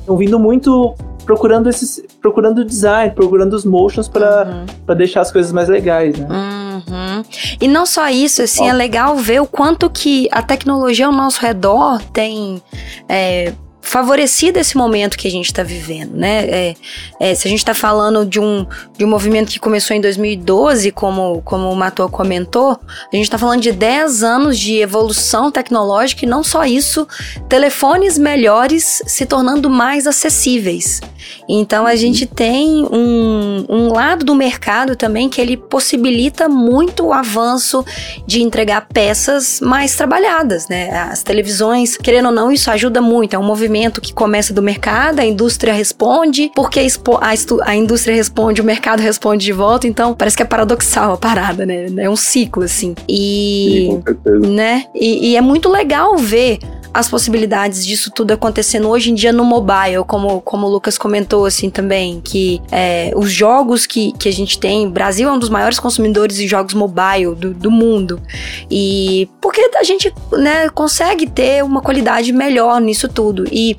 estão 0.00 0.16
vindo 0.16 0.38
muito 0.38 0.94
procurando 1.24 1.68
esses, 1.68 2.04
procurando 2.20 2.64
design, 2.64 3.12
procurando 3.14 3.54
os 3.54 3.64
motions 3.64 4.08
para 4.08 4.66
uhum. 4.88 4.94
deixar 4.94 5.22
as 5.22 5.32
coisas 5.32 5.52
mais 5.52 5.68
legais, 5.68 6.18
né? 6.18 6.28
Uhum. 6.30 7.22
E 7.60 7.66
não 7.66 7.86
só 7.86 8.08
isso, 8.08 8.42
assim, 8.42 8.68
é 8.68 8.72
legal 8.72 9.16
ver 9.16 9.40
o 9.40 9.46
quanto 9.46 9.88
que 9.88 10.28
a 10.30 10.42
tecnologia 10.42 11.06
ao 11.06 11.12
nosso 11.12 11.40
redor 11.40 12.00
tem 12.12 12.62
é, 13.08 13.52
favorecido 13.84 14.58
esse 14.58 14.76
momento 14.76 15.16
que 15.16 15.28
a 15.28 15.30
gente 15.30 15.46
está 15.46 15.62
vivendo, 15.62 16.16
né? 16.16 16.46
É, 16.48 16.74
é, 17.20 17.34
se 17.34 17.46
a 17.46 17.50
gente 17.50 17.58
está 17.58 17.74
falando 17.74 18.24
de 18.24 18.40
um, 18.40 18.66
de 18.96 19.04
um 19.04 19.08
movimento 19.08 19.52
que 19.52 19.60
começou 19.60 19.94
em 19.94 20.00
2012, 20.00 20.90
como, 20.90 21.42
como 21.42 21.70
o 21.70 21.76
Matou 21.76 22.08
comentou, 22.08 22.72
a 22.72 23.14
gente 23.14 23.24
está 23.24 23.36
falando 23.36 23.60
de 23.60 23.70
10 23.72 24.24
anos 24.24 24.58
de 24.58 24.78
evolução 24.78 25.50
tecnológica 25.52 26.24
e 26.24 26.28
não 26.28 26.42
só 26.42 26.64
isso, 26.64 27.06
telefones 27.46 28.16
melhores 28.16 29.02
se 29.06 29.26
tornando 29.26 29.68
mais 29.68 30.06
acessíveis. 30.06 31.00
Então 31.48 31.86
a 31.86 31.94
gente 31.94 32.26
tem 32.26 32.86
um, 32.90 33.66
um 33.68 33.92
lado 33.92 34.24
do 34.24 34.34
mercado 34.34 34.96
também 34.96 35.28
que 35.28 35.40
ele 35.40 35.56
possibilita 35.56 36.48
muito 36.48 37.06
o 37.06 37.12
avanço 37.12 37.84
de 38.26 38.42
entregar 38.42 38.88
peças 38.92 39.60
mais 39.60 39.94
trabalhadas, 39.94 40.68
né? 40.68 40.90
As 40.90 41.22
televisões, 41.22 41.96
querendo 41.96 42.26
ou 42.26 42.32
não, 42.32 42.50
isso 42.50 42.70
ajuda 42.70 43.00
muito. 43.00 43.34
É 43.34 43.38
um 43.38 43.42
movimento 43.42 43.73
que 44.00 44.12
começa 44.12 44.52
do 44.52 44.62
mercado, 44.62 45.20
a 45.20 45.24
indústria 45.24 45.72
responde, 45.72 46.50
porque 46.54 46.80
a, 46.80 47.30
a 47.64 47.76
indústria 47.76 48.14
responde, 48.14 48.60
o 48.60 48.64
mercado 48.64 49.00
responde 49.00 49.44
de 49.44 49.52
volta. 49.52 49.86
Então 49.86 50.14
parece 50.14 50.36
que 50.36 50.42
é 50.42 50.46
paradoxal 50.46 51.12
a 51.12 51.16
parada, 51.16 51.66
né? 51.66 51.86
É 51.96 52.08
um 52.08 52.16
ciclo, 52.16 52.62
assim. 52.62 52.94
E, 53.08 53.88
Sim, 53.90 53.96
com 53.96 54.02
certeza. 54.02 54.48
né? 54.48 54.84
E, 54.94 55.30
e 55.30 55.36
é 55.36 55.40
muito 55.40 55.68
legal 55.68 56.16
ver 56.16 56.58
as 56.94 57.08
possibilidades 57.08 57.84
disso 57.84 58.08
tudo 58.08 58.30
acontecendo 58.30 58.88
hoje 58.88 59.10
em 59.10 59.14
dia 59.14 59.32
no 59.32 59.44
mobile, 59.44 60.04
como, 60.06 60.40
como 60.40 60.68
o 60.68 60.70
Lucas 60.70 60.96
comentou 60.96 61.44
assim 61.44 61.68
também, 61.68 62.20
que 62.20 62.62
é, 62.70 63.10
os 63.16 63.32
jogos 63.32 63.84
que, 63.84 64.12
que 64.12 64.28
a 64.28 64.32
gente 64.32 64.60
tem, 64.60 64.88
Brasil 64.88 65.28
é 65.28 65.32
um 65.32 65.38
dos 65.38 65.48
maiores 65.48 65.80
consumidores 65.80 66.36
de 66.36 66.46
jogos 66.46 66.72
mobile 66.72 67.34
do, 67.34 67.52
do 67.52 67.68
mundo. 67.68 68.22
E 68.70 69.28
porque 69.40 69.60
a 69.76 69.82
gente 69.82 70.14
né, 70.30 70.68
consegue 70.68 71.26
ter 71.26 71.64
uma 71.64 71.80
qualidade 71.80 72.32
melhor 72.32 72.80
nisso 72.80 73.08
tudo. 73.08 73.44
E 73.50 73.76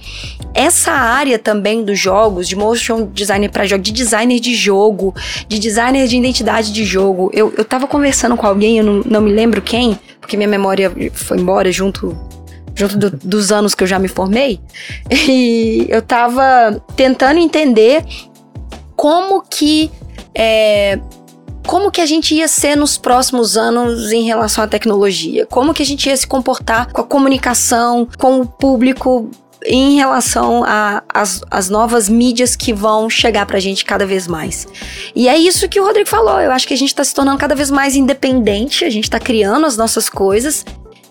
essa 0.53 0.91
área 0.91 1.39
também 1.39 1.85
dos 1.85 1.97
jogos, 1.97 2.49
de 2.49 2.55
motion 2.57 3.05
designer 3.13 3.49
para 3.49 3.65
jogo, 3.65 3.81
de 3.81 3.93
designer 3.93 4.41
de 4.41 4.53
jogo, 4.53 5.15
de 5.47 5.57
designer 5.57 6.05
de 6.05 6.17
identidade 6.17 6.73
de 6.73 6.83
jogo. 6.83 7.31
Eu, 7.33 7.53
eu 7.57 7.63
tava 7.63 7.87
conversando 7.87 8.35
com 8.35 8.45
alguém, 8.45 8.79
eu 8.79 8.83
não, 8.83 9.01
não 9.05 9.21
me 9.21 9.31
lembro 9.31 9.61
quem, 9.61 9.97
porque 10.19 10.35
minha 10.35 10.49
memória 10.49 10.91
foi 11.13 11.37
embora 11.37 11.71
junto 11.71 12.34
junto 12.75 12.97
do, 12.97 13.09
dos 13.11 13.51
anos 13.51 13.73
que 13.73 13.83
eu 13.83 13.87
já 13.87 13.97
me 13.97 14.07
formei, 14.07 14.59
e 15.09 15.87
eu 15.89 16.01
tava 16.01 16.81
tentando 16.95 17.39
entender 17.39 18.05
como 18.95 19.41
que 19.41 19.91
é, 20.33 20.99
como 21.65 21.89
que 21.89 22.01
a 22.01 22.05
gente 22.05 22.35
ia 22.35 22.47
ser 22.47 22.75
nos 22.75 22.97
próximos 22.97 23.57
anos 23.57 24.11
em 24.11 24.23
relação 24.23 24.63
à 24.63 24.67
tecnologia, 24.67 25.45
como 25.47 25.73
que 25.73 25.81
a 25.81 25.85
gente 25.85 26.07
ia 26.07 26.15
se 26.15 26.27
comportar 26.27 26.91
com 26.91 27.01
a 27.01 27.03
comunicação, 27.03 28.07
com 28.17 28.41
o 28.41 28.45
público 28.45 29.29
em 29.67 29.95
relação 29.95 30.63
às 31.09 31.69
novas 31.69 32.07
mídias 32.07 32.55
que 32.55 32.71
vão 32.71 33.09
chegar 33.09 33.47
pra 33.47 33.59
gente 33.59 33.83
cada 33.83 34.05
vez 34.05 34.27
mais. 34.27 34.67
E 35.15 35.27
é 35.27 35.35
isso 35.35 35.67
que 35.67 35.79
o 35.79 35.83
Rodrigo 35.83 36.07
falou. 36.07 36.39
Eu 36.39 36.51
acho 36.51 36.67
que 36.67 36.73
a 36.73 36.77
gente 36.77 36.93
tá 36.93 37.03
se 37.03 37.15
tornando 37.15 37.39
cada 37.39 37.55
vez 37.55 37.71
mais 37.71 37.95
independente, 37.95 38.85
a 38.85 38.89
gente 38.91 39.09
tá 39.09 39.19
criando 39.19 39.65
as 39.65 39.75
nossas 39.75 40.07
coisas 40.07 40.63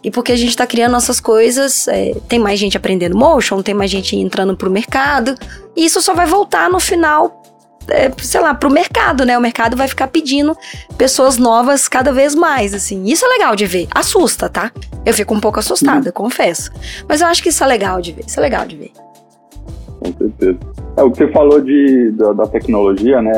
e 0.05 0.11
porque 0.11 0.33
a 0.33 0.37
gente 0.37 0.51
está 0.51 0.67
criando 0.67 0.93
nossas 0.93 1.19
coisas, 1.19 1.89
é, 1.89 2.15
tem 2.29 2.39
mais 2.39 2.61
gente 2.61 2.77
aprendendo 2.77 3.17
motion, 3.17 3.63
tem 3.63 3.75
mais 3.75 3.91
gente 3.91 4.15
entrando 4.15 4.55
pro 4.55 4.71
mercado. 4.71 5.35
E 5.75 5.87
isso 5.87 6.03
só 6.03 6.13
vai 6.13 6.27
voltar 6.27 6.69
no 6.69 6.79
final, 6.79 7.43
é, 7.89 8.13
sei 8.19 8.41
lá, 8.41 8.55
pro 8.55 8.71
mercado, 8.71 9.25
né? 9.25 9.37
O 9.39 9.41
mercado 9.41 9.79
vai 9.79 9.89
ficar 9.89 10.09
pedindo 10.09 10.55
pessoas 10.99 11.39
novas 11.39 11.89
cada 11.89 12.13
vez 12.13 12.35
mais, 12.35 12.75
assim. 12.75 13.05
Isso 13.05 13.25
é 13.25 13.29
legal 13.29 13.57
de 13.57 13.65
ver. 13.65 13.89
Assusta, 13.91 14.49
tá? 14.51 14.71
Eu 15.07 15.15
fico 15.15 15.35
um 15.35 15.41
pouco 15.41 15.59
assustada, 15.59 16.09
uhum. 16.09 16.13
confesso. 16.13 16.71
Mas 17.09 17.23
eu 17.23 17.27
acho 17.27 17.43
que 17.43 17.49
isso 17.49 17.65
é 17.65 17.67
legal 17.67 18.03
de 18.03 18.13
ver. 18.13 18.25
Isso 18.27 18.39
é 18.39 18.43
legal 18.43 18.67
de 18.67 18.77
ver. 18.77 19.04
Com 20.05 20.13
certeza. 20.13 20.59
É, 20.97 21.03
o 21.03 21.11
que 21.11 21.19
você 21.19 21.29
falou 21.29 21.61
de, 21.61 22.11
da, 22.13 22.33
da 22.35 22.47
tecnologia, 22.47 23.23
né? 23.23 23.33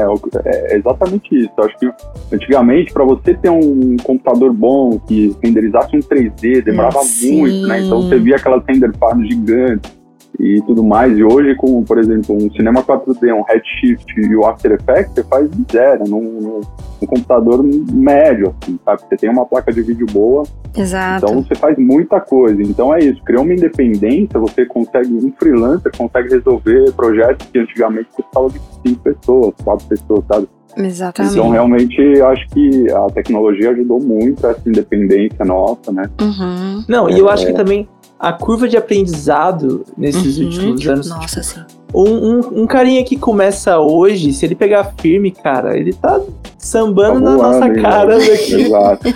É, 0.44 0.74
é 0.74 0.78
exatamente 0.78 1.34
isso. 1.34 1.50
Eu 1.56 1.64
acho 1.64 1.78
que 1.78 1.90
antigamente, 2.32 2.92
para 2.92 3.04
você 3.04 3.34
ter 3.34 3.50
um 3.50 3.96
computador 4.02 4.52
bom 4.52 4.98
que 4.98 5.34
renderizasse 5.42 5.96
um 5.96 6.00
3D, 6.00 6.62
demorava 6.62 7.02
Sim. 7.02 7.38
muito, 7.38 7.66
né? 7.68 7.80
Então 7.80 8.02
você 8.02 8.18
via 8.18 8.36
aquelas 8.36 8.64
render 8.66 8.92
farms 8.98 9.28
gigantes 9.28 9.95
e 10.38 10.60
tudo 10.62 10.82
mais. 10.82 11.16
E 11.16 11.24
hoje, 11.24 11.54
com, 11.56 11.82
por 11.82 11.98
exemplo, 11.98 12.36
um 12.36 12.50
cinema 12.52 12.82
4D, 12.82 13.34
um 13.34 13.42
Redshift 13.42 14.20
e 14.20 14.36
o 14.36 14.46
After 14.46 14.72
Effects, 14.72 15.14
você 15.14 15.24
faz 15.24 15.48
zero, 15.70 16.04
num, 16.06 16.22
num, 16.22 16.60
num, 17.00 17.06
computador 17.06 17.64
médio, 17.92 18.54
assim, 18.62 18.78
sabe? 18.84 19.02
Você 19.02 19.16
tem 19.16 19.30
uma 19.30 19.46
placa 19.46 19.72
de 19.72 19.82
vídeo 19.82 20.06
boa. 20.10 20.44
Exato. 20.76 21.26
Então 21.26 21.42
você 21.42 21.54
faz 21.54 21.78
muita 21.78 22.20
coisa. 22.20 22.60
Então 22.62 22.94
é 22.94 23.00
isso, 23.00 23.22
criou 23.24 23.44
uma 23.44 23.54
independência, 23.54 24.38
você 24.38 24.66
consegue, 24.66 25.12
um 25.12 25.32
freelancer 25.38 25.92
consegue 25.96 26.30
resolver 26.30 26.92
projetos 26.92 27.46
que 27.46 27.58
antigamente 27.58 28.08
você 28.10 28.22
precisava 28.22 28.50
de 28.50 28.60
cinco 28.86 29.02
pessoas, 29.02 29.54
quatro 29.64 29.86
pessoas, 29.86 30.24
sabe? 30.26 30.48
Exatamente. 30.76 31.34
Então, 31.34 31.50
realmente, 31.50 32.20
acho 32.20 32.46
que 32.48 32.90
a 32.90 33.06
tecnologia 33.06 33.70
ajudou 33.70 33.98
muito 33.98 34.46
essa 34.46 34.68
independência 34.68 35.44
nossa, 35.44 35.90
né? 35.90 36.08
Uhum. 36.20 36.84
Não, 36.86 37.08
e 37.08 37.18
eu 37.18 37.30
acho 37.30 37.46
que 37.46 37.52
é. 37.52 37.54
também 37.54 37.88
a 38.18 38.32
curva 38.32 38.68
de 38.68 38.76
aprendizado 38.76 39.84
nesses 39.96 40.38
uhum. 40.38 40.46
últimos 40.46 40.86
anos. 40.86 41.08
Nossa, 41.08 41.42
sim. 41.42 41.60
Um, 41.94 42.02
um, 42.02 42.62
um, 42.62 42.66
carinha 42.66 43.02
que 43.04 43.16
começa 43.16 43.78
hoje, 43.78 44.32
se 44.32 44.44
ele 44.44 44.54
pegar 44.54 44.92
firme, 45.00 45.30
cara, 45.30 45.78
ele 45.78 45.92
tá 45.92 46.20
sambando 46.58 47.22
tá 47.22 47.30
voando, 47.30 47.42
na 47.42 47.60
nossa 47.60 47.80
cara 47.80 48.18
né? 48.18 48.26
daqui. 48.26 48.54
Exato. 48.60 49.14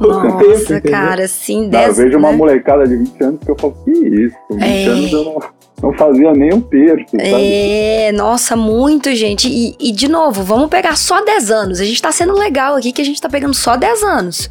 nossa, 0.00 0.80
tempo, 0.80 0.90
cara, 0.90 1.28
sim, 1.28 1.68
10 1.68 1.88
Eu 1.88 2.04
vejo 2.04 2.18
né? 2.18 2.26
uma 2.26 2.32
molecada 2.32 2.86
de 2.86 2.96
20 2.96 3.22
anos 3.22 3.40
que 3.44 3.50
eu 3.50 3.56
falo, 3.58 3.76
que 3.84 3.90
isso? 3.90 4.36
20 4.50 4.62
é. 4.62 4.86
anos 4.86 5.12
eu 5.12 5.24
não 5.24 5.38
não 5.82 5.92
fazia 5.92 6.32
nem 6.32 6.52
um 6.52 6.60
terço. 6.60 7.16
É, 7.18 8.10
nossa, 8.12 8.56
muito, 8.56 9.14
gente. 9.14 9.48
E, 9.48 9.76
e, 9.78 9.92
de 9.92 10.08
novo, 10.08 10.42
vamos 10.42 10.68
pegar 10.68 10.96
só 10.96 11.24
10 11.24 11.50
anos. 11.50 11.80
A 11.80 11.84
gente 11.84 12.02
tá 12.02 12.10
sendo 12.10 12.32
legal 12.34 12.74
aqui 12.74 12.92
que 12.92 13.00
a 13.00 13.04
gente 13.04 13.20
tá 13.20 13.28
pegando 13.28 13.54
só 13.54 13.76
10 13.76 14.02
anos. 14.02 14.50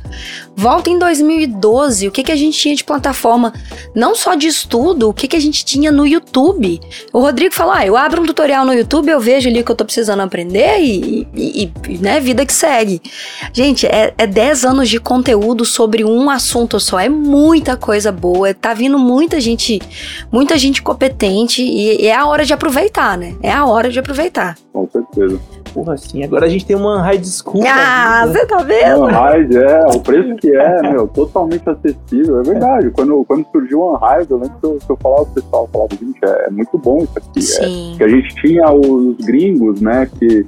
Volta 0.60 0.89
em 0.89 0.97
2012, 0.97 2.08
o 2.08 2.12
que, 2.12 2.24
que 2.24 2.32
a 2.32 2.36
gente 2.36 2.58
tinha 2.58 2.76
de 2.76 2.84
plataforma, 2.84 3.53
não 3.93 4.16
só 4.16 4.34
de 4.34 4.47
estudo, 4.47 5.08
o 5.08 5.14
que, 5.14 5.28
que 5.28 5.36
a 5.36 5.39
gente 5.39 5.64
tinha 5.64 5.91
no 5.91 6.08
YouTube. 6.08 6.82
O 7.14 7.20
Rodrigo 7.20 7.53
falou: 7.53 7.74
ah, 7.74 7.86
eu 7.86 7.95
abro 7.95 8.24
um 8.24 8.26
tutorial 8.26 8.66
no 8.66 8.74
YouTube, 8.74 9.10
eu 9.10 9.20
vejo 9.20 9.47
ali 9.47 9.62
o 9.62 9.64
que 9.64 9.72
eu 9.72 9.76
tô 9.76 9.86
precisando 9.86 10.22
aprender 10.22 10.80
e, 10.80 11.28
e, 11.36 11.72
e 11.88 11.97
né, 11.99 12.20
vida 12.20 12.43
que 12.43 12.51
segue. 12.51 12.99
Gente, 13.53 13.86
é, 13.86 14.16
é 14.18 14.26
10 14.26 14.66
anos 14.66 14.89
de 14.89 14.99
conteúdo 14.99 15.64
sobre 15.64 16.03
um 16.03 16.28
assunto 16.28 16.80
só. 16.80 16.99
É 16.99 17.08
muita 17.08 17.78
coisa 17.78 18.12
boa. 18.12 18.51
Tá 18.51 18.74
vindo 18.74 18.97
muita 18.97 19.39
gente, 19.39 19.80
muita 20.32 20.58
gente 20.58 20.82
competente 20.82 21.62
e, 21.62 22.01
e 22.01 22.08
é 22.08 22.16
a 22.16 22.26
hora 22.26 22.43
de 22.43 22.53
aproveitar, 22.53 23.16
né? 23.16 23.36
É 23.43 23.51
a 23.51 23.64
hora 23.64 23.91
de 23.91 23.99
aproveitar. 23.99 24.58
Com 24.78 24.88
certeza. 24.91 25.39
Porra, 25.73 25.93
assim, 25.93 26.23
agora 26.23 26.45
a 26.45 26.49
gente 26.49 26.63
tem 26.63 26.75
uma 26.75 27.01
high 27.01 27.23
school. 27.23 27.63
Ah, 27.67 28.28
você 28.28 28.45
tá 28.45 28.61
vendo? 28.61 29.05
Unhide, 29.05 29.57
é, 29.57 29.88
o 29.88 29.99
preço 29.99 30.36
que 30.36 30.55
é, 30.55 30.82
meu, 30.84 31.07
totalmente 31.07 31.67
acessível. 31.67 32.41
É 32.41 32.43
verdade. 32.43 32.91
Ququando, 32.91 33.25
quando 33.25 33.47
surgiu 33.51 33.80
o 33.80 33.93
Unhide, 33.93 34.30
eu 34.30 34.38
lembro 34.38 34.59
que 34.59 34.65
eu, 34.65 34.78
que 34.78 34.91
eu 34.91 34.97
falava 34.97 35.25
pro 35.25 35.41
pessoal, 35.41 35.63
eu 35.63 35.67
falava, 35.69 35.95
gente, 35.95 36.19
é, 36.23 36.45
é 36.45 36.51
muito 36.51 36.78
bom 36.78 36.99
isso 36.99 37.13
aqui. 37.15 37.39
É, 37.39 37.41
Sim. 37.41 37.93
É, 37.93 37.97
que 37.97 38.03
a 38.03 38.07
gente 38.07 38.36
tinha 38.36 38.71
os 38.71 39.17
gringos, 39.25 39.82
né, 39.82 40.07
que 40.19 40.45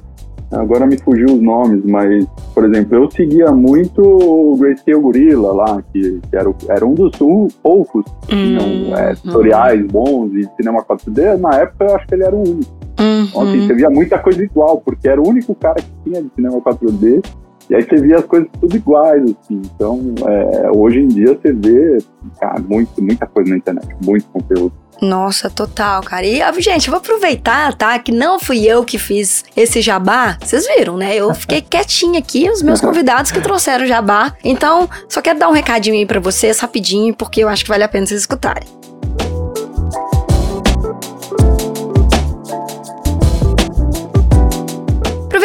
Agora 0.52 0.88
me 0.88 0.98
fugiu 0.98 1.28
os 1.28 1.42
nomes, 1.42 1.84
mas, 1.86 2.26
por 2.56 2.66
exemplo, 2.66 2.96
eu 2.96 3.12
seguia 3.12 3.52
muito 3.52 4.02
o 4.02 4.58
Grayscale 4.58 5.00
Gorilla 5.00 5.52
lá, 5.54 5.84
que, 5.94 6.20
que 6.28 6.36
era, 6.36 6.52
era, 6.70 6.86
um 6.86 6.96
dos 6.96 7.22
um, 7.22 7.48
poucos 7.62 8.04
que 8.28 8.36
tinham 8.36 8.64
hum, 8.64 8.96
é, 8.96 9.14
tutoriais 9.14 9.86
bons 9.86 10.34
e 10.34 10.50
cinema 10.58 10.84
4D. 10.84 11.38
Na 11.38 11.56
época, 11.56 11.86
eu 11.86 11.96
acho 11.96 12.08
que 12.08 12.16
ele 12.16 12.24
era 12.24 12.36
o 12.36 12.40
único. 12.40 12.72
Uhum. 13.00 13.24
Então, 13.30 13.42
assim, 13.44 13.68
você 13.68 13.74
via 13.76 13.90
muita 13.92 14.18
coisa 14.18 14.44
igual, 14.44 14.82
porque 14.82 15.08
era 15.08 15.22
o 15.22 15.28
único 15.28 15.54
cara 15.54 15.76
que 15.76 15.92
tinha 16.04 16.22
de 16.22 16.30
cinema 16.36 16.60
4D. 16.60 17.24
E 17.70 17.76
aí 17.76 17.84
você 17.84 17.98
via 17.98 18.18
as 18.18 18.26
coisas 18.26 18.50
tudo 18.60 18.76
iguais, 18.76 19.22
assim. 19.24 19.62
Então, 19.76 20.00
é, 20.28 20.72
hoje 20.76 21.00
em 21.02 21.08
dia 21.08 21.28
você 21.28 21.54
vê, 21.54 22.00
cara, 22.40 22.60
muito, 22.60 23.02
muita 23.04 23.28
coisa 23.28 23.52
na 23.52 23.58
internet, 23.58 23.88
muito 24.04 24.28
conteúdo. 24.30 24.74
Nossa, 25.02 25.50
total, 25.50 26.02
cara. 26.04 26.26
E, 26.26 26.42
gente, 26.62 26.90
vou 26.90 26.98
aproveitar, 26.98 27.74
tá? 27.74 27.98
Que 28.00 28.12
não 28.12 28.40
fui 28.40 28.66
eu 28.66 28.84
que 28.84 28.98
fiz 28.98 29.46
esse 29.56 29.82
jabá. 29.82 30.38
Vocês 30.42 30.68
viram, 30.68 30.98
né? 30.98 31.16
Eu 31.16 31.34
fiquei 31.34 31.62
quietinha 31.64 32.20
aqui, 32.20 32.50
os 32.50 32.62
meus 32.62 32.82
convidados 32.82 33.32
que 33.32 33.42
trouxeram 33.42 33.86
o 33.86 33.88
jabá. 33.88 34.34
Então, 34.44 34.90
só 35.08 35.22
quero 35.22 35.40
dar 35.40 35.50
um 35.50 35.54
recadinho 35.54 35.96
aí 35.96 36.06
pra 36.06 36.20
vocês, 36.20 36.60
rapidinho, 36.60 37.14
porque 37.14 37.44
eu 37.44 37.50
acho 37.50 37.64
que 37.64 37.70
vale 37.70 37.84
a 37.84 37.88
pena 37.88 38.06
vocês 38.06 38.22
escutarem. 38.22 38.68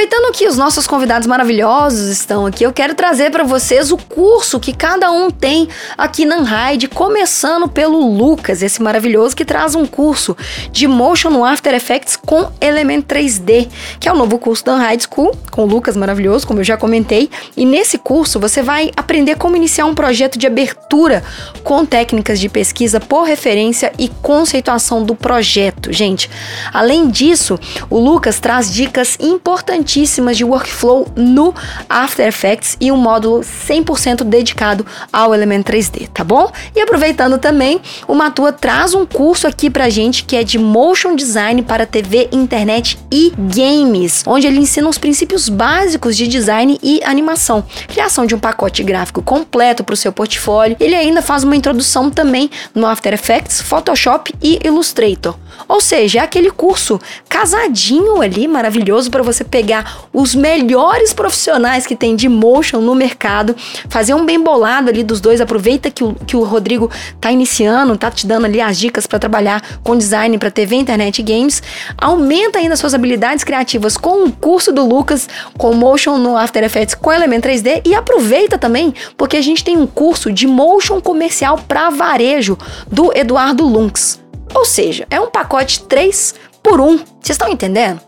Aproveitando 0.04 0.34
que 0.34 0.46
os 0.46 0.58
nossos 0.58 0.86
convidados 0.86 1.26
maravilhosos 1.26 2.10
estão 2.10 2.44
aqui, 2.44 2.62
eu 2.62 2.74
quero 2.74 2.94
trazer 2.94 3.30
para 3.30 3.42
vocês 3.42 3.90
o 3.90 3.96
curso 3.96 4.60
que 4.60 4.74
cada 4.74 5.10
um 5.10 5.30
tem 5.30 5.66
aqui 5.96 6.26
na 6.26 6.40
Unhide, 6.40 6.88
começando 6.88 7.66
pelo 7.66 8.14
Lucas, 8.14 8.62
esse 8.62 8.82
maravilhoso 8.82 9.34
que 9.34 9.46
traz 9.46 9.74
um 9.74 9.86
curso 9.86 10.36
de 10.70 10.86
Motion 10.86 11.30
no 11.30 11.42
After 11.42 11.72
Effects 11.72 12.16
com 12.16 12.50
Element 12.60 13.00
3D, 13.04 13.66
que 13.98 14.06
é 14.06 14.12
o 14.12 14.14
novo 14.14 14.38
curso 14.38 14.62
da 14.66 14.74
Unhide 14.74 15.08
School, 15.10 15.34
com 15.50 15.62
o 15.62 15.66
Lucas 15.66 15.96
maravilhoso, 15.96 16.46
como 16.46 16.60
eu 16.60 16.64
já 16.64 16.76
comentei. 16.76 17.30
E 17.56 17.64
nesse 17.64 17.96
curso 17.96 18.38
você 18.38 18.62
vai 18.62 18.90
aprender 18.94 19.36
como 19.36 19.56
iniciar 19.56 19.86
um 19.86 19.94
projeto 19.94 20.38
de 20.38 20.46
abertura 20.46 21.24
com 21.62 21.86
técnicas 21.86 22.38
de 22.38 22.50
pesquisa 22.50 23.00
por 23.00 23.22
referência 23.22 23.90
e 23.98 24.08
conceituação 24.20 25.02
do 25.02 25.14
projeto. 25.14 25.90
Gente, 25.90 26.28
além 26.74 27.08
disso, 27.08 27.58
o 27.88 27.98
Lucas 27.98 28.38
traz 28.38 28.70
dicas 28.70 29.16
importantíssimas 29.18 29.93
de 30.34 30.44
workflow 30.44 31.06
no 31.14 31.54
After 31.88 32.26
Effects 32.26 32.76
e 32.80 32.90
um 32.90 32.96
módulo 32.96 33.40
100% 33.40 34.24
dedicado 34.24 34.84
ao 35.12 35.32
Element 35.32 35.62
3D, 35.62 36.08
tá 36.12 36.24
bom? 36.24 36.50
E 36.74 36.80
aproveitando 36.80 37.38
também, 37.38 37.80
o 38.08 38.14
Matua 38.14 38.52
traz 38.52 38.92
um 38.92 39.06
curso 39.06 39.46
aqui 39.46 39.70
pra 39.70 39.88
gente 39.88 40.24
que 40.24 40.34
é 40.34 40.42
de 40.42 40.58
Motion 40.58 41.14
Design 41.14 41.62
para 41.62 41.86
TV, 41.86 42.28
internet 42.32 42.98
e 43.10 43.32
games, 43.36 44.24
onde 44.26 44.46
ele 44.48 44.58
ensina 44.58 44.88
os 44.88 44.98
princípios 44.98 45.48
básicos 45.48 46.16
de 46.16 46.26
design 46.26 46.78
e 46.82 47.00
animação, 47.04 47.64
criação 47.86 48.26
de 48.26 48.34
um 48.34 48.38
pacote 48.38 48.82
gráfico 48.82 49.22
completo 49.22 49.84
para 49.84 49.94
o 49.94 49.96
seu 49.96 50.12
portfólio. 50.12 50.76
Ele 50.80 50.96
ainda 50.96 51.22
faz 51.22 51.44
uma 51.44 51.54
introdução 51.54 52.10
também 52.10 52.50
no 52.74 52.86
After 52.86 53.14
Effects, 53.14 53.60
Photoshop 53.60 54.34
e 54.42 54.58
Illustrator. 54.64 55.36
Ou 55.68 55.80
seja, 55.80 56.18
é 56.18 56.22
aquele 56.22 56.50
curso 56.50 57.00
casadinho 57.28 58.20
ali, 58.20 58.48
maravilhoso 58.48 59.10
para 59.10 59.22
você 59.22 59.44
pegar 59.44 59.83
os 60.12 60.34
melhores 60.34 61.12
profissionais 61.12 61.86
que 61.86 61.96
tem 61.96 62.16
de 62.16 62.28
motion 62.28 62.80
no 62.80 62.94
mercado, 62.94 63.54
fazer 63.88 64.14
um 64.14 64.24
bem 64.24 64.42
bolado 64.42 64.90
ali 64.90 65.02
dos 65.02 65.20
dois. 65.20 65.40
Aproveita 65.40 65.90
que 65.90 66.04
o, 66.04 66.14
que 66.14 66.36
o 66.36 66.44
Rodrigo 66.44 66.90
tá 67.20 67.30
iniciando, 67.30 67.96
tá 67.96 68.10
te 68.10 68.26
dando 68.26 68.46
ali 68.46 68.60
as 68.60 68.78
dicas 68.78 69.06
para 69.06 69.18
trabalhar 69.18 69.62
com 69.82 69.96
design 69.96 70.36
para 70.38 70.50
TV, 70.50 70.76
internet 70.76 71.18
e 71.18 71.22
games. 71.22 71.62
Aumenta 71.96 72.58
ainda 72.58 72.76
suas 72.76 72.94
habilidades 72.94 73.44
criativas 73.44 73.96
com 73.96 74.24
o 74.24 74.32
curso 74.32 74.72
do 74.72 74.86
Lucas 74.86 75.28
com 75.58 75.74
motion 75.74 76.18
no 76.18 76.36
After 76.36 76.62
Effects 76.62 76.94
com 76.94 77.12
Element 77.12 77.40
3D 77.40 77.82
e 77.84 77.94
aproveita 77.94 78.58
também 78.58 78.94
porque 79.16 79.36
a 79.36 79.42
gente 79.42 79.64
tem 79.64 79.76
um 79.76 79.86
curso 79.86 80.32
de 80.32 80.46
motion 80.46 81.00
comercial 81.00 81.58
para 81.68 81.90
varejo 81.90 82.56
do 82.90 83.16
Eduardo 83.16 83.64
Lunks. 83.64 84.20
Ou 84.54 84.64
seja, 84.64 85.06
é 85.10 85.20
um 85.20 85.30
pacote 85.30 85.82
3 85.82 86.34
por 86.62 86.80
1. 86.80 86.96
Vocês 86.96 87.30
estão 87.30 87.48
entendendo? 87.48 88.00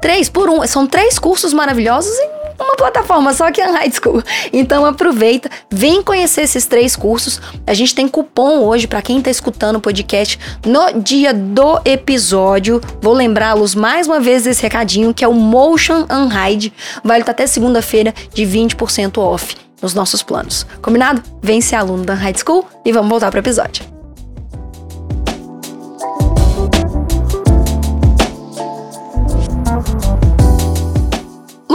3 0.00 0.28
por 0.28 0.48
1. 0.48 0.66
São 0.66 0.86
três 0.86 1.18
cursos 1.18 1.52
maravilhosos 1.52 2.14
em 2.18 2.44
uma 2.58 2.76
plataforma 2.76 3.32
só 3.32 3.50
que 3.50 3.60
é 3.60 3.70
High 3.70 3.92
School. 3.92 4.22
Então 4.52 4.84
aproveita, 4.84 5.50
vem 5.70 6.02
conhecer 6.02 6.42
esses 6.42 6.66
três 6.66 6.94
cursos. 6.96 7.40
A 7.66 7.74
gente 7.74 7.94
tem 7.94 8.08
cupom 8.08 8.60
hoje 8.60 8.86
para 8.86 9.02
quem 9.02 9.18
está 9.18 9.30
escutando 9.30 9.76
o 9.76 9.80
podcast 9.80 10.38
no 10.64 11.00
dia 11.00 11.32
do 11.32 11.80
episódio. 11.84 12.80
Vou 13.00 13.14
lembrá-los 13.14 13.74
mais 13.74 14.06
uma 14.06 14.20
vez 14.20 14.44
desse 14.44 14.62
recadinho 14.62 15.14
que 15.14 15.24
é 15.24 15.28
o 15.28 15.34
Motion 15.34 16.06
Unhide. 16.10 16.72
Vale 17.02 17.24
até 17.26 17.46
segunda-feira 17.46 18.14
de 18.32 18.44
20% 18.44 19.18
off 19.18 19.56
nos 19.80 19.94
nossos 19.94 20.22
planos. 20.22 20.66
Combinado? 20.80 21.22
Vem 21.42 21.60
ser 21.60 21.76
aluno 21.76 22.04
da 22.04 22.14
High 22.14 22.34
School 22.44 22.66
e 22.84 22.92
vamos 22.92 23.08
voltar 23.08 23.30
para 23.30 23.38
o 23.38 23.42
episódio. 23.42 23.93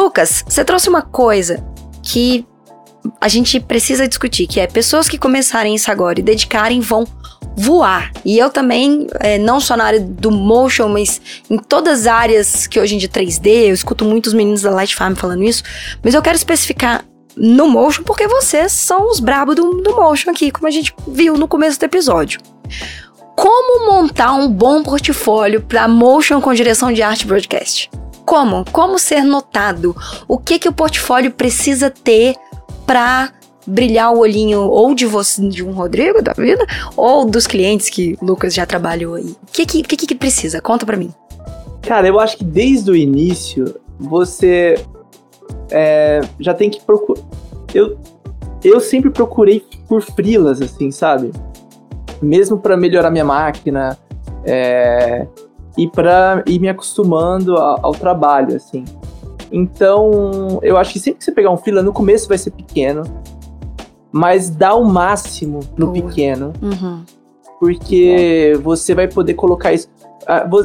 Lucas, 0.10 0.44
você 0.48 0.66
trouxe 0.66 0.90
uma 0.90 1.04
coisa 1.04 1.64
que 2.02 2.44
a 3.22 3.28
gente 3.28 3.60
precisa 3.60 4.08
discutir, 4.08 4.48
que 4.48 4.60
é 4.60 4.66
pessoas 4.66 5.08
que 5.08 5.20
começarem 5.20 5.76
isso 5.76 5.92
agora 5.92 6.20
e 6.20 6.24
dedicarem 6.24 6.80
vão 6.80 7.06
voar. 7.56 8.12
E 8.26 8.36
eu 8.40 8.50
também, 8.50 9.06
é, 9.20 9.38
não 9.38 9.60
só 9.60 9.78
na 9.78 9.84
área 9.84 10.00
do 10.00 10.32
motion, 10.32 10.90
mas 10.90 11.22
em 11.48 11.60
todas 11.60 12.00
as 12.00 12.08
áreas 12.08 12.66
que 12.66 12.80
hoje 12.80 12.96
em 12.96 12.98
dia 12.98 13.08
3D, 13.08 13.68
eu 13.68 13.74
escuto 13.76 14.04
muitos 14.04 14.34
meninos 14.34 14.64
da 14.64 14.72
Light 14.72 14.96
Farm 14.96 15.14
falando 15.14 15.44
isso, 15.44 15.62
mas 16.04 16.16
eu 16.16 16.24
quero 16.24 16.36
especificar 16.36 17.06
no 17.38 17.68
motion 17.68 18.02
porque 18.02 18.28
vocês 18.28 18.72
são 18.72 19.12
os 19.12 19.20
brabos 19.20 19.56
do, 19.56 19.76
do 19.76 19.96
motion 19.96 20.32
aqui, 20.32 20.50
como 20.50 20.66
a 20.66 20.72
gente 20.72 20.92
viu 21.08 21.38
no 21.38 21.48
começo 21.48 21.80
do 21.80 21.84
episódio. 21.84 22.42
Como 23.36 23.86
montar 23.86 24.34
um 24.34 24.50
bom 24.50 24.82
portfólio 24.82 25.62
para 25.62 25.88
motion 25.88 26.42
com 26.42 26.52
direção 26.52 26.92
de 26.92 27.04
arte 27.04 27.28
broadcast? 27.28 27.92
Como? 28.30 28.64
Como 28.72 29.00
ser 29.00 29.24
notado? 29.24 29.96
O 30.28 30.38
que 30.38 30.60
que 30.60 30.70
o 30.70 30.72
portfólio 30.72 31.32
precisa 31.32 31.90
ter 31.90 32.36
para 32.86 33.34
brilhar 33.66 34.14
o 34.14 34.20
olhinho 34.20 34.62
ou 34.62 34.94
de 34.94 35.08
você, 35.08 35.42
de 35.50 35.66
um 35.66 35.72
Rodrigo 35.72 36.22
da 36.22 36.34
vida, 36.34 36.64
ou 36.96 37.26
dos 37.26 37.48
clientes 37.48 37.90
que 37.90 38.16
o 38.22 38.26
Lucas 38.26 38.54
já 38.54 38.68
trabalhou 38.68 39.16
aí? 39.16 39.32
O 39.32 39.52
que 39.52 39.66
que, 39.66 39.82
que, 39.82 40.06
que 40.06 40.14
precisa? 40.14 40.62
Conta 40.62 40.86
para 40.86 40.96
mim. 40.96 41.12
Cara, 41.82 42.08
eu 42.08 42.20
acho 42.20 42.38
que 42.38 42.44
desde 42.44 42.92
o 42.92 42.96
início 42.96 43.76
você 44.00 44.76
é, 45.72 46.22
já 46.40 46.54
tem 46.54 46.70
que 46.70 46.82
procurar. 46.82 47.24
Eu, 47.74 47.98
eu 48.64 48.80
sempre 48.80 49.10
procurei 49.10 49.66
por 49.88 50.04
frilas, 50.04 50.62
assim, 50.62 50.92
sabe? 50.92 51.32
Mesmo 52.22 52.60
para 52.60 52.78
melhorar 52.78 53.10
minha 53.10 53.26
máquina, 53.26 53.98
é, 54.46 55.26
e 55.80 55.88
para 55.88 56.44
ir 56.46 56.60
me 56.60 56.68
acostumando 56.68 57.56
ao, 57.56 57.86
ao 57.86 57.92
trabalho, 57.94 58.58
assim. 58.58 58.84
Então, 59.50 60.60
eu 60.62 60.76
acho 60.76 60.92
que 60.92 61.00
sempre 61.00 61.20
que 61.20 61.24
você 61.24 61.32
pegar 61.32 61.52
um 61.52 61.58
fila, 61.58 61.82
no 61.82 61.94
começo 61.94 62.28
vai 62.28 62.38
ser 62.38 62.52
pequeno, 62.52 63.04
mas 64.12 64.50
dá 64.50 64.76
o 64.76 64.84
máximo 64.84 65.62
no 65.78 65.88
Boa. 65.88 66.02
pequeno. 66.02 66.52
Uhum. 66.62 67.02
Porque 67.62 68.60
você 68.62 68.94
vai 68.94 69.08
poder 69.08 69.36
colocar 69.36 69.72
isso. 69.72 69.88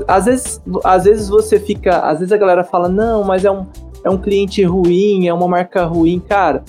Às 0.09 0.25
vezes, 0.25 0.63
às 0.83 1.05
vezes 1.05 1.29
você 1.29 1.61
fica. 1.61 2.01
Às 2.01 2.19
vezes 2.19 2.33
a 2.33 2.37
galera 2.37 2.65
fala, 2.65 2.89
não, 2.89 3.23
mas 3.23 3.45
é 3.45 3.51
um, 3.53 3.67
é 4.03 4.11
um 4.11 4.19
cliente 4.19 4.65
ruim, 4.65 5.29
é 5.29 5.33
uma 5.33 5.47
marca 5.47 5.85
ruim. 5.85 6.19
Cara, 6.19 6.65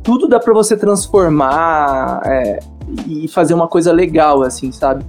tudo 0.00 0.28
dá 0.28 0.38
para 0.38 0.54
você 0.54 0.76
transformar 0.76 2.22
é, 2.24 2.60
e 3.08 3.26
fazer 3.26 3.52
uma 3.52 3.66
coisa 3.66 3.92
legal, 3.92 4.42
assim, 4.42 4.70
sabe? 4.70 5.04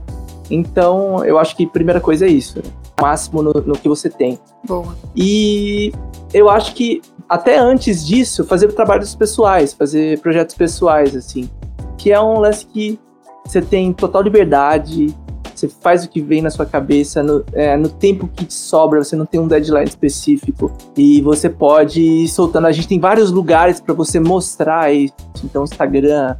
Então, 0.54 1.24
eu 1.26 1.38
acho 1.38 1.56
que 1.56 1.66
a 1.66 1.70
primeira 1.70 2.00
coisa 2.00 2.26
é 2.26 2.30
isso. 2.30 2.60
Né? 2.60 2.66
Máximo 3.02 3.42
no, 3.42 3.54
no 3.54 3.74
que 3.74 3.90
você 3.90 4.10
tem. 4.10 4.38
Boa. 4.66 4.96
E 5.16 5.92
eu 6.34 6.50
acho 6.50 6.74
que 6.76 7.02
até 7.28 7.58
antes 7.58 8.06
disso, 8.06 8.44
fazer 8.46 8.72
trabalhos 8.74 9.16
pessoais, 9.16 9.74
fazer 9.74 10.20
projetos 10.20 10.56
pessoais, 10.56 11.16
assim. 11.16 11.50
Que 11.98 12.12
é 12.12 12.22
um 12.22 12.40
lance 12.40 12.66
que 12.66 13.00
você 13.46 13.62
tem 13.62 13.92
total 13.92 14.22
liberdade, 14.22 15.16
você 15.56 15.68
faz 15.68 16.04
o 16.04 16.10
que 16.10 16.22
vem 16.22 16.42
na 16.42 16.50
sua 16.50 16.66
cabeça, 16.66 17.24
no, 17.24 17.44
é, 17.54 17.78
no 17.78 17.90
tempo 17.90 18.28
que 18.28 18.46
te 18.46 18.54
sobra, 18.54 19.04
você 19.04 19.16
não 19.16 19.26
tem 19.26 19.40
um 19.40 19.48
deadline 19.48 19.88
específico. 19.88 20.72
E 20.98 21.22
você 21.22 21.50
pode 21.50 22.02
ir 22.02 22.28
soltando. 22.28 22.68
A 22.68 22.72
gente 22.72 22.88
tem 22.88 23.00
vários 23.00 23.32
lugares 23.32 23.80
para 23.80 23.94
você 23.94 24.20
mostrar 24.20 24.94
isso. 24.94 25.14
Então, 25.44 25.64
Instagram, 25.64 26.36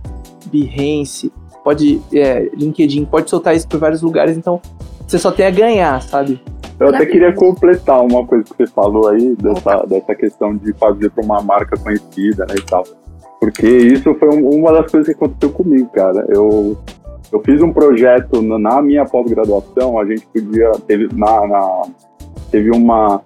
Behance, 0.52 1.32
pode, 1.64 2.02
é, 2.14 2.50
LinkedIn, 2.54 3.06
pode 3.06 3.30
soltar 3.30 3.56
isso 3.56 3.68
por 3.68 3.80
vários 3.80 4.02
lugares, 4.02 4.38
então 4.38 4.62
você 5.08 5.18
só 5.18 5.32
tem 5.32 5.46
a 5.46 5.52
ganhar, 5.52 6.02
sabe? 6.02 6.42
Eu 6.80 6.90
até 6.90 7.06
queria 7.06 7.32
completar 7.34 8.02
uma 8.02 8.26
coisa 8.26 8.44
que 8.44 8.56
você 8.56 8.68
falou 8.68 9.08
aí, 9.08 9.36
dessa, 9.36 9.86
dessa 9.86 10.16
questão 10.16 10.56
de 10.56 10.74
fazer 10.74 11.10
para 11.12 11.24
uma 11.24 11.42
marca 11.42 11.78
conhecida, 11.78 12.46
né, 12.48 12.56
e 12.58 12.62
tal. 12.62 12.84
Porque 13.40 13.68
isso 13.68 14.14
foi 14.16 14.30
um, 14.30 14.50
uma 14.50 14.72
das 14.74 14.92
coisas 14.92 15.08
que 15.08 15.14
aconteceu 15.14 15.52
comigo, 15.52 15.90
cara. 15.90 16.26
Eu, 16.30 16.78
eu 17.32 17.42
fiz 17.42 17.62
um 17.62 17.72
projeto 17.72 18.42
na 18.42 18.82
minha 18.82 19.06
pós-graduação, 19.06 20.00
a 20.00 20.06
gente 20.06 20.26
podia, 20.28 20.72
teve, 20.88 21.10
na, 21.14 21.48
na, 21.48 21.82
teve 22.50 22.72
uma, 22.72 23.22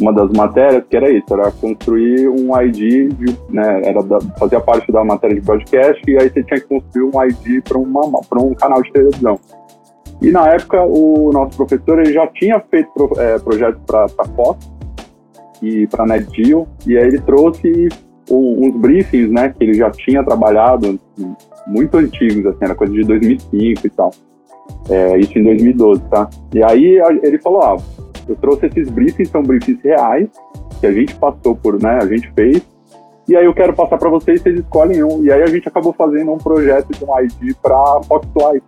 uma 0.00 0.12
das 0.12 0.30
matérias 0.30 0.84
que 0.88 0.96
era 0.96 1.10
isso, 1.10 1.26
era 1.30 1.50
construir 1.50 2.28
um 2.28 2.58
ID, 2.60 3.12
de, 3.12 3.38
né, 3.50 3.82
era 3.84 4.02
da, 4.02 4.20
fazia 4.38 4.60
parte 4.60 4.90
da 4.92 5.04
matéria 5.04 5.34
de 5.34 5.42
broadcast 5.42 6.02
e 6.06 6.16
aí 6.16 6.30
você 6.30 6.42
tinha 6.42 6.60
que 6.60 6.66
construir 6.66 7.04
um 7.04 7.24
ID 7.24 7.62
para 7.64 8.38
um 8.40 8.54
canal 8.54 8.82
de 8.82 8.92
televisão. 8.92 9.38
E 10.20 10.30
na 10.30 10.48
época 10.48 10.82
o 10.82 11.30
nosso 11.32 11.56
professor 11.56 11.98
ele 12.00 12.12
já 12.12 12.26
tinha 12.28 12.60
feito 12.60 12.90
pro, 12.92 13.20
é, 13.20 13.38
projetos 13.38 13.80
para 13.86 14.08
Fox 14.36 14.70
e 15.62 15.86
para 15.86 16.06
NetGeo 16.06 16.66
e 16.86 16.96
aí 16.96 17.08
ele 17.08 17.20
trouxe 17.20 17.88
uns 18.30 18.76
briefings, 18.76 19.30
né, 19.30 19.54
que 19.56 19.64
ele 19.64 19.74
já 19.74 19.90
tinha 19.90 20.22
trabalhado 20.22 20.98
muito 21.66 21.96
antigos, 21.96 22.46
assim, 22.46 22.58
era 22.64 22.74
coisa 22.74 22.92
de 22.92 23.02
2005 23.02 23.86
e 23.86 23.90
tal. 23.90 24.10
É, 24.90 25.18
isso 25.18 25.38
em 25.38 25.42
2012, 25.42 26.02
tá? 26.10 26.28
E 26.54 26.62
aí 26.62 27.00
ele 27.22 27.38
falou, 27.38 27.62
ah, 27.62 27.76
eu 28.28 28.36
trouxe 28.36 28.66
esses 28.66 28.88
briefings, 28.90 29.30
são 29.30 29.42
briefings 29.42 29.82
reais, 29.82 30.28
que 30.80 30.86
a 30.86 30.92
gente 30.92 31.14
passou 31.16 31.56
por, 31.56 31.82
né, 31.82 31.98
a 32.02 32.06
gente 32.06 32.30
fez, 32.32 32.62
e 33.28 33.36
aí 33.36 33.44
eu 33.44 33.52
quero 33.52 33.74
passar 33.74 33.98
para 33.98 34.08
vocês, 34.08 34.40
vocês 34.40 34.58
escolhem 34.58 35.02
um. 35.04 35.22
E 35.22 35.30
aí 35.30 35.42
a 35.42 35.46
gente 35.46 35.68
acabou 35.68 35.92
fazendo 35.92 36.32
um 36.32 36.38
projeto 36.38 36.88
de 36.96 37.04
um 37.04 37.18
ID 37.20 37.54
para 37.62 38.00
Foxlight. 38.08 38.62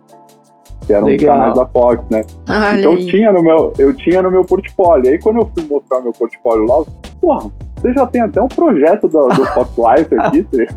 que 0.85 0.93
eram 0.93 1.07
Legal. 1.07 1.35
os 1.35 1.39
canais 1.39 1.55
da 1.57 1.65
Fox, 1.65 2.03
né? 2.11 2.21
Olha 2.47 2.79
então 2.79 2.91
aí. 2.93 3.05
tinha 3.07 3.31
no 3.31 3.41
meu, 3.41 3.73
eu 3.79 3.91
tinha 3.95 4.21
no 4.21 4.29
meu 4.29 4.43
portfólio. 4.45 5.09
Aí 5.11 5.17
quando 5.19 5.37
eu 5.39 5.49
fui 5.53 5.63
mostrar 5.67 6.01
meu 6.01 6.11
portfólio 6.11 6.65
lá, 6.67 6.75
eu 6.77 6.85
falei, 6.85 6.99
porra, 7.19 7.51
você 7.75 7.93
já 7.93 8.05
tem 8.05 8.21
até 8.21 8.39
um 8.39 8.47
projeto 8.47 9.07
do, 9.07 9.27
do 9.29 9.45
Fox 9.47 9.71
Life 9.77 10.15
aqui, 10.19 10.41
você- 10.51 10.67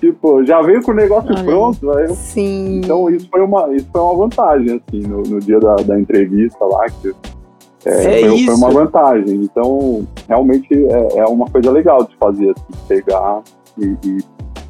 tipo, 0.00 0.44
já 0.44 0.60
veio 0.62 0.82
com 0.82 0.92
o 0.92 0.94
negócio 0.94 1.30
Olha 1.34 1.44
pronto. 1.44 1.90
Aí 1.92 2.04
eu 2.04 2.14
Sim. 2.14 2.80
então 2.84 3.08
isso 3.08 3.26
foi 3.30 3.40
uma, 3.40 3.68
isso 3.74 3.88
foi 3.90 4.00
uma 4.02 4.16
vantagem, 4.16 4.82
assim, 4.86 5.00
no, 5.06 5.22
no 5.22 5.40
dia 5.40 5.58
da, 5.58 5.76
da 5.76 5.98
entrevista 5.98 6.62
lá, 6.64 6.86
que 6.90 7.14
é, 7.84 7.90
É 7.90 8.20
foi, 8.20 8.34
isso. 8.34 8.46
foi 8.46 8.54
uma 8.54 8.70
vantagem. 8.70 9.34
Então, 9.42 10.06
realmente 10.28 10.68
é, 10.72 11.18
é 11.18 11.24
uma 11.24 11.46
coisa 11.46 11.70
legal 11.70 12.04
de 12.04 12.16
fazer, 12.16 12.50
assim, 12.50 12.84
pegar 12.86 13.42
e, 13.78 13.96
e 14.04 14.18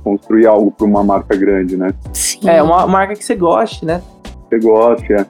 construir 0.05 0.47
algo 0.47 0.71
para 0.71 0.87
uma 0.87 1.03
marca 1.03 1.37
grande, 1.37 1.77
né? 1.77 1.91
Sim. 2.13 2.49
É, 2.49 2.63
uma 2.63 2.87
marca 2.87 3.15
que 3.15 3.25
você 3.25 3.35
goste, 3.35 3.85
né? 3.85 4.03
Você 4.49 4.59
goste, 4.59 5.13
é. 5.13 5.27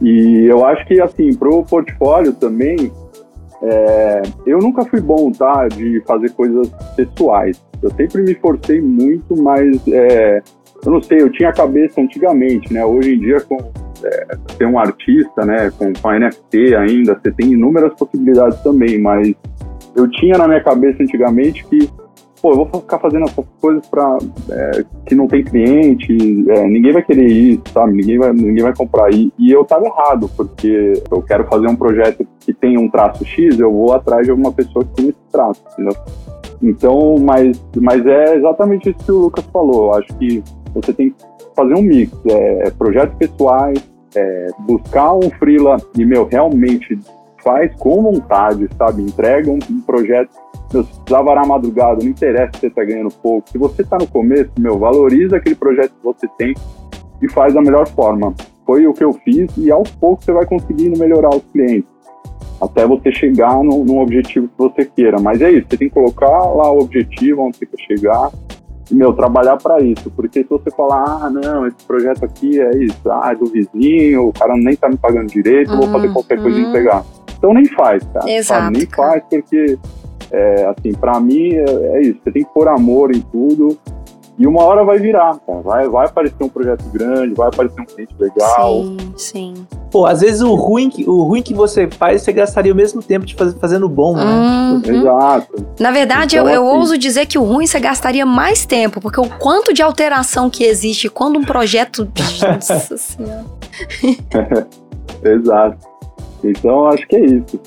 E 0.00 0.46
eu 0.50 0.64
acho 0.64 0.84
que, 0.86 1.00
assim, 1.00 1.32
pro 1.34 1.64
portfólio 1.64 2.32
também, 2.32 2.92
é, 3.62 4.22
eu 4.46 4.58
nunca 4.58 4.84
fui 4.84 5.00
bom, 5.00 5.30
tá, 5.30 5.68
de 5.68 6.02
fazer 6.06 6.30
coisas 6.32 6.68
pessoais. 6.96 7.62
Eu 7.80 7.90
sempre 7.92 8.22
me 8.22 8.34
forcei 8.34 8.80
muito, 8.80 9.40
mas 9.40 9.80
é, 9.88 10.42
eu 10.84 10.92
não 10.92 11.02
sei, 11.02 11.20
eu 11.20 11.30
tinha 11.30 11.50
a 11.50 11.52
cabeça 11.52 12.00
antigamente, 12.00 12.72
né? 12.72 12.84
Hoje 12.84 13.14
em 13.14 13.18
dia, 13.20 13.40
com 13.40 13.58
é, 14.04 14.26
ser 14.56 14.66
um 14.66 14.78
artista, 14.78 15.44
né, 15.44 15.70
com, 15.78 15.92
com 15.92 16.08
a 16.08 16.18
NFT 16.18 16.74
ainda, 16.74 17.18
você 17.20 17.30
tem 17.32 17.52
inúmeras 17.52 17.94
possibilidades 17.94 18.60
também, 18.62 19.00
mas 19.00 19.34
eu 19.94 20.08
tinha 20.10 20.38
na 20.38 20.48
minha 20.48 20.62
cabeça 20.62 21.02
antigamente 21.02 21.64
que, 21.66 21.88
pô, 22.40 22.52
eu 22.52 22.56
vou 22.56 22.80
ficar 22.80 22.98
fazendo 22.98 23.24
essas 23.24 23.44
coisas 23.60 23.86
para 23.86 24.18
que 25.06 25.14
não 25.14 25.26
tem 25.26 25.44
cliente, 25.44 26.16
é, 26.50 26.66
ninguém 26.66 26.92
vai 26.92 27.02
querer 27.02 27.26
isso, 27.26 27.62
sabe? 27.72 27.92
Ninguém 27.92 28.18
vai, 28.18 28.32
ninguém 28.32 28.62
vai 28.62 28.74
comprar. 28.74 29.12
E, 29.12 29.32
e 29.38 29.52
eu 29.52 29.64
tava 29.64 29.86
errado, 29.86 30.30
porque 30.36 30.94
eu 31.10 31.22
quero 31.22 31.44
fazer 31.46 31.68
um 31.68 31.76
projeto 31.76 32.26
que 32.40 32.52
tenha 32.52 32.80
um 32.80 32.88
traço 32.88 33.24
X, 33.24 33.58
eu 33.58 33.70
vou 33.70 33.92
atrás 33.92 34.24
de 34.24 34.30
alguma 34.30 34.52
pessoa 34.52 34.84
que 34.84 34.94
tem 34.94 35.08
esse 35.08 35.18
traço, 35.30 35.62
entendeu? 35.72 35.94
Então, 36.62 37.16
mas, 37.18 37.60
mas 37.76 38.06
é 38.06 38.36
exatamente 38.36 38.90
isso 38.90 39.04
que 39.04 39.12
o 39.12 39.18
Lucas 39.18 39.44
falou. 39.52 39.86
Eu 39.86 39.94
acho 39.94 40.14
que 40.16 40.42
você 40.72 40.92
tem 40.92 41.10
que 41.10 41.16
fazer 41.56 41.74
um 41.74 41.82
mix, 41.82 42.12
é, 42.26 42.70
projetos 42.70 43.14
pessoais, 43.16 43.91
é, 44.14 44.48
buscar 44.60 45.14
um 45.14 45.30
freela 45.30 45.76
e, 45.96 46.04
meu, 46.04 46.26
realmente 46.26 46.98
faz 47.42 47.74
com 47.76 48.02
vontade, 48.02 48.68
sabe? 48.76 49.02
Entrega 49.02 49.50
um, 49.50 49.58
um 49.70 49.80
projeto 49.80 50.30
meu, 50.72 50.84
se 50.84 51.00
precisar 51.00 51.22
varar 51.22 51.46
madrugada, 51.46 52.02
não 52.02 52.10
interessa 52.10 52.52
se 52.54 52.60
você 52.60 52.70
tá 52.70 52.84
ganhando 52.84 53.10
pouco. 53.22 53.48
Se 53.50 53.58
você 53.58 53.84
tá 53.84 53.98
no 53.98 54.06
começo, 54.06 54.50
meu, 54.58 54.78
valoriza 54.78 55.36
aquele 55.36 55.54
projeto 55.54 55.90
que 55.90 56.02
você 56.02 56.26
tem 56.38 56.54
e 57.20 57.30
faz 57.30 57.54
da 57.54 57.60
melhor 57.60 57.86
forma. 57.88 58.34
Foi 58.64 58.86
o 58.86 58.94
que 58.94 59.04
eu 59.04 59.12
fiz 59.12 59.54
e 59.56 59.70
aos 59.70 59.90
poucos 59.90 60.24
você 60.24 60.32
vai 60.32 60.46
conseguindo 60.46 60.98
melhorar 60.98 61.30
os 61.30 61.42
clientes. 61.52 61.90
Até 62.60 62.86
você 62.86 63.12
chegar 63.12 63.62
no, 63.62 63.84
no 63.84 63.98
objetivo 63.98 64.48
que 64.48 64.58
você 64.58 64.84
queira. 64.84 65.20
Mas 65.20 65.42
é 65.42 65.50
isso, 65.50 65.66
você 65.68 65.76
tem 65.76 65.88
que 65.88 65.94
colocar 65.94 66.28
lá 66.28 66.70
o 66.72 66.80
objetivo 66.80 67.42
onde 67.42 67.58
você 67.58 67.66
quer 67.66 67.82
chegar 67.82 68.30
meu, 68.94 69.12
trabalhar 69.12 69.56
para 69.56 69.80
isso. 69.80 70.10
Porque 70.10 70.42
se 70.42 70.48
você 70.48 70.70
falar, 70.70 71.04
ah, 71.24 71.30
não, 71.30 71.66
esse 71.66 71.84
projeto 71.86 72.24
aqui 72.24 72.60
é 72.60 72.76
isso, 72.78 72.98
ah, 73.10 73.30
é 73.32 73.34
do 73.34 73.46
vizinho, 73.46 74.28
o 74.28 74.32
cara 74.32 74.54
nem 74.56 74.76
tá 74.76 74.88
me 74.88 74.96
pagando 74.96 75.28
direito, 75.28 75.72
eu 75.72 75.76
vou 75.78 75.88
fazer 75.88 76.12
qualquer 76.12 76.40
coisa 76.42 76.58
e 76.58 76.62
Uhum. 76.62 76.68
entregar. 76.68 77.04
Então 77.38 77.52
nem 77.54 77.66
faz, 77.66 78.02
cara. 78.12 78.30
Exato, 78.30 78.62
sabe? 78.64 78.78
Nem 78.78 78.86
cara. 78.86 79.10
faz 79.10 79.22
porque 79.28 79.78
é, 80.30 80.64
assim, 80.66 80.92
pra 80.92 81.20
mim 81.20 81.54
é, 81.54 81.64
é 81.96 82.02
isso. 82.02 82.18
Você 82.24 82.30
tem 82.32 82.44
que 82.44 82.50
pôr 82.54 82.68
amor 82.68 83.14
em 83.14 83.20
tudo 83.20 83.76
e 84.38 84.46
uma 84.46 84.62
hora 84.64 84.82
vai 84.84 84.98
virar, 84.98 85.38
cara. 85.46 85.60
Vai, 85.60 85.88
vai 85.88 86.06
aparecer 86.06 86.42
um 86.42 86.48
projeto 86.48 86.84
grande, 86.92 87.34
vai 87.34 87.48
aparecer 87.48 87.80
um 87.80 87.84
cliente 87.84 88.14
legal. 88.18 88.82
Sim, 88.82 88.96
sim. 89.16 89.54
Pô, 89.90 90.06
às 90.06 90.20
vezes 90.22 90.40
o 90.40 90.54
ruim 90.54 90.88
que, 90.88 91.08
o 91.08 91.22
ruim 91.22 91.42
que 91.42 91.52
você 91.52 91.86
faz, 91.88 92.22
você 92.22 92.32
gastaria 92.32 92.72
o 92.72 92.76
mesmo 92.76 93.02
tempo 93.02 93.26
de 93.26 93.34
faz, 93.34 93.52
fazendo 93.54 93.88
bom, 93.88 94.16
né? 94.16 94.24
Uhum. 94.24 94.82
Exato. 94.84 95.66
Na 95.78 95.90
verdade, 95.90 96.36
Então, 96.36 96.48
eu, 96.48 96.54
eu 96.54 96.66
assim- 96.68 96.78
ouso 96.78 96.98
dizer 96.98 97.26
que 97.26 97.38
o 97.38 97.42
ruim 97.44 97.66
você 97.66 97.78
gastaria 97.78 98.24
mais 98.24 98.64
tempo, 98.64 99.00
porque 99.00 99.20
o 99.20 99.28
quanto 99.38 99.72
de 99.74 99.82
alteração 99.82 100.48
que 100.48 100.64
existe 100.64 101.08
quando 101.10 101.38
um 101.38 101.44
projeto. 101.44 102.08
Nossa 102.42 102.96
senhora. 102.96 103.44
Exato. 105.22 105.76
Então 106.44 106.86
acho 106.88 107.06
que 107.06 107.16
é 107.16 107.24
isso. 107.26 107.60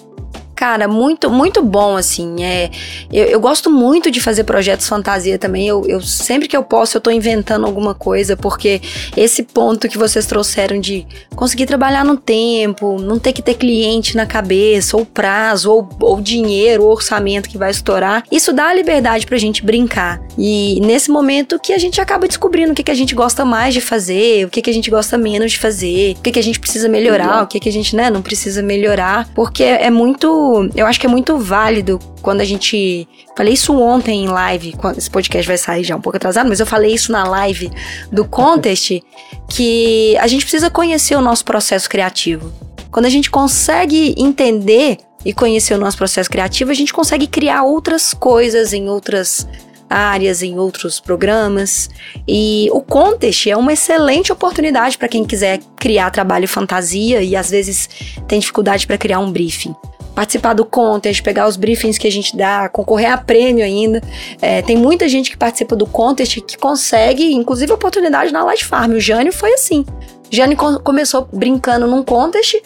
Cara, 0.65 0.87
muito, 0.87 1.29
muito 1.29 1.61
bom, 1.61 1.95
assim. 1.95 2.43
É, 2.43 2.71
eu, 3.13 3.25
eu 3.25 3.39
gosto 3.39 3.69
muito 3.69 4.09
de 4.09 4.19
fazer 4.19 4.45
projetos 4.45 4.87
fantasia 4.87 5.37
também. 5.37 5.67
Eu, 5.67 5.85
eu- 5.87 6.01
sempre 6.01 6.47
que 6.47 6.57
eu 6.57 6.63
posso, 6.63 6.97
eu 6.97 7.01
tô 7.01 7.11
inventando 7.11 7.67
alguma 7.67 7.93
coisa, 7.93 8.35
porque 8.35 8.81
esse 9.15 9.43
ponto 9.43 9.87
que 9.87 9.95
vocês 9.95 10.25
trouxeram 10.25 10.79
de 10.79 11.05
conseguir 11.35 11.67
trabalhar 11.67 12.03
no 12.03 12.17
tempo, 12.17 12.99
não 12.99 13.19
ter 13.19 13.31
que 13.31 13.43
ter 13.43 13.53
cliente 13.53 14.17
na 14.17 14.25
cabeça, 14.25 14.97
ou 14.97 15.05
prazo, 15.05 15.71
ou, 15.71 15.87
ou 16.01 16.19
dinheiro, 16.19 16.83
ou 16.83 16.91
orçamento 16.93 17.47
que 17.47 17.59
vai 17.59 17.69
estourar, 17.69 18.23
isso 18.31 18.51
dá 18.51 18.69
a 18.69 18.73
liberdade 18.73 19.27
pra 19.27 19.37
gente 19.37 19.63
brincar. 19.63 20.19
E 20.35 20.79
nesse 20.81 21.11
momento 21.11 21.59
que 21.59 21.73
a 21.73 21.77
gente 21.77 22.01
acaba 22.01 22.27
descobrindo 22.27 22.71
o 22.71 22.75
que, 22.75 22.81
que 22.81 22.89
a 22.91 22.95
gente 22.95 23.13
gosta 23.13 23.45
mais 23.45 23.71
de 23.71 23.81
fazer, 23.81 24.47
o 24.47 24.49
que, 24.49 24.63
que 24.63 24.69
a 24.71 24.73
gente 24.73 24.89
gosta 24.89 25.15
menos 25.15 25.51
de 25.51 25.59
fazer, 25.59 26.15
o 26.17 26.21
que, 26.23 26.31
que 26.31 26.39
a 26.39 26.43
gente 26.43 26.59
precisa 26.59 26.89
melhorar, 26.89 27.43
o 27.43 27.47
que, 27.47 27.59
que 27.59 27.69
a 27.69 27.71
gente 27.71 27.95
né, 27.95 28.09
não 28.09 28.23
precisa 28.23 28.63
melhorar, 28.63 29.29
porque 29.35 29.61
é 29.63 29.91
muito. 29.91 30.54
Eu 30.75 30.85
acho 30.85 30.99
que 30.99 31.05
é 31.05 31.09
muito 31.09 31.37
válido 31.37 31.99
quando 32.21 32.41
a 32.41 32.45
gente. 32.45 33.07
Falei 33.35 33.53
isso 33.53 33.73
ontem 33.77 34.23
em 34.23 34.27
live, 34.27 34.75
esse 34.97 35.09
podcast 35.09 35.47
vai 35.47 35.57
sair 35.57 35.83
já 35.83 35.95
um 35.95 36.01
pouco 36.01 36.17
atrasado, 36.17 36.47
mas 36.47 36.59
eu 36.59 36.65
falei 36.65 36.93
isso 36.93 37.11
na 37.11 37.23
live 37.23 37.69
do 38.11 38.25
Contest, 38.25 39.01
que 39.49 40.17
a 40.17 40.27
gente 40.27 40.43
precisa 40.43 40.69
conhecer 40.69 41.15
o 41.15 41.21
nosso 41.21 41.43
processo 41.43 41.89
criativo. 41.89 42.51
Quando 42.91 43.05
a 43.05 43.09
gente 43.09 43.29
consegue 43.29 44.15
entender 44.17 44.97
e 45.25 45.33
conhecer 45.33 45.73
o 45.73 45.77
nosso 45.77 45.97
processo 45.97 46.29
criativo, 46.29 46.71
a 46.71 46.73
gente 46.73 46.93
consegue 46.93 47.27
criar 47.27 47.63
outras 47.63 48.13
coisas 48.13 48.71
em 48.71 48.87
outras 48.87 49.47
áreas, 49.89 50.41
em 50.41 50.57
outros 50.57 50.99
programas. 50.99 51.89
E 52.27 52.69
o 52.71 52.81
Contest 52.81 53.47
é 53.47 53.57
uma 53.57 53.73
excelente 53.73 54.31
oportunidade 54.31 54.97
para 54.97 55.07
quem 55.07 55.25
quiser 55.25 55.59
criar 55.77 56.09
trabalho 56.11 56.47
fantasia 56.47 57.21
e 57.21 57.35
às 57.35 57.49
vezes 57.49 57.89
tem 58.27 58.39
dificuldade 58.39 58.87
para 58.87 58.97
criar 58.97 59.19
um 59.19 59.31
briefing. 59.31 59.75
Participar 60.15 60.53
do 60.53 60.63
Contest, 60.63 61.21
pegar 61.21 61.45
os 61.47 61.57
briefings 61.57 61.97
que 61.97 62.07
a 62.07 62.11
gente 62.11 62.35
dá, 62.37 62.69
concorrer 62.69 63.11
a 63.11 63.17
prêmio 63.17 63.63
ainda. 63.65 64.01
É, 64.41 64.61
tem 64.61 64.77
muita 64.77 65.09
gente 65.09 65.29
que 65.29 65.37
participa 65.37 65.75
do 65.75 65.85
Contest 65.85 66.39
que 66.41 66.57
consegue, 66.57 67.33
inclusive, 67.33 67.71
oportunidade 67.73 68.31
na 68.31 68.43
Light 68.45 68.63
Farm. 68.65 68.93
O 68.93 68.99
Jânio 68.99 69.33
foi 69.33 69.53
assim. 69.53 69.85
O 70.31 70.35
Jânio 70.35 70.55
co- 70.55 70.79
começou 70.79 71.27
brincando 71.33 71.85
num 71.85 72.01
Contest, 72.03 72.61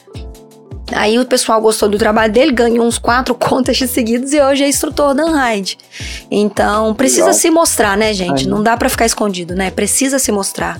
Aí 0.92 1.20
o 1.20 1.26
pessoal 1.26 1.62
gostou 1.62 1.88
do 1.88 2.00
trabalho 2.00 2.34
dele, 2.34 2.52
ganhou 2.52 2.84
uns 2.84 2.98
quatro 2.98 3.36
contests 3.38 3.92
seguidos 3.92 4.34
e 4.34 4.42
hoje 4.42 4.64
é 4.64 4.68
instrutor 4.68 5.14
da 5.14 5.24
Unride. 5.24 5.78
Então, 6.32 6.96
precisa 6.96 7.26
Legal. 7.26 7.34
se 7.36 7.52
mostrar, 7.52 7.96
né, 7.96 8.12
gente? 8.12 8.48
Não 8.48 8.64
dá 8.64 8.76
pra 8.76 8.90
ficar 8.90 9.06
escondido, 9.06 9.54
né? 9.54 9.70
Precisa 9.70 10.18
se 10.18 10.32
mostrar. 10.32 10.80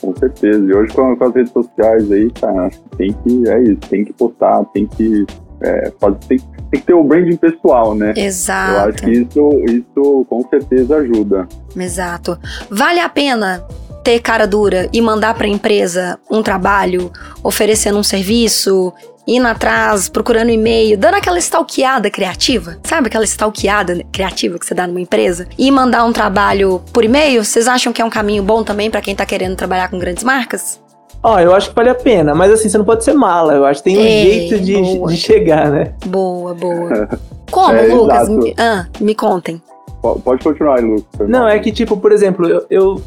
Com 0.00 0.16
certeza. 0.16 0.58
E 0.64 0.72
hoje 0.74 0.94
com, 0.94 1.14
com 1.14 1.24
as 1.24 1.34
redes 1.34 1.52
sociais 1.52 2.10
aí, 2.10 2.30
cara, 2.30 2.70
tem 2.96 3.12
que. 3.12 3.46
É 3.50 3.62
isso, 3.62 3.80
tem 3.90 4.04
que 4.06 4.12
postar, 4.14 4.64
tem 4.72 4.86
que. 4.86 5.26
É, 5.62 5.92
fazer, 6.00 6.18
tem, 6.28 6.38
tem 6.38 6.80
que 6.80 6.86
ter 6.86 6.94
o 6.94 7.04
branding 7.04 7.36
pessoal, 7.36 7.94
né? 7.94 8.06
Eu 8.06 8.10
acho 8.10 8.20
Exato. 8.20 9.02
que 9.02 9.10
isso, 9.10 9.50
isso 9.66 10.26
com 10.28 10.46
certeza 10.48 10.96
ajuda. 10.96 11.48
Exato. 11.76 12.38
Vale 12.70 13.00
a 13.00 13.08
pena 13.08 13.64
ter 14.02 14.20
cara 14.20 14.46
dura 14.46 14.88
e 14.92 15.00
mandar 15.00 15.34
pra 15.34 15.46
empresa 15.46 16.18
um 16.30 16.42
trabalho, 16.42 17.12
oferecendo 17.42 17.98
um 17.98 18.02
serviço, 18.02 18.92
indo 19.26 19.46
atrás, 19.46 20.08
procurando 20.08 20.50
e-mail, 20.50 20.96
dando 20.96 21.14
aquela 21.14 21.38
stalkeada 21.38 22.10
criativa? 22.10 22.78
Sabe 22.82 23.08
aquela 23.08 23.24
stalkeada 23.24 24.02
criativa 24.10 24.58
que 24.58 24.66
você 24.66 24.74
dá 24.74 24.86
numa 24.86 25.00
empresa? 25.00 25.46
E 25.58 25.70
mandar 25.70 26.04
um 26.04 26.12
trabalho 26.12 26.82
por 26.92 27.04
e-mail? 27.04 27.44
Vocês 27.44 27.68
acham 27.68 27.92
que 27.92 28.02
é 28.02 28.04
um 28.04 28.10
caminho 28.10 28.42
bom 28.42 28.64
também 28.64 28.90
pra 28.90 29.00
quem 29.00 29.14
tá 29.14 29.26
querendo 29.26 29.56
trabalhar 29.56 29.88
com 29.88 29.98
grandes 29.98 30.24
marcas? 30.24 30.80
Ó, 31.22 31.38
eu 31.38 31.54
acho 31.54 31.68
que 31.70 31.74
vale 31.76 31.90
a 31.90 31.94
pena, 31.94 32.34
mas 32.34 32.50
assim, 32.50 32.68
você 32.68 32.78
não 32.78 32.84
pode 32.84 33.04
ser 33.04 33.12
mala. 33.12 33.52
Eu 33.54 33.64
acho 33.66 33.82
que 33.82 33.90
tem 33.90 33.98
um 33.98 34.00
Ei, 34.00 34.22
jeito 34.48 34.60
de, 34.64 35.06
de 35.06 35.16
chegar, 35.16 35.70
né? 35.70 35.92
Boa, 36.06 36.54
boa. 36.54 37.08
Como, 37.50 37.72
É, 37.74 37.82
Lucas? 37.92 38.28
Me, 38.28 38.54
ah, 38.58 38.86
me 39.00 39.14
contem. 39.14 39.60
Po- 40.00 40.18
Pode 40.20 40.42
continuar 40.42 40.78
aí, 40.78 40.84
Lucas. 40.84 41.28
Não, 41.28 41.46
é 41.48 41.58
que, 41.58 41.70
tipo, 41.72 41.96
por 41.96 42.10
exemplo, 42.12 42.48
eu, 42.48 42.64
eu, 42.70 43.02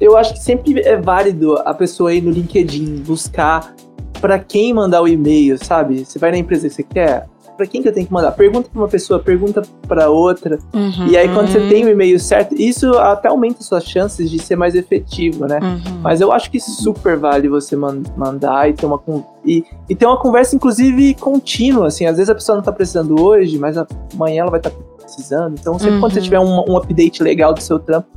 eu 0.00 0.16
acho 0.16 0.32
que 0.34 0.38
sempre 0.40 0.80
é 0.80 0.96
válido 0.96 1.58
a 1.64 1.74
pessoa 1.74 2.14
ir 2.14 2.22
no 2.22 2.30
LinkedIn 2.30 3.02
buscar 3.06 3.74
pra 4.20 4.38
quem 4.38 4.72
mandar 4.72 5.02
o 5.02 5.08
e-mail, 5.08 5.58
sabe? 5.62 6.04
Você 6.04 6.18
vai 6.18 6.30
na 6.30 6.38
empresa 6.38 6.68
que 6.68 6.74
você 6.74 6.82
quer, 6.82 7.26
pra 7.60 7.66
quem 7.66 7.82
que 7.82 7.88
eu 7.88 7.92
tenho 7.92 8.06
que 8.06 8.12
mandar? 8.12 8.32
Pergunta 8.32 8.70
pra 8.72 8.80
uma 8.80 8.88
pessoa, 8.88 9.18
pergunta 9.20 9.60
pra 9.86 10.08
outra. 10.08 10.58
Uhum. 10.72 11.08
E 11.08 11.16
aí, 11.16 11.28
quando 11.28 11.48
você 11.48 11.60
tem 11.68 11.84
o 11.84 11.90
e-mail 11.90 12.18
certo, 12.18 12.54
isso 12.54 12.96
até 12.96 13.28
aumenta 13.28 13.62
suas 13.62 13.84
chances 13.84 14.30
de 14.30 14.38
ser 14.38 14.56
mais 14.56 14.74
efetivo, 14.74 15.46
né? 15.46 15.58
Uhum. 15.62 16.00
Mas 16.00 16.22
eu 16.22 16.32
acho 16.32 16.50
que 16.50 16.58
super 16.58 17.18
vale 17.18 17.48
você 17.48 17.76
man- 17.76 18.02
mandar 18.16 18.70
e 18.70 18.72
ter 18.72 18.86
uma 18.86 18.98
e, 19.44 19.62
e 19.90 19.94
ter 19.94 20.06
uma 20.06 20.16
conversa, 20.18 20.56
inclusive, 20.56 21.12
contínua, 21.14 21.88
assim. 21.88 22.06
Às 22.06 22.16
vezes 22.16 22.30
a 22.30 22.34
pessoa 22.34 22.56
não 22.56 22.62
tá 22.62 22.72
precisando 22.72 23.20
hoje, 23.22 23.58
mas 23.58 23.76
amanhã 24.14 24.40
ela 24.42 24.50
vai 24.50 24.60
estar 24.60 24.70
precisando. 24.98 25.56
Então, 25.60 25.78
sempre 25.78 26.00
quando 26.00 26.12
você 26.12 26.18
Uhum. 26.20 26.24
tiver 26.24 26.40
um, 26.40 26.64
um 26.72 26.76
update 26.78 27.22
legal 27.22 27.52
do 27.52 27.60
seu 27.60 27.78
trampo, 27.78 28.08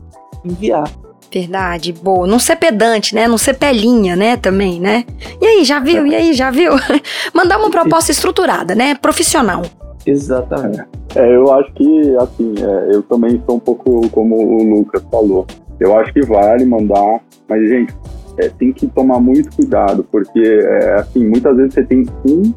enviar. 0.46 0.90
Verdade, 1.34 1.92
boa. 1.92 2.28
Não 2.28 2.38
ser 2.38 2.56
pedante, 2.58 3.16
né? 3.16 3.28
Não 3.28 3.40
ser 3.40 3.56
pelinha, 3.56 4.16
né? 4.16 4.38
Também, 4.38 4.80
né? 4.80 5.04
E 5.42 5.46
aí, 5.46 5.64
já 5.64 5.80
viu? 5.80 6.06
E 6.06 6.14
aí, 6.14 6.34
já 6.34 6.52
viu? 6.52 6.74
Mandar 7.34 7.58
uma 7.58 7.72
proposta 7.72 8.12
estruturada, 8.12 8.76
né? 8.76 8.94
Profissional. 8.94 9.64
Exatamente. 10.06 10.84
É, 11.16 11.36
eu 11.36 11.52
acho 11.52 11.74
que, 11.74 12.16
assim, 12.18 12.54
é, 12.60 12.96
eu 12.96 13.02
também 13.04 13.42
sou 13.48 13.56
um 13.56 13.60
pouco 13.60 14.08
como 14.10 14.36
o 14.36 14.64
Lucas 14.64 15.02
falou. 15.10 15.48
Eu 15.80 15.98
acho 15.98 16.14
que 16.14 16.22
vale 16.22 16.66
mandar, 16.66 17.20
mas, 17.50 17.68
gente, 17.68 17.96
é, 18.38 18.50
tem 18.50 18.72
que 18.72 18.86
tomar 18.88 19.20
muito 19.20 19.56
cuidado, 19.56 20.06
porque, 20.12 20.40
é, 20.40 20.96
assim, 20.96 21.28
muitas 21.28 21.56
vezes 21.56 21.74
você 21.74 21.84
tem 21.84 22.06
um, 22.28 22.54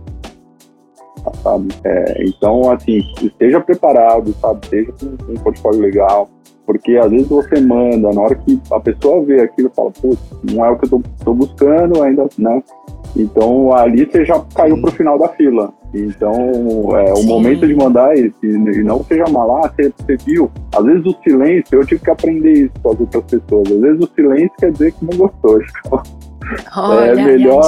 sabe? 1.42 1.68
É, 1.84 2.24
então, 2.26 2.70
assim, 2.70 2.98
esteja 3.22 3.60
preparado, 3.60 4.34
sabe? 4.40 4.60
Esteja 4.64 4.92
com 4.92 5.32
um 5.32 5.36
portfólio 5.36 5.80
legal, 5.80 6.28
porque 6.66 6.96
às 6.96 7.10
vezes 7.10 7.28
você 7.28 7.60
manda, 7.60 8.12
na 8.12 8.20
hora 8.20 8.34
que 8.34 8.60
a 8.70 8.80
pessoa 8.80 9.24
vê 9.24 9.40
aquilo, 9.40 9.70
fala, 9.74 9.90
putz, 9.92 10.20
não 10.42 10.64
é 10.64 10.70
o 10.70 10.76
que 10.76 10.92
eu 10.92 11.02
tô 11.24 11.32
buscando 11.32 12.02
ainda, 12.02 12.26
né? 12.36 12.62
Então 13.14 13.72
ali 13.72 14.04
você 14.04 14.24
já 14.24 14.38
caiu 14.54 14.80
pro 14.80 14.90
final 14.90 15.18
da 15.18 15.28
fila. 15.28 15.72
Então 15.94 16.32
é, 16.98 17.14
o 17.14 17.22
momento 17.22 17.66
de 17.66 17.74
mandar 17.74 18.14
esse, 18.14 18.34
e 18.42 18.82
não 18.82 19.02
seja 19.04 19.24
mal, 19.30 19.64
ah, 19.64 19.72
você, 19.74 19.92
você 19.96 20.16
viu. 20.16 20.50
Às 20.74 20.84
vezes 20.84 21.06
o 21.06 21.16
silêncio, 21.22 21.78
eu 21.78 21.86
tive 21.86 22.02
que 22.02 22.10
aprender 22.10 22.52
isso 22.52 22.74
com 22.82 22.92
as 22.92 23.00
outras 23.00 23.24
pessoas. 23.24 23.70
Às 23.70 23.80
vezes 23.80 24.00
o 24.00 24.10
silêncio 24.14 24.52
quer 24.58 24.72
dizer 24.72 24.92
que 24.92 25.04
não 25.04 25.16
gostou. 25.16 25.60
Então, 26.52 26.90
Olha, 26.90 27.10
é 27.10 27.14
melhor, 27.14 27.62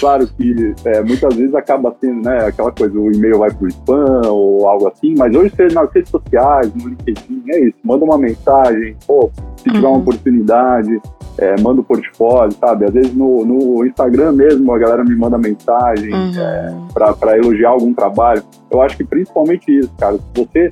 claro 0.00 0.26
que 0.26 0.74
é, 0.84 1.02
muitas 1.02 1.34
vezes 1.34 1.54
acaba 1.54 1.94
sendo, 2.00 2.22
né, 2.22 2.46
aquela 2.46 2.72
coisa, 2.72 2.98
o 2.98 3.12
e-mail 3.12 3.38
vai 3.38 3.50
pro 3.52 3.68
spam 3.68 4.22
ou 4.26 4.66
algo 4.66 4.88
assim, 4.88 5.14
mas 5.16 5.34
hoje 5.34 5.52
você 5.54 5.68
nas 5.68 5.92
redes 5.92 6.10
sociais, 6.10 6.72
no 6.74 6.88
LinkedIn, 6.88 7.44
é 7.50 7.60
isso, 7.60 7.76
manda 7.84 8.04
uma 8.04 8.18
mensagem, 8.18 8.96
pô, 9.06 9.30
se 9.56 9.64
tiver 9.64 9.78
uhum. 9.78 9.92
uma 9.92 9.98
oportunidade, 9.98 11.00
é, 11.38 11.60
manda 11.60 11.80
o 11.80 11.82
um 11.82 11.84
portfólio, 11.84 12.56
sabe? 12.58 12.86
Às 12.86 12.92
vezes 12.92 13.14
no, 13.14 13.44
no 13.44 13.86
Instagram 13.86 14.32
mesmo 14.32 14.72
a 14.72 14.78
galera 14.78 15.04
me 15.04 15.14
manda 15.14 15.36
mensagem 15.36 16.12
uhum. 16.12 16.32
é, 16.36 16.74
para 16.92 17.36
elogiar 17.36 17.70
algum 17.70 17.92
trabalho. 17.92 18.42
Eu 18.70 18.80
acho 18.80 18.96
que 18.96 19.04
principalmente 19.04 19.70
isso, 19.78 19.92
cara, 19.98 20.16
se 20.16 20.22
você 20.34 20.70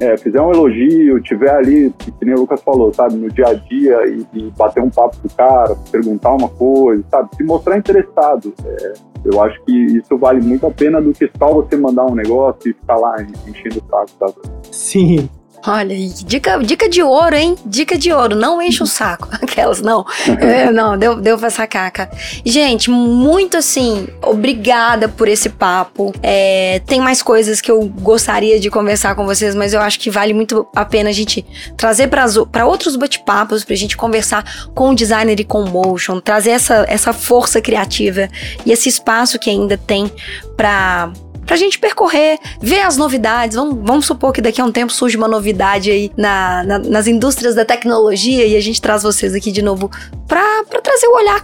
é, 0.00 0.16
fizer 0.16 0.40
um 0.40 0.52
elogio, 0.52 1.20
tiver 1.20 1.50
ali, 1.50 1.92
que 1.98 2.24
nem 2.24 2.34
o 2.34 2.40
Lucas 2.40 2.62
falou, 2.62 2.92
sabe, 2.92 3.16
no 3.16 3.28
dia 3.28 3.48
a 3.48 3.54
dia 3.54 4.06
e, 4.06 4.26
e 4.32 4.50
bater 4.56 4.82
um 4.82 4.90
papo 4.90 5.16
com 5.20 5.28
o 5.28 5.30
cara, 5.36 5.74
perguntar 5.90 6.34
uma 6.34 6.48
coisa, 6.48 7.04
sabe, 7.10 7.34
se 7.36 7.42
mostrar 7.42 7.76
interessado. 7.76 8.54
É, 8.64 8.92
eu 9.24 9.42
acho 9.42 9.60
que 9.64 9.72
isso 9.72 10.16
vale 10.16 10.40
muito 10.40 10.66
a 10.66 10.70
pena 10.70 11.00
do 11.00 11.12
que 11.12 11.30
só 11.36 11.52
você 11.52 11.76
mandar 11.76 12.06
um 12.06 12.14
negócio 12.14 12.70
e 12.70 12.72
ficar 12.72 12.96
lá 12.96 13.16
enchendo 13.46 13.78
o 13.78 13.90
saco, 13.90 14.10
sabe? 14.18 14.34
Sim, 14.70 15.28
Olha, 15.66 15.94
dica, 16.24 16.58
dica 16.58 16.88
de 16.88 17.02
ouro, 17.02 17.34
hein? 17.34 17.56
Dica 17.66 17.98
de 17.98 18.12
ouro, 18.12 18.36
não 18.36 18.62
enche 18.62 18.82
o 18.82 18.86
saco. 18.86 19.28
Aquelas, 19.42 19.80
não. 19.80 20.04
É, 20.40 20.70
não, 20.70 20.96
deu, 20.96 21.16
deu 21.16 21.36
pra 21.36 21.50
sacar, 21.50 21.90
cara. 21.90 22.10
Gente, 22.44 22.90
muito 22.90 23.56
assim, 23.56 24.06
obrigada 24.22 25.08
por 25.08 25.28
esse 25.28 25.48
papo. 25.48 26.12
É, 26.22 26.80
tem 26.86 27.00
mais 27.00 27.22
coisas 27.22 27.60
que 27.60 27.70
eu 27.70 27.84
gostaria 28.00 28.60
de 28.60 28.70
conversar 28.70 29.14
com 29.14 29.26
vocês, 29.26 29.54
mas 29.54 29.72
eu 29.72 29.80
acho 29.80 29.98
que 29.98 30.10
vale 30.10 30.32
muito 30.32 30.66
a 30.74 30.84
pena 30.84 31.10
a 31.10 31.12
gente 31.12 31.44
trazer 31.76 32.08
para 32.08 32.66
outros 32.66 32.96
bate-papos, 32.96 33.64
pra 33.64 33.74
gente 33.74 33.96
conversar 33.96 34.68
com 34.74 34.90
o 34.90 34.94
designer 34.94 35.40
e 35.40 35.44
com 35.44 35.62
o 35.62 35.68
motion, 35.68 36.20
trazer 36.20 36.50
essa, 36.50 36.84
essa 36.88 37.12
força 37.12 37.60
criativa 37.60 38.28
e 38.64 38.72
esse 38.72 38.88
espaço 38.88 39.38
que 39.38 39.50
ainda 39.50 39.76
tem 39.76 40.10
para 40.56 41.12
pra 41.48 41.56
gente 41.56 41.78
percorrer, 41.78 42.38
ver 42.60 42.80
as 42.80 42.98
novidades. 42.98 43.56
Vamos, 43.56 43.78
vamos 43.82 44.06
supor 44.06 44.34
que 44.34 44.42
daqui 44.42 44.60
a 44.60 44.64
um 44.64 44.70
tempo 44.70 44.92
surge 44.92 45.16
uma 45.16 45.26
novidade 45.26 45.90
aí 45.90 46.12
na, 46.14 46.62
na, 46.62 46.78
nas 46.78 47.06
indústrias 47.06 47.54
da 47.54 47.64
tecnologia 47.64 48.46
e 48.46 48.54
a 48.54 48.60
gente 48.60 48.82
traz 48.82 49.02
vocês 49.02 49.34
aqui 49.34 49.50
de 49.50 49.62
novo 49.62 49.90
para 50.28 50.62
trazer 50.82 51.06
o 51.06 51.16
olhar 51.16 51.42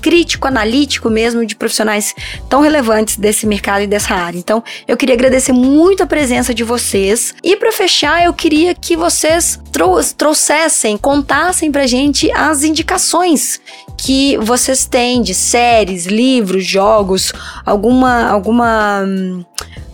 crítico, 0.00 0.46
analítico 0.46 1.10
mesmo 1.10 1.44
de 1.44 1.56
profissionais 1.56 2.14
tão 2.48 2.60
relevantes 2.60 3.16
desse 3.16 3.44
mercado 3.44 3.82
e 3.82 3.86
dessa 3.88 4.14
área. 4.14 4.38
Então, 4.38 4.62
eu 4.86 4.96
queria 4.96 5.16
agradecer 5.16 5.52
muito 5.52 6.04
a 6.04 6.06
presença 6.06 6.54
de 6.54 6.62
vocês. 6.62 7.34
E 7.42 7.56
para 7.56 7.72
fechar, 7.72 8.24
eu 8.24 8.32
queria 8.32 8.72
que 8.72 8.96
vocês 8.96 9.58
trou 9.72 10.00
trouxessem, 10.16 10.96
contassem 10.96 11.72
pra 11.72 11.88
gente 11.88 12.30
as 12.30 12.62
indicações 12.62 13.60
que 13.98 14.36
vocês 14.38 14.86
têm 14.86 15.20
de 15.22 15.34
séries, 15.34 16.06
livros, 16.06 16.64
jogos, 16.64 17.32
alguma 17.66 18.28
alguma 18.28 19.04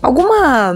alguma 0.02 0.74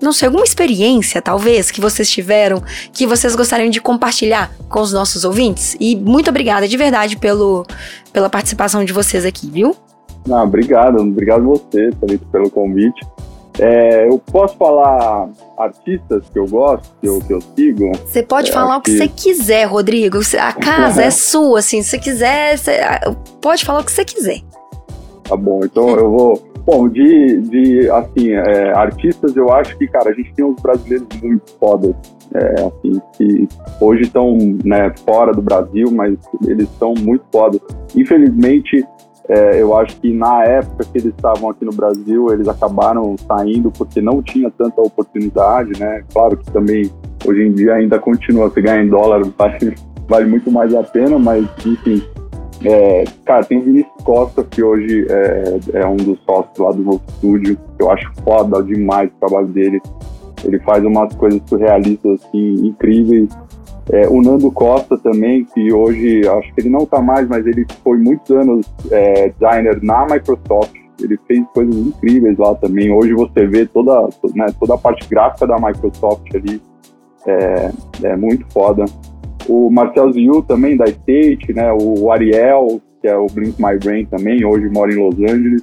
não 0.00 0.12
sei, 0.12 0.26
alguma 0.26 0.44
experiência, 0.44 1.20
talvez, 1.20 1.70
que 1.70 1.80
vocês 1.80 2.08
tiveram, 2.08 2.62
que 2.92 3.06
vocês 3.06 3.34
gostariam 3.34 3.68
de 3.68 3.80
compartilhar 3.80 4.52
com 4.68 4.80
os 4.80 4.92
nossos 4.92 5.24
ouvintes. 5.24 5.76
E 5.80 5.96
muito 5.96 6.30
obrigada 6.30 6.68
de 6.68 6.76
verdade 6.76 7.16
pelo, 7.16 7.66
pela 8.12 8.30
participação 8.30 8.84
de 8.84 8.92
vocês 8.92 9.24
aqui, 9.24 9.50
viu? 9.50 9.74
Não, 10.26 10.44
obrigado, 10.44 11.00
obrigado 11.00 11.44
você, 11.44 11.90
Thalita, 12.00 12.24
pelo 12.30 12.50
convite. 12.50 13.04
É, 13.58 14.06
eu 14.06 14.18
posso 14.18 14.56
falar 14.56 15.28
artistas 15.58 16.22
que 16.32 16.38
eu 16.38 16.46
gosto, 16.46 16.88
que 17.00 17.08
eu, 17.08 17.20
que 17.20 17.32
eu 17.32 17.40
sigo? 17.40 17.90
Você 18.06 18.22
pode 18.22 18.50
é, 18.50 18.52
falar 18.52 18.76
o 18.76 18.80
que 18.80 18.96
você 18.96 19.08
quiser, 19.08 19.64
Rodrigo. 19.64 20.18
A 20.38 20.52
casa 20.52 21.02
é 21.02 21.10
sua, 21.10 21.58
assim. 21.58 21.82
Se 21.82 21.90
você 21.90 21.98
quiser, 21.98 22.56
você 22.56 22.78
pode 23.40 23.64
falar 23.64 23.80
o 23.80 23.84
que 23.84 23.90
você 23.90 24.04
quiser. 24.04 24.42
Tá 25.24 25.36
bom, 25.36 25.60
então 25.64 25.88
eu 25.90 26.10
vou. 26.10 26.47
Bom, 26.70 26.86
de, 26.86 27.40
de 27.40 27.90
assim, 27.90 28.32
é, 28.32 28.76
artistas, 28.76 29.34
eu 29.34 29.50
acho 29.50 29.74
que, 29.78 29.88
cara, 29.88 30.10
a 30.10 30.12
gente 30.12 30.34
tem 30.34 30.44
uns 30.44 30.60
brasileiros 30.60 31.08
muito 31.22 31.50
fodas, 31.58 31.94
é, 32.34 32.54
assim, 32.60 33.00
que 33.16 33.48
hoje 33.80 34.02
estão 34.02 34.36
né, 34.62 34.92
fora 35.06 35.32
do 35.32 35.40
Brasil, 35.40 35.90
mas 35.90 36.18
eles 36.46 36.68
são 36.78 36.92
muito 36.92 37.24
fodas. 37.32 37.58
Infelizmente, 37.96 38.86
é, 39.30 39.62
eu 39.62 39.74
acho 39.78 39.98
que 39.98 40.12
na 40.12 40.44
época 40.44 40.84
que 40.92 40.98
eles 40.98 41.14
estavam 41.14 41.48
aqui 41.48 41.64
no 41.64 41.72
Brasil, 41.72 42.30
eles 42.34 42.46
acabaram 42.46 43.16
saindo 43.16 43.70
porque 43.70 44.02
não 44.02 44.22
tinha 44.22 44.50
tanta 44.50 44.82
oportunidade, 44.82 45.80
né? 45.80 46.04
Claro 46.12 46.36
que 46.36 46.52
também 46.52 46.90
hoje 47.26 47.46
em 47.46 47.52
dia 47.52 47.76
ainda 47.76 47.98
continua, 47.98 48.50
se 48.50 48.60
ganhar 48.60 48.84
em 48.84 48.90
dólar 48.90 49.22
vale, 49.38 49.74
vale 50.06 50.28
muito 50.28 50.50
mais 50.52 50.74
a 50.74 50.82
pena, 50.82 51.18
mas 51.18 51.46
enfim. 51.64 52.02
É, 52.64 53.04
cara, 53.24 53.44
tem 53.44 53.60
Vinícius 53.60 54.04
Costa, 54.04 54.42
que 54.42 54.62
hoje 54.62 55.06
é, 55.08 55.58
é, 55.74 55.86
um 55.86 55.96
dos 55.96 56.18
sócios 56.24 56.58
lá 56.58 56.70
do 56.72 56.82
novo 56.82 57.02
estúdio. 57.08 57.58
Eu 57.78 57.90
acho 57.90 58.10
foda 58.24 58.62
demais 58.62 59.10
o 59.10 59.26
trabalho 59.26 59.46
dele. 59.48 59.80
Ele 60.44 60.58
faz 60.60 60.84
umas 60.84 61.14
coisas 61.14 61.40
surrealistas 61.46 62.20
assim, 62.20 62.66
incríveis. 62.66 63.28
É, 63.90 64.06
o 64.08 64.20
Nando 64.20 64.50
Costa 64.52 64.98
também, 64.98 65.44
que 65.44 65.72
hoje 65.72 66.28
acho 66.28 66.54
que 66.54 66.60
ele 66.60 66.68
não 66.68 66.80
está 66.80 67.00
mais, 67.00 67.26
mas 67.28 67.46
ele 67.46 67.66
foi 67.82 67.96
muitos 67.96 68.30
anos 68.30 68.66
é, 68.90 69.30
designer 69.30 69.82
na 69.82 70.04
Microsoft. 70.04 70.74
Ele 71.00 71.18
fez 71.26 71.46
coisas 71.54 71.74
incríveis 71.74 72.36
lá 72.38 72.54
também. 72.56 72.92
Hoje 72.92 73.14
você 73.14 73.46
vê 73.46 73.66
toda, 73.66 74.08
né, 74.34 74.46
toda 74.58 74.74
a 74.74 74.78
parte 74.78 75.08
gráfica 75.08 75.46
da 75.46 75.56
Microsoft 75.56 76.34
ali. 76.34 76.60
É, 77.26 77.70
é 78.02 78.16
muito 78.16 78.44
foda. 78.52 78.84
O 79.48 79.70
Marcel 79.70 80.12
Ziu 80.12 80.42
também, 80.42 80.76
da 80.76 80.84
State, 80.84 81.52
né? 81.52 81.72
O 81.72 82.12
Ariel, 82.12 82.80
que 83.00 83.08
é 83.08 83.16
o 83.16 83.26
Blink 83.26 83.54
My 83.58 83.78
Brain 83.78 84.04
também, 84.06 84.44
hoje 84.44 84.68
mora 84.68 84.92
em 84.92 84.96
Los 84.96 85.18
Angeles. 85.18 85.62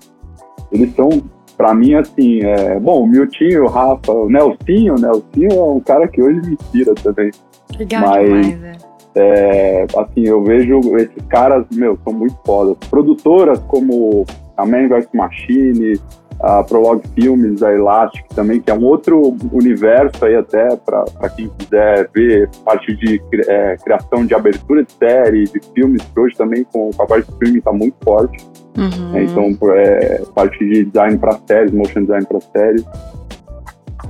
Eles 0.72 0.94
são, 0.96 1.10
para 1.56 1.74
mim, 1.74 1.94
assim, 1.94 2.42
é... 2.42 2.80
bom, 2.80 3.04
o 3.04 3.08
Miltinho, 3.08 3.64
o 3.64 3.68
Rafa, 3.68 4.12
o 4.12 4.30
Nelsinho, 4.30 4.96
o 4.96 5.00
Nelsinho 5.00 5.52
é 5.52 5.64
um 5.64 5.80
cara 5.80 6.08
que 6.08 6.22
hoje 6.22 6.42
me 6.42 6.54
inspira 6.54 6.94
também. 6.96 7.30
Legal 7.78 8.02
Mas, 8.02 8.30
demais, 8.30 8.64
é. 8.64 9.84
é. 9.84 9.86
assim, 9.98 10.26
eu 10.26 10.44
vejo 10.44 10.80
esses 10.98 11.26
caras, 11.30 11.66
meu, 11.72 11.98
são 12.04 12.14
muito 12.14 12.38
fodas. 12.46 12.78
Produtoras 12.90 13.60
como 13.68 14.26
a 14.58 14.66
Man 14.66 14.88
vs 14.88 15.10
Machine, 15.14 16.00
a 16.40 16.64
Prologue 16.64 17.08
Filmes, 17.16 17.64
a 17.64 17.74
Elastic 17.74 18.28
também, 18.36 18.62
que 18.62 18.70
é 18.70 18.74
um 18.74 18.84
outro 18.84 19.36
universo 19.52 20.26
aí 20.26 20.36
até 20.36 20.76
para 20.76 21.30
quem 21.36 21.50
quiser 21.58 22.10
ver 22.14 22.50
parte 22.64 22.96
de 22.98 23.22
é, 23.48 23.78
criação 23.78 24.26
de 24.26 24.36
abertura 24.36 24.84
de 24.84 24.92
série, 24.92 25.46
de 25.46 25.60
filmes, 25.74 26.02
que 26.04 26.20
hoje 26.20 26.36
também 26.36 26.64
com, 26.66 26.92
com 26.92 27.04
a 27.04 27.08
parte 27.08 27.26
de 27.26 27.32
streaming 27.32 27.58
está 27.60 27.72
muito 27.72 27.96
forte. 28.04 28.46
Uhum. 28.78 29.16
É, 29.16 29.24
então, 29.24 29.58
é, 29.74 30.22
parte 30.34 30.60
de 30.60 30.86
design 30.86 31.18
para 31.18 31.40
séries, 31.48 31.72
motion 31.72 32.02
design 32.02 32.26
para 32.26 32.42
séries. 32.42 32.86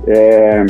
É, 0.08 0.66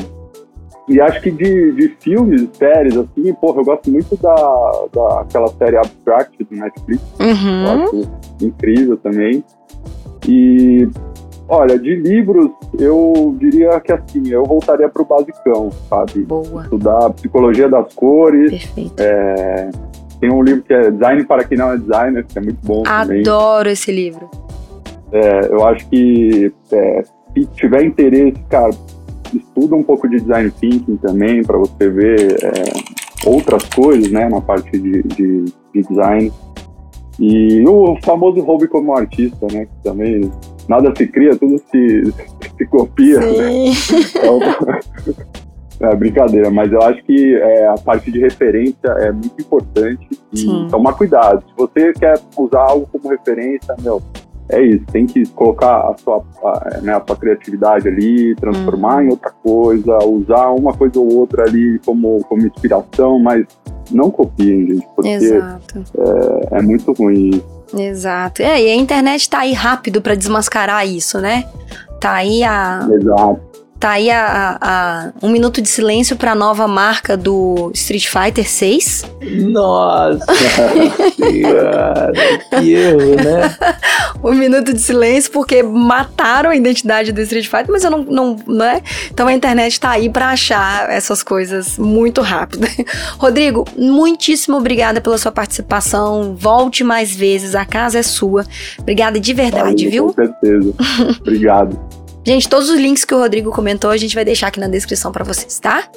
e 0.89 1.01
acho 1.01 1.21
que 1.21 1.33
de, 1.33 1.73
de 1.73 1.89
filmes, 2.01 2.49
séries, 2.53 2.97
assim, 2.97 3.33
porra, 3.35 3.61
eu 3.61 3.65
gosto 3.65 3.91
muito 3.91 4.17
da, 4.19 4.73
daquela 4.93 5.49
série 5.49 5.77
Abstract 5.79 6.45
do 6.45 6.57
Netflix. 6.57 7.03
Uhum. 7.19 7.65
Eu 7.65 7.85
acho 7.85 8.11
incrível 8.41 8.97
também. 8.99 9.43
E, 10.29 10.89
olha, 11.49 11.79
de 11.79 11.95
livros, 11.97 12.51
eu 12.79 13.35
diria 13.39 13.79
que 13.81 13.93
assim, 13.93 14.29
eu 14.29 14.45
voltaria 14.45 14.89
pro 14.89 15.05
basicão, 15.05 15.71
sabe? 15.89 16.23
Boa. 16.25 16.63
Estudar 16.63 17.11
psicologia 17.11 17.69
das 17.69 17.93
cores. 17.95 18.51
Perfeito. 18.51 18.95
É, 18.99 19.71
tem 20.21 20.33
um 20.33 20.43
livro 20.43 20.63
que 20.63 20.73
é 20.73 20.91
Design 20.91 21.25
para 21.25 21.45
quem 21.45 21.59
não 21.59 21.73
é 21.73 21.79
designer, 21.79 22.25
que 22.25 22.39
é 22.39 22.43
muito 22.43 22.59
bom 22.65 22.83
Adoro 22.87 23.59
também. 23.59 23.73
esse 23.73 23.93
livro. 23.93 24.31
É, 25.13 25.47
eu 25.51 25.65
acho 25.67 25.89
que 25.89 26.53
é, 26.73 27.03
se 27.35 27.47
tiver 27.55 27.85
interesse, 27.85 28.39
cara, 28.49 28.71
estuda 29.35 29.77
um 29.77 29.83
pouco 29.83 30.09
de 30.09 30.19
design 30.21 30.51
thinking 30.51 30.97
também, 30.97 31.43
para 31.43 31.59
você 31.59 31.89
ver. 31.89 32.37
É, 32.43 32.97
outras 33.27 33.65
coisas, 33.65 34.11
né, 34.11 34.29
na 34.29 34.41
parte 34.41 34.71
de, 34.79 35.03
de, 35.03 35.45
de 35.75 35.83
design. 35.89 36.33
E 37.19 37.65
o 37.67 37.97
famoso 38.03 38.41
hobby 38.43 38.69
como 38.69 38.97
artista, 38.97 39.47
né, 39.53 39.67
que 39.67 39.83
também 39.83 40.31
nada 40.69 40.93
se 40.97 41.07
cria, 41.07 41.37
tudo 41.37 41.59
se, 41.71 42.13
se 42.57 42.67
copia. 42.67 43.21
Né? 43.21 43.73
Então, 44.15 44.41
é 45.91 45.95
brincadeira, 45.95 46.51
mas 46.51 46.73
eu 46.73 46.81
acho 46.83 47.03
que 47.05 47.35
é, 47.35 47.69
a 47.69 47.75
parte 47.75 48.11
de 48.11 48.19
referência 48.19 48.89
é 48.99 49.13
muito 49.13 49.41
importante 49.41 50.09
e 50.33 50.39
Sim. 50.39 50.69
tomar 50.71 50.95
cuidado. 50.95 51.43
Se 51.47 51.53
você 51.57 51.93
quer 51.93 52.19
usar 52.37 52.61
algo 52.61 52.89
como 52.91 53.09
referência, 53.09 53.75
meu, 53.81 54.03
é 54.49 54.63
isso, 54.63 54.85
tem 54.87 55.07
que 55.07 55.27
colocar 55.31 55.91
a 55.91 55.97
sua, 55.99 56.23
a, 56.43 56.81
né, 56.83 56.95
a 56.95 57.03
sua 57.05 57.17
criatividade 57.17 57.89
ali, 57.89 58.35
transformar 58.37 59.05
em 59.05 59.09
outra 59.09 59.31
coisa, 59.31 59.99
usar 60.05 60.51
uma 60.51 60.73
coisa 60.73 60.99
ou 60.99 61.13
outra 61.15 61.45
ali 61.45 61.81
como, 61.85 62.25
como 62.29 62.47
inspiração, 62.47 63.19
mas 63.19 63.45
não 63.91 64.11
copiem, 64.11 64.67
gente, 64.67 64.89
porque 64.95 65.09
é, 65.09 66.59
é, 66.59 66.63
muito 66.63 66.93
ruim 66.93 67.43
Exato. 67.77 68.43
É, 68.43 68.63
e 68.63 68.71
a 68.71 68.75
internet 68.77 69.29
tá 69.29 69.41
aí 69.41 69.53
rápido 69.53 70.01
para 70.01 70.15
desmascarar 70.15 70.87
isso, 70.87 71.21
né? 71.21 71.45
Tá 72.01 72.13
aí 72.13 72.45
a. 72.45 72.87
Exato. 72.93 73.56
Tá 73.79 73.91
aí 73.91 74.11
a, 74.11 74.57
a, 74.61 75.13
um 75.23 75.29
minuto 75.29 75.61
de 75.61 75.69
silêncio 75.69 76.17
para 76.17 76.33
a 76.33 76.35
nova 76.35 76.67
marca 76.67 77.15
do 77.15 77.71
Street 77.75 78.09
Fighter 78.09 78.49
6. 78.49 79.05
Nossa 79.51 80.25
senhora, 81.15 82.13
que 82.59 82.73
erro, 82.73 83.17
né? 83.17 83.57
um 84.25 84.33
minuto 84.33 84.73
de 84.73 84.81
silêncio 84.81 85.31
porque 85.31 85.63
mataram 85.63 86.51
a 86.51 86.57
identidade 86.57 87.13
do 87.13 87.21
Street 87.21 87.47
Fighter, 87.47 87.71
mas 87.71 87.85
eu 87.85 87.91
não, 87.91 88.03
não 88.05 88.37
né? 88.47 88.81
Então 89.11 89.27
a 89.27 89.33
internet 89.33 89.79
tá 89.79 89.91
aí 89.91 90.09
para 90.09 90.29
achar 90.31 90.91
essas 90.91 91.23
coisas 91.23 91.79
muito 91.79 92.23
rápido. 92.23 92.67
Rodrigo, 93.19 93.67
muitíssimo 93.77 94.57
obrigada 94.57 95.03
pela 95.03 95.19
sua 95.19 95.33
participação. 95.33 96.35
Volte 96.35 96.83
mais 96.83 97.15
vezes, 97.15 97.55
a 97.55 97.67
casa 97.67 97.99
é 97.99 98.03
sua. 98.03 98.47
Obrigada 98.79 99.21
de 99.21 99.35
verdade, 99.35 99.85
Ai, 99.85 99.91
viu? 99.91 100.07
Com 100.07 100.15
certeza. 100.15 100.75
Obrigado. 101.21 102.06
Gente, 102.27 102.49
todos 102.49 102.69
os 102.69 102.81
links 102.81 103.05
que 103.05 103.15
o 103.15 103.19
Rodrigo 103.19 103.53
comentou 103.53 103.89
a 103.89 103.97
gente 103.97 104.13
vai 104.13 104.25
deixar 104.25 104.49
aqui 104.49 104.59
na 104.59 104.67
descrição 104.67 105.13
para 105.13 105.25
vocês, 105.25 105.61
tá? 105.61 105.89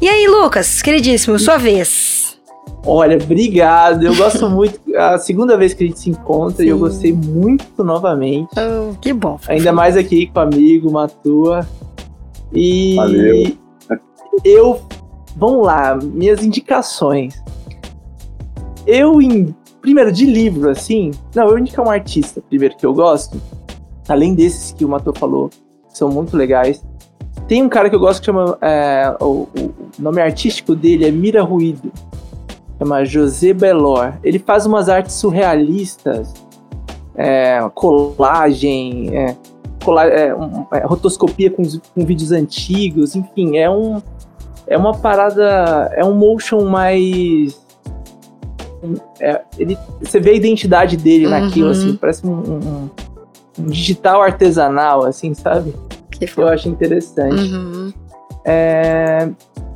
E 0.00 0.08
aí, 0.08 0.26
Lucas, 0.26 0.82
queridíssimo, 0.82 1.38
sua 1.38 1.58
vez. 1.58 2.36
Olha, 2.84 3.16
obrigado. 3.16 4.02
Eu 4.04 4.16
gosto 4.16 4.50
muito. 4.50 4.80
A 4.96 5.16
segunda 5.18 5.56
vez 5.56 5.72
que 5.72 5.84
a 5.84 5.86
gente 5.86 6.00
se 6.00 6.10
encontra 6.10 6.56
Sim. 6.56 6.64
e 6.64 6.68
eu 6.70 6.78
gostei 6.80 7.12
muito 7.12 7.84
novamente. 7.84 8.48
Oh, 8.58 8.96
que 8.96 9.12
bom. 9.12 9.38
Ainda 9.46 9.72
mais 9.72 9.96
aqui 9.96 10.26
com 10.26 10.40
o 10.40 10.42
amigo 10.42 10.90
Matua. 10.90 11.64
E 12.52 12.96
Valeu. 12.96 13.56
eu. 14.44 14.82
Vamos 15.36 15.64
lá, 15.64 15.94
minhas 15.94 16.42
indicações. 16.42 17.40
Eu, 18.84 19.22
em, 19.22 19.54
primeiro, 19.80 20.10
de 20.10 20.26
livro, 20.26 20.68
assim. 20.68 21.12
Não, 21.32 21.44
eu 21.44 21.50
vou 21.50 21.58
indicar 21.60 21.86
um 21.86 21.90
artista, 21.90 22.42
primeiro, 22.48 22.76
que 22.76 22.84
eu 22.84 22.92
gosto 22.92 23.40
além 24.12 24.34
desses 24.34 24.72
que 24.72 24.84
o 24.84 24.88
Matou 24.88 25.14
falou, 25.14 25.50
são 25.88 26.08
muito 26.10 26.36
legais. 26.36 26.84
Tem 27.46 27.62
um 27.62 27.68
cara 27.68 27.90
que 27.90 27.96
eu 27.96 28.00
gosto 28.00 28.20
que 28.20 28.26
chama. 28.26 28.56
É, 28.60 29.14
o, 29.20 29.48
o, 29.58 29.74
nome 29.98 30.22
artístico 30.22 30.74
dele 30.74 31.06
é 31.06 31.10
Mira 31.10 31.42
Ruído. 31.42 31.90
Chama 32.78 33.04
José 33.04 33.52
Belor. 33.52 34.14
Ele 34.22 34.38
faz 34.38 34.66
umas 34.66 34.88
artes 34.88 35.16
surrealistas, 35.16 36.32
é, 37.14 37.60
colagem, 37.74 39.16
é, 39.16 39.36
cola, 39.84 40.04
é, 40.04 40.34
um, 40.34 40.66
é, 40.72 40.86
rotoscopia 40.86 41.50
com, 41.50 41.62
com 41.62 42.06
vídeos 42.06 42.32
antigos, 42.32 43.16
enfim, 43.16 43.58
é 43.58 43.68
um. 43.68 44.00
É 44.66 44.78
uma 44.78 44.96
parada. 44.96 45.90
É 45.96 46.04
um 46.04 46.14
motion 46.14 46.64
mais. 46.64 47.60
É, 49.18 49.42
ele, 49.58 49.76
você 50.00 50.20
vê 50.20 50.30
a 50.30 50.34
identidade 50.34 50.96
dele 50.96 51.26
uhum. 51.26 51.32
naquilo, 51.32 51.70
assim, 51.70 51.96
parece 51.96 52.26
um, 52.26 52.32
um, 52.32 52.90
digital 53.60 54.22
artesanal, 54.22 55.04
assim, 55.04 55.34
sabe? 55.34 55.74
Que 56.10 56.28
eu 56.36 56.48
acho 56.48 56.68
interessante. 56.68 57.54
Uhum. 57.54 57.92
É, 58.44 59.28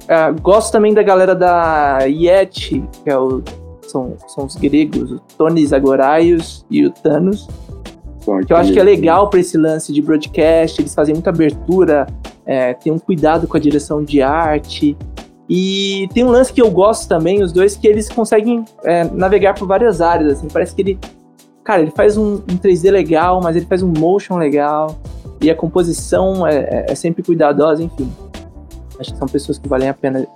é, 0.08 0.32
gosto 0.32 0.72
também 0.72 0.92
da 0.92 1.02
galera 1.02 1.34
da 1.34 2.00
Yeti, 2.02 2.84
que 3.02 3.10
é 3.10 3.18
o, 3.18 3.42
são, 3.82 4.14
são 4.26 4.44
os 4.44 4.56
gregos, 4.56 5.12
o 5.12 5.20
Tony 5.38 5.66
Zagoraios 5.66 6.64
e 6.70 6.84
o 6.84 6.90
Thanos. 6.90 7.48
que 8.46 8.52
eu 8.52 8.56
acho 8.56 8.72
que 8.72 8.80
é 8.80 8.82
legal 8.82 9.30
para 9.30 9.40
esse 9.40 9.56
lance 9.56 9.92
de 9.92 10.02
broadcast, 10.02 10.80
eles 10.80 10.94
fazem 10.94 11.14
muita 11.14 11.30
abertura, 11.30 12.06
é, 12.44 12.74
tem 12.74 12.92
um 12.92 12.98
cuidado 12.98 13.46
com 13.46 13.56
a 13.56 13.60
direção 13.60 14.02
de 14.02 14.20
arte. 14.20 14.96
E 15.48 16.08
tem 16.14 16.24
um 16.24 16.30
lance 16.30 16.52
que 16.52 16.60
eu 16.60 16.70
gosto 16.70 17.06
também, 17.06 17.42
os 17.42 17.52
dois, 17.52 17.76
que 17.76 17.86
eles 17.86 18.08
conseguem 18.08 18.64
é, 18.82 19.04
navegar 19.04 19.54
por 19.54 19.68
várias 19.68 20.00
áreas, 20.00 20.38
assim, 20.38 20.48
parece 20.48 20.74
que 20.74 20.82
ele 20.82 20.98
Cara, 21.64 21.80
ele 21.80 21.90
faz 21.90 22.18
um, 22.18 22.34
um 22.34 22.58
3D 22.58 22.90
legal, 22.90 23.40
mas 23.42 23.56
ele 23.56 23.64
faz 23.64 23.82
um 23.82 23.88
motion 23.88 24.36
legal. 24.36 24.96
E 25.40 25.50
a 25.50 25.56
composição 25.56 26.46
é, 26.46 26.56
é, 26.56 26.86
é 26.90 26.94
sempre 26.94 27.22
cuidadosa, 27.22 27.82
enfim. 27.82 28.12
Acho 29.00 29.12
que 29.12 29.18
são 29.18 29.26
pessoas 29.26 29.58
que 29.58 29.66
valem 29.66 29.88
a 29.88 29.94
pena 29.94 30.26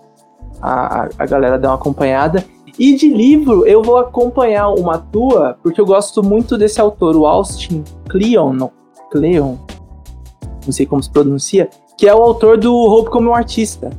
a, 0.61 1.03
a, 1.03 1.09
a 1.19 1.27
galera 1.27 1.59
dar 1.59 1.69
uma 1.69 1.75
acompanhada. 1.75 2.45
E 2.79 2.95
de 2.95 3.09
livro, 3.09 3.67
eu 3.67 3.83
vou 3.83 3.99
acompanhar 3.99 4.69
uma 4.71 4.99
tua, 4.99 5.59
porque 5.63 5.81
eu 5.81 5.87
gosto 5.87 6.23
muito 6.23 6.57
desse 6.57 6.81
autor, 6.81 7.17
o 7.17 7.27
Austin 7.27 7.83
Kleon, 8.09 8.53
não, 8.53 8.71
Kleon, 9.11 9.57
não 10.65 10.73
sei 10.73 10.87
como 10.87 11.03
se 11.03 11.11
pronuncia, 11.11 11.69
que 11.97 12.07
é 12.07 12.15
o 12.15 12.23
autor 12.23 12.57
do 12.57 12.73
Hope 12.73 13.11
como 13.11 13.31
um 13.31 13.35
Artista 13.35 13.91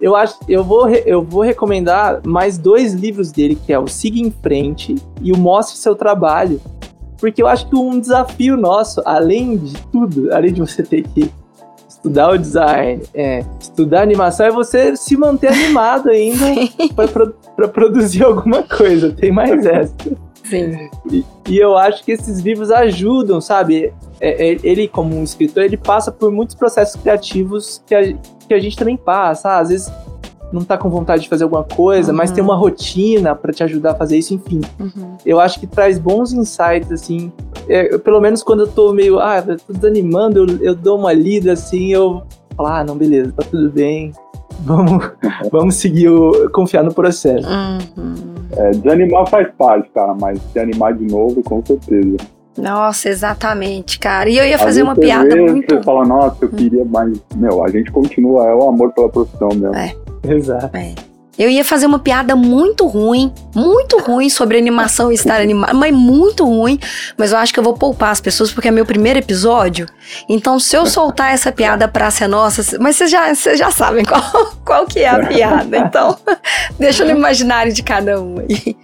eu 0.00 0.14
acho, 0.14 0.38
eu 0.48 0.62
vou, 0.62 0.88
eu 0.88 1.22
vou 1.22 1.42
recomendar 1.42 2.20
mais 2.24 2.56
dois 2.56 2.94
livros 2.94 3.32
dele, 3.32 3.56
que 3.56 3.72
é 3.72 3.78
o 3.78 3.88
Siga 3.88 4.18
em 4.18 4.30
Frente 4.30 4.94
e 5.20 5.32
o 5.32 5.36
Mostre 5.36 5.76
Seu 5.78 5.94
Trabalho. 5.94 6.60
Porque 7.18 7.42
eu 7.42 7.48
acho 7.48 7.68
que 7.68 7.74
um 7.74 7.98
desafio 7.98 8.56
nosso, 8.56 9.02
além 9.04 9.56
de 9.56 9.74
tudo, 9.90 10.32
além 10.32 10.52
de 10.52 10.60
você 10.60 10.84
ter 10.84 11.02
que 11.02 11.30
estudar 11.88 12.30
o 12.30 12.38
design, 12.38 13.02
é, 13.12 13.44
estudar 13.60 14.02
animação, 14.02 14.46
é 14.46 14.50
você 14.52 14.96
se 14.96 15.16
manter 15.16 15.48
animado 15.52 16.10
ainda 16.10 16.46
para 16.94 17.08
pro, 17.08 17.34
produzir 17.68 18.22
alguma 18.24 18.62
coisa. 18.62 19.10
Tem 19.10 19.32
mais 19.32 19.66
essa. 19.66 19.94
Sim. 20.48 20.90
E, 21.10 21.24
e, 21.48 21.58
eu 21.58 21.76
acho 21.76 22.04
que 22.04 22.12
esses 22.12 22.40
livros 22.40 22.70
ajudam, 22.70 23.40
sabe? 23.40 23.92
É, 24.20 24.50
é, 24.50 24.58
ele, 24.62 24.88
como 24.88 25.16
um 25.16 25.22
escritor, 25.22 25.62
ele 25.62 25.76
passa 25.76 26.10
por 26.10 26.30
muitos 26.30 26.54
processos 26.54 27.00
criativos 27.00 27.82
que 27.86 27.94
a, 27.94 28.12
que 28.12 28.54
a 28.54 28.58
gente 28.58 28.76
também 28.76 28.96
passa. 28.96 29.58
Às 29.58 29.68
vezes 29.68 29.92
não 30.52 30.64
tá 30.64 30.78
com 30.78 30.88
vontade 30.88 31.22
de 31.22 31.28
fazer 31.28 31.44
alguma 31.44 31.64
coisa, 31.64 32.10
uhum. 32.10 32.16
mas 32.16 32.30
tem 32.30 32.42
uma 32.42 32.56
rotina 32.56 33.34
para 33.34 33.52
te 33.52 33.62
ajudar 33.62 33.92
a 33.92 33.94
fazer 33.94 34.16
isso, 34.18 34.34
enfim. 34.34 34.60
Uhum. 34.80 35.16
Eu 35.24 35.40
acho 35.40 35.60
que 35.60 35.66
traz 35.66 35.98
bons 35.98 36.32
insights, 36.32 36.90
assim. 36.90 37.30
É, 37.68 37.98
pelo 37.98 38.20
menos 38.20 38.42
quando 38.42 38.60
eu 38.60 38.66
tô 38.66 38.92
meio, 38.92 39.18
ah, 39.18 39.42
tô 39.42 39.72
desanimando, 39.72 40.38
eu, 40.38 40.58
eu 40.62 40.74
dou 40.74 40.98
uma 40.98 41.12
lida, 41.12 41.52
assim, 41.52 41.92
eu 41.92 42.22
falo, 42.56 42.68
ah, 42.68 42.84
não, 42.84 42.96
beleza, 42.96 43.32
tá 43.32 43.44
tudo 43.48 43.70
bem. 43.70 44.12
Vamos, 44.60 45.10
vamos 45.52 45.74
seguir, 45.76 46.08
o, 46.08 46.50
confiar 46.50 46.82
no 46.82 46.94
processo. 46.94 47.46
Uhum. 47.46 48.37
É, 48.56 48.70
desanimar 48.70 49.28
faz 49.28 49.48
parte, 49.56 49.90
cara, 49.90 50.14
mas 50.20 50.40
se 50.52 50.58
animar 50.58 50.94
de 50.94 51.06
novo, 51.06 51.42
com 51.42 51.64
certeza. 51.64 52.16
Nossa, 52.56 53.08
exatamente, 53.08 53.98
cara. 53.98 54.28
E 54.28 54.36
eu 54.36 54.44
ia 54.44 54.58
fazer 54.58 54.82
uma 54.82 54.96
piada 54.96 55.28
vê, 55.28 55.40
muito. 55.40 55.74
Você 55.74 55.82
fala, 55.82 56.04
nossa, 56.04 56.44
eu 56.44 56.48
queria 56.48 56.84
mais. 56.84 57.20
Meu, 57.36 57.64
a 57.64 57.68
gente 57.68 57.90
continua, 57.92 58.46
é 58.46 58.54
o 58.54 58.68
amor 58.68 58.92
pela 58.92 59.08
profissão 59.08 59.48
mesmo. 59.50 59.74
É. 59.76 59.94
Exato. 60.24 60.76
É. 60.76 61.07
Eu 61.38 61.48
ia 61.48 61.64
fazer 61.64 61.86
uma 61.86 62.00
piada 62.00 62.34
muito 62.34 62.84
ruim, 62.86 63.32
muito 63.54 63.98
ruim 63.98 64.28
sobre 64.28 64.58
animação 64.58 65.12
e 65.12 65.14
estar 65.14 65.40
animado, 65.40 65.72
mas 65.74 65.94
muito 65.94 66.44
ruim. 66.44 66.80
Mas 67.16 67.30
eu 67.30 67.38
acho 67.38 67.54
que 67.54 67.60
eu 67.60 67.64
vou 67.64 67.74
poupar 67.74 68.10
as 68.10 68.20
pessoas 68.20 68.50
porque 68.50 68.66
é 68.66 68.70
meu 68.72 68.84
primeiro 68.84 69.20
episódio. 69.20 69.86
Então, 70.28 70.58
se 70.58 70.76
eu 70.76 70.84
soltar 70.84 71.32
essa 71.32 71.52
piada 71.52 71.86
pra 71.86 72.10
ser 72.10 72.26
nossa, 72.26 72.78
mas 72.80 72.96
vocês 72.96 73.10
já, 73.10 73.32
vocês 73.32 73.56
já 73.56 73.70
sabem 73.70 74.04
qual, 74.04 74.22
qual 74.66 74.86
que 74.86 74.98
é 74.98 75.08
a 75.08 75.26
piada. 75.26 75.76
Então, 75.76 76.18
deixa 76.76 77.04
no 77.04 77.12
imaginário 77.12 77.72
de 77.72 77.84
cada 77.84 78.20
um 78.20 78.40
aí. 78.40 78.76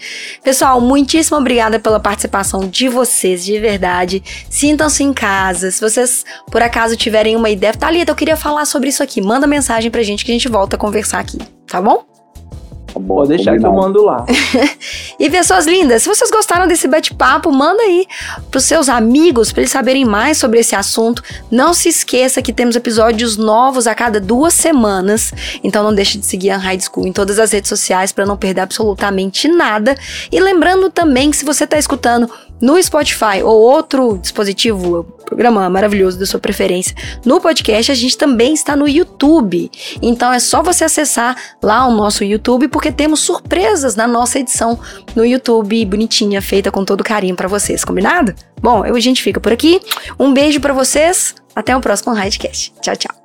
Pessoal, 0.44 0.80
muitíssimo 0.80 1.36
obrigada 1.36 1.80
pela 1.80 1.98
participação 1.98 2.68
de 2.68 2.88
vocês, 2.88 3.44
de 3.44 3.59
verdade. 3.59 4.22
Sintam-se 4.48 5.02
em 5.02 5.12
casa. 5.12 5.72
Se 5.72 5.80
vocês, 5.80 6.24
por 6.52 6.62
acaso, 6.62 6.96
tiverem 6.96 7.34
uma 7.34 7.50
ideia, 7.50 7.72
Thalita, 7.72 8.12
eu 8.12 8.16
queria 8.16 8.36
falar 8.36 8.64
sobre 8.64 8.90
isso 8.90 9.02
aqui. 9.02 9.20
Manda 9.20 9.44
mensagem 9.44 9.90
pra 9.90 10.05
gente 10.05 10.24
que 10.24 10.30
a 10.30 10.34
gente 10.34 10.48
volta 10.48 10.76
a 10.76 10.78
conversar 10.78 11.18
aqui, 11.18 11.38
tá 11.66 11.82
bom? 11.82 12.13
Tá 12.95 13.01
bom, 13.01 13.16
Pode 13.16 13.30
deixar 13.30 13.51
combinado. 13.51 13.74
que 13.74 13.78
eu 13.78 13.82
mando 13.82 14.05
lá. 14.05 14.24
e 15.18 15.28
pessoas 15.28 15.66
lindas, 15.66 16.05
se 16.05 16.09
vocês 16.09 16.30
gostaram 16.30 16.68
desse 16.68 16.86
bate-papo, 16.86 17.51
manda 17.51 17.82
aí 17.82 18.07
pros 18.53 18.64
seus 18.64 18.88
amigos 18.88 19.51
para 19.51 19.62
eles 19.62 19.72
saberem 19.72 20.05
mais 20.05 20.38
sobre 20.38 20.61
esse 20.61 20.76
assunto. 20.76 21.20
Não 21.51 21.74
se 21.74 21.88
esqueça 21.88 22.40
que 22.40 22.53
temos 22.53 22.76
episódios 22.76 23.36
novos 23.36 23.88
a 23.88 23.95
cada 23.97 24.20
duas 24.20 24.55
semanas, 24.55 25.32
então 25.64 25.82
não 25.82 25.92
deixe 25.92 26.18
de 26.18 26.24
seguir 26.24 26.51
a 26.51 26.57
High 26.57 26.78
School 26.80 27.09
em 27.09 27.12
todas 27.12 27.40
as 27.40 27.51
redes 27.51 27.68
sociais 27.68 28.12
para 28.12 28.24
não 28.24 28.36
perder 28.36 28.61
absolutamente 28.61 29.49
nada. 29.49 29.97
E 30.30 30.38
lembrando 30.38 30.88
também 30.88 31.32
que 31.32 31.36
se 31.36 31.45
você 31.45 31.64
está 31.64 31.76
escutando 31.76 32.30
no 32.64 32.82
Spotify 32.82 33.42
ou 33.44 33.60
outro 33.60 34.16
dispositivo, 34.16 35.04
programa 35.26 35.68
maravilhoso 35.68 36.18
da 36.18 36.24
sua 36.24 36.40
preferência, 36.40 36.96
no 37.22 37.38
podcast, 37.38 37.92
a 37.92 37.94
gente 37.94 38.16
também 38.16 38.54
está 38.54 38.74
no 38.74 38.88
YouTube. 38.88 39.70
Então 40.00 40.32
é 40.32 40.38
só 40.38 40.62
você 40.62 40.84
acessar 40.84 41.36
lá 41.62 41.86
o 41.86 41.92
nosso 41.92 42.24
YouTube, 42.24 42.68
porque 42.68 42.90
temos 42.90 43.20
surpresas 43.20 43.96
na 43.96 44.08
nossa 44.08 44.38
edição 44.38 44.80
no 45.14 45.26
YouTube, 45.26 45.84
bonitinha, 45.84 46.40
feita 46.40 46.70
com 46.70 46.86
todo 46.86 47.04
carinho 47.04 47.36
para 47.36 47.48
vocês, 47.48 47.84
combinado? 47.84 48.34
Bom, 48.62 48.82
a 48.82 49.00
gente 49.00 49.22
fica 49.22 49.38
por 49.38 49.52
aqui. 49.52 49.78
Um 50.18 50.32
beijo 50.32 50.58
para 50.58 50.72
vocês. 50.72 51.34
Até 51.54 51.76
o 51.76 51.80
próximo 51.80 52.14
Radcast. 52.14 52.72
Tchau, 52.80 52.96
tchau. 52.96 53.24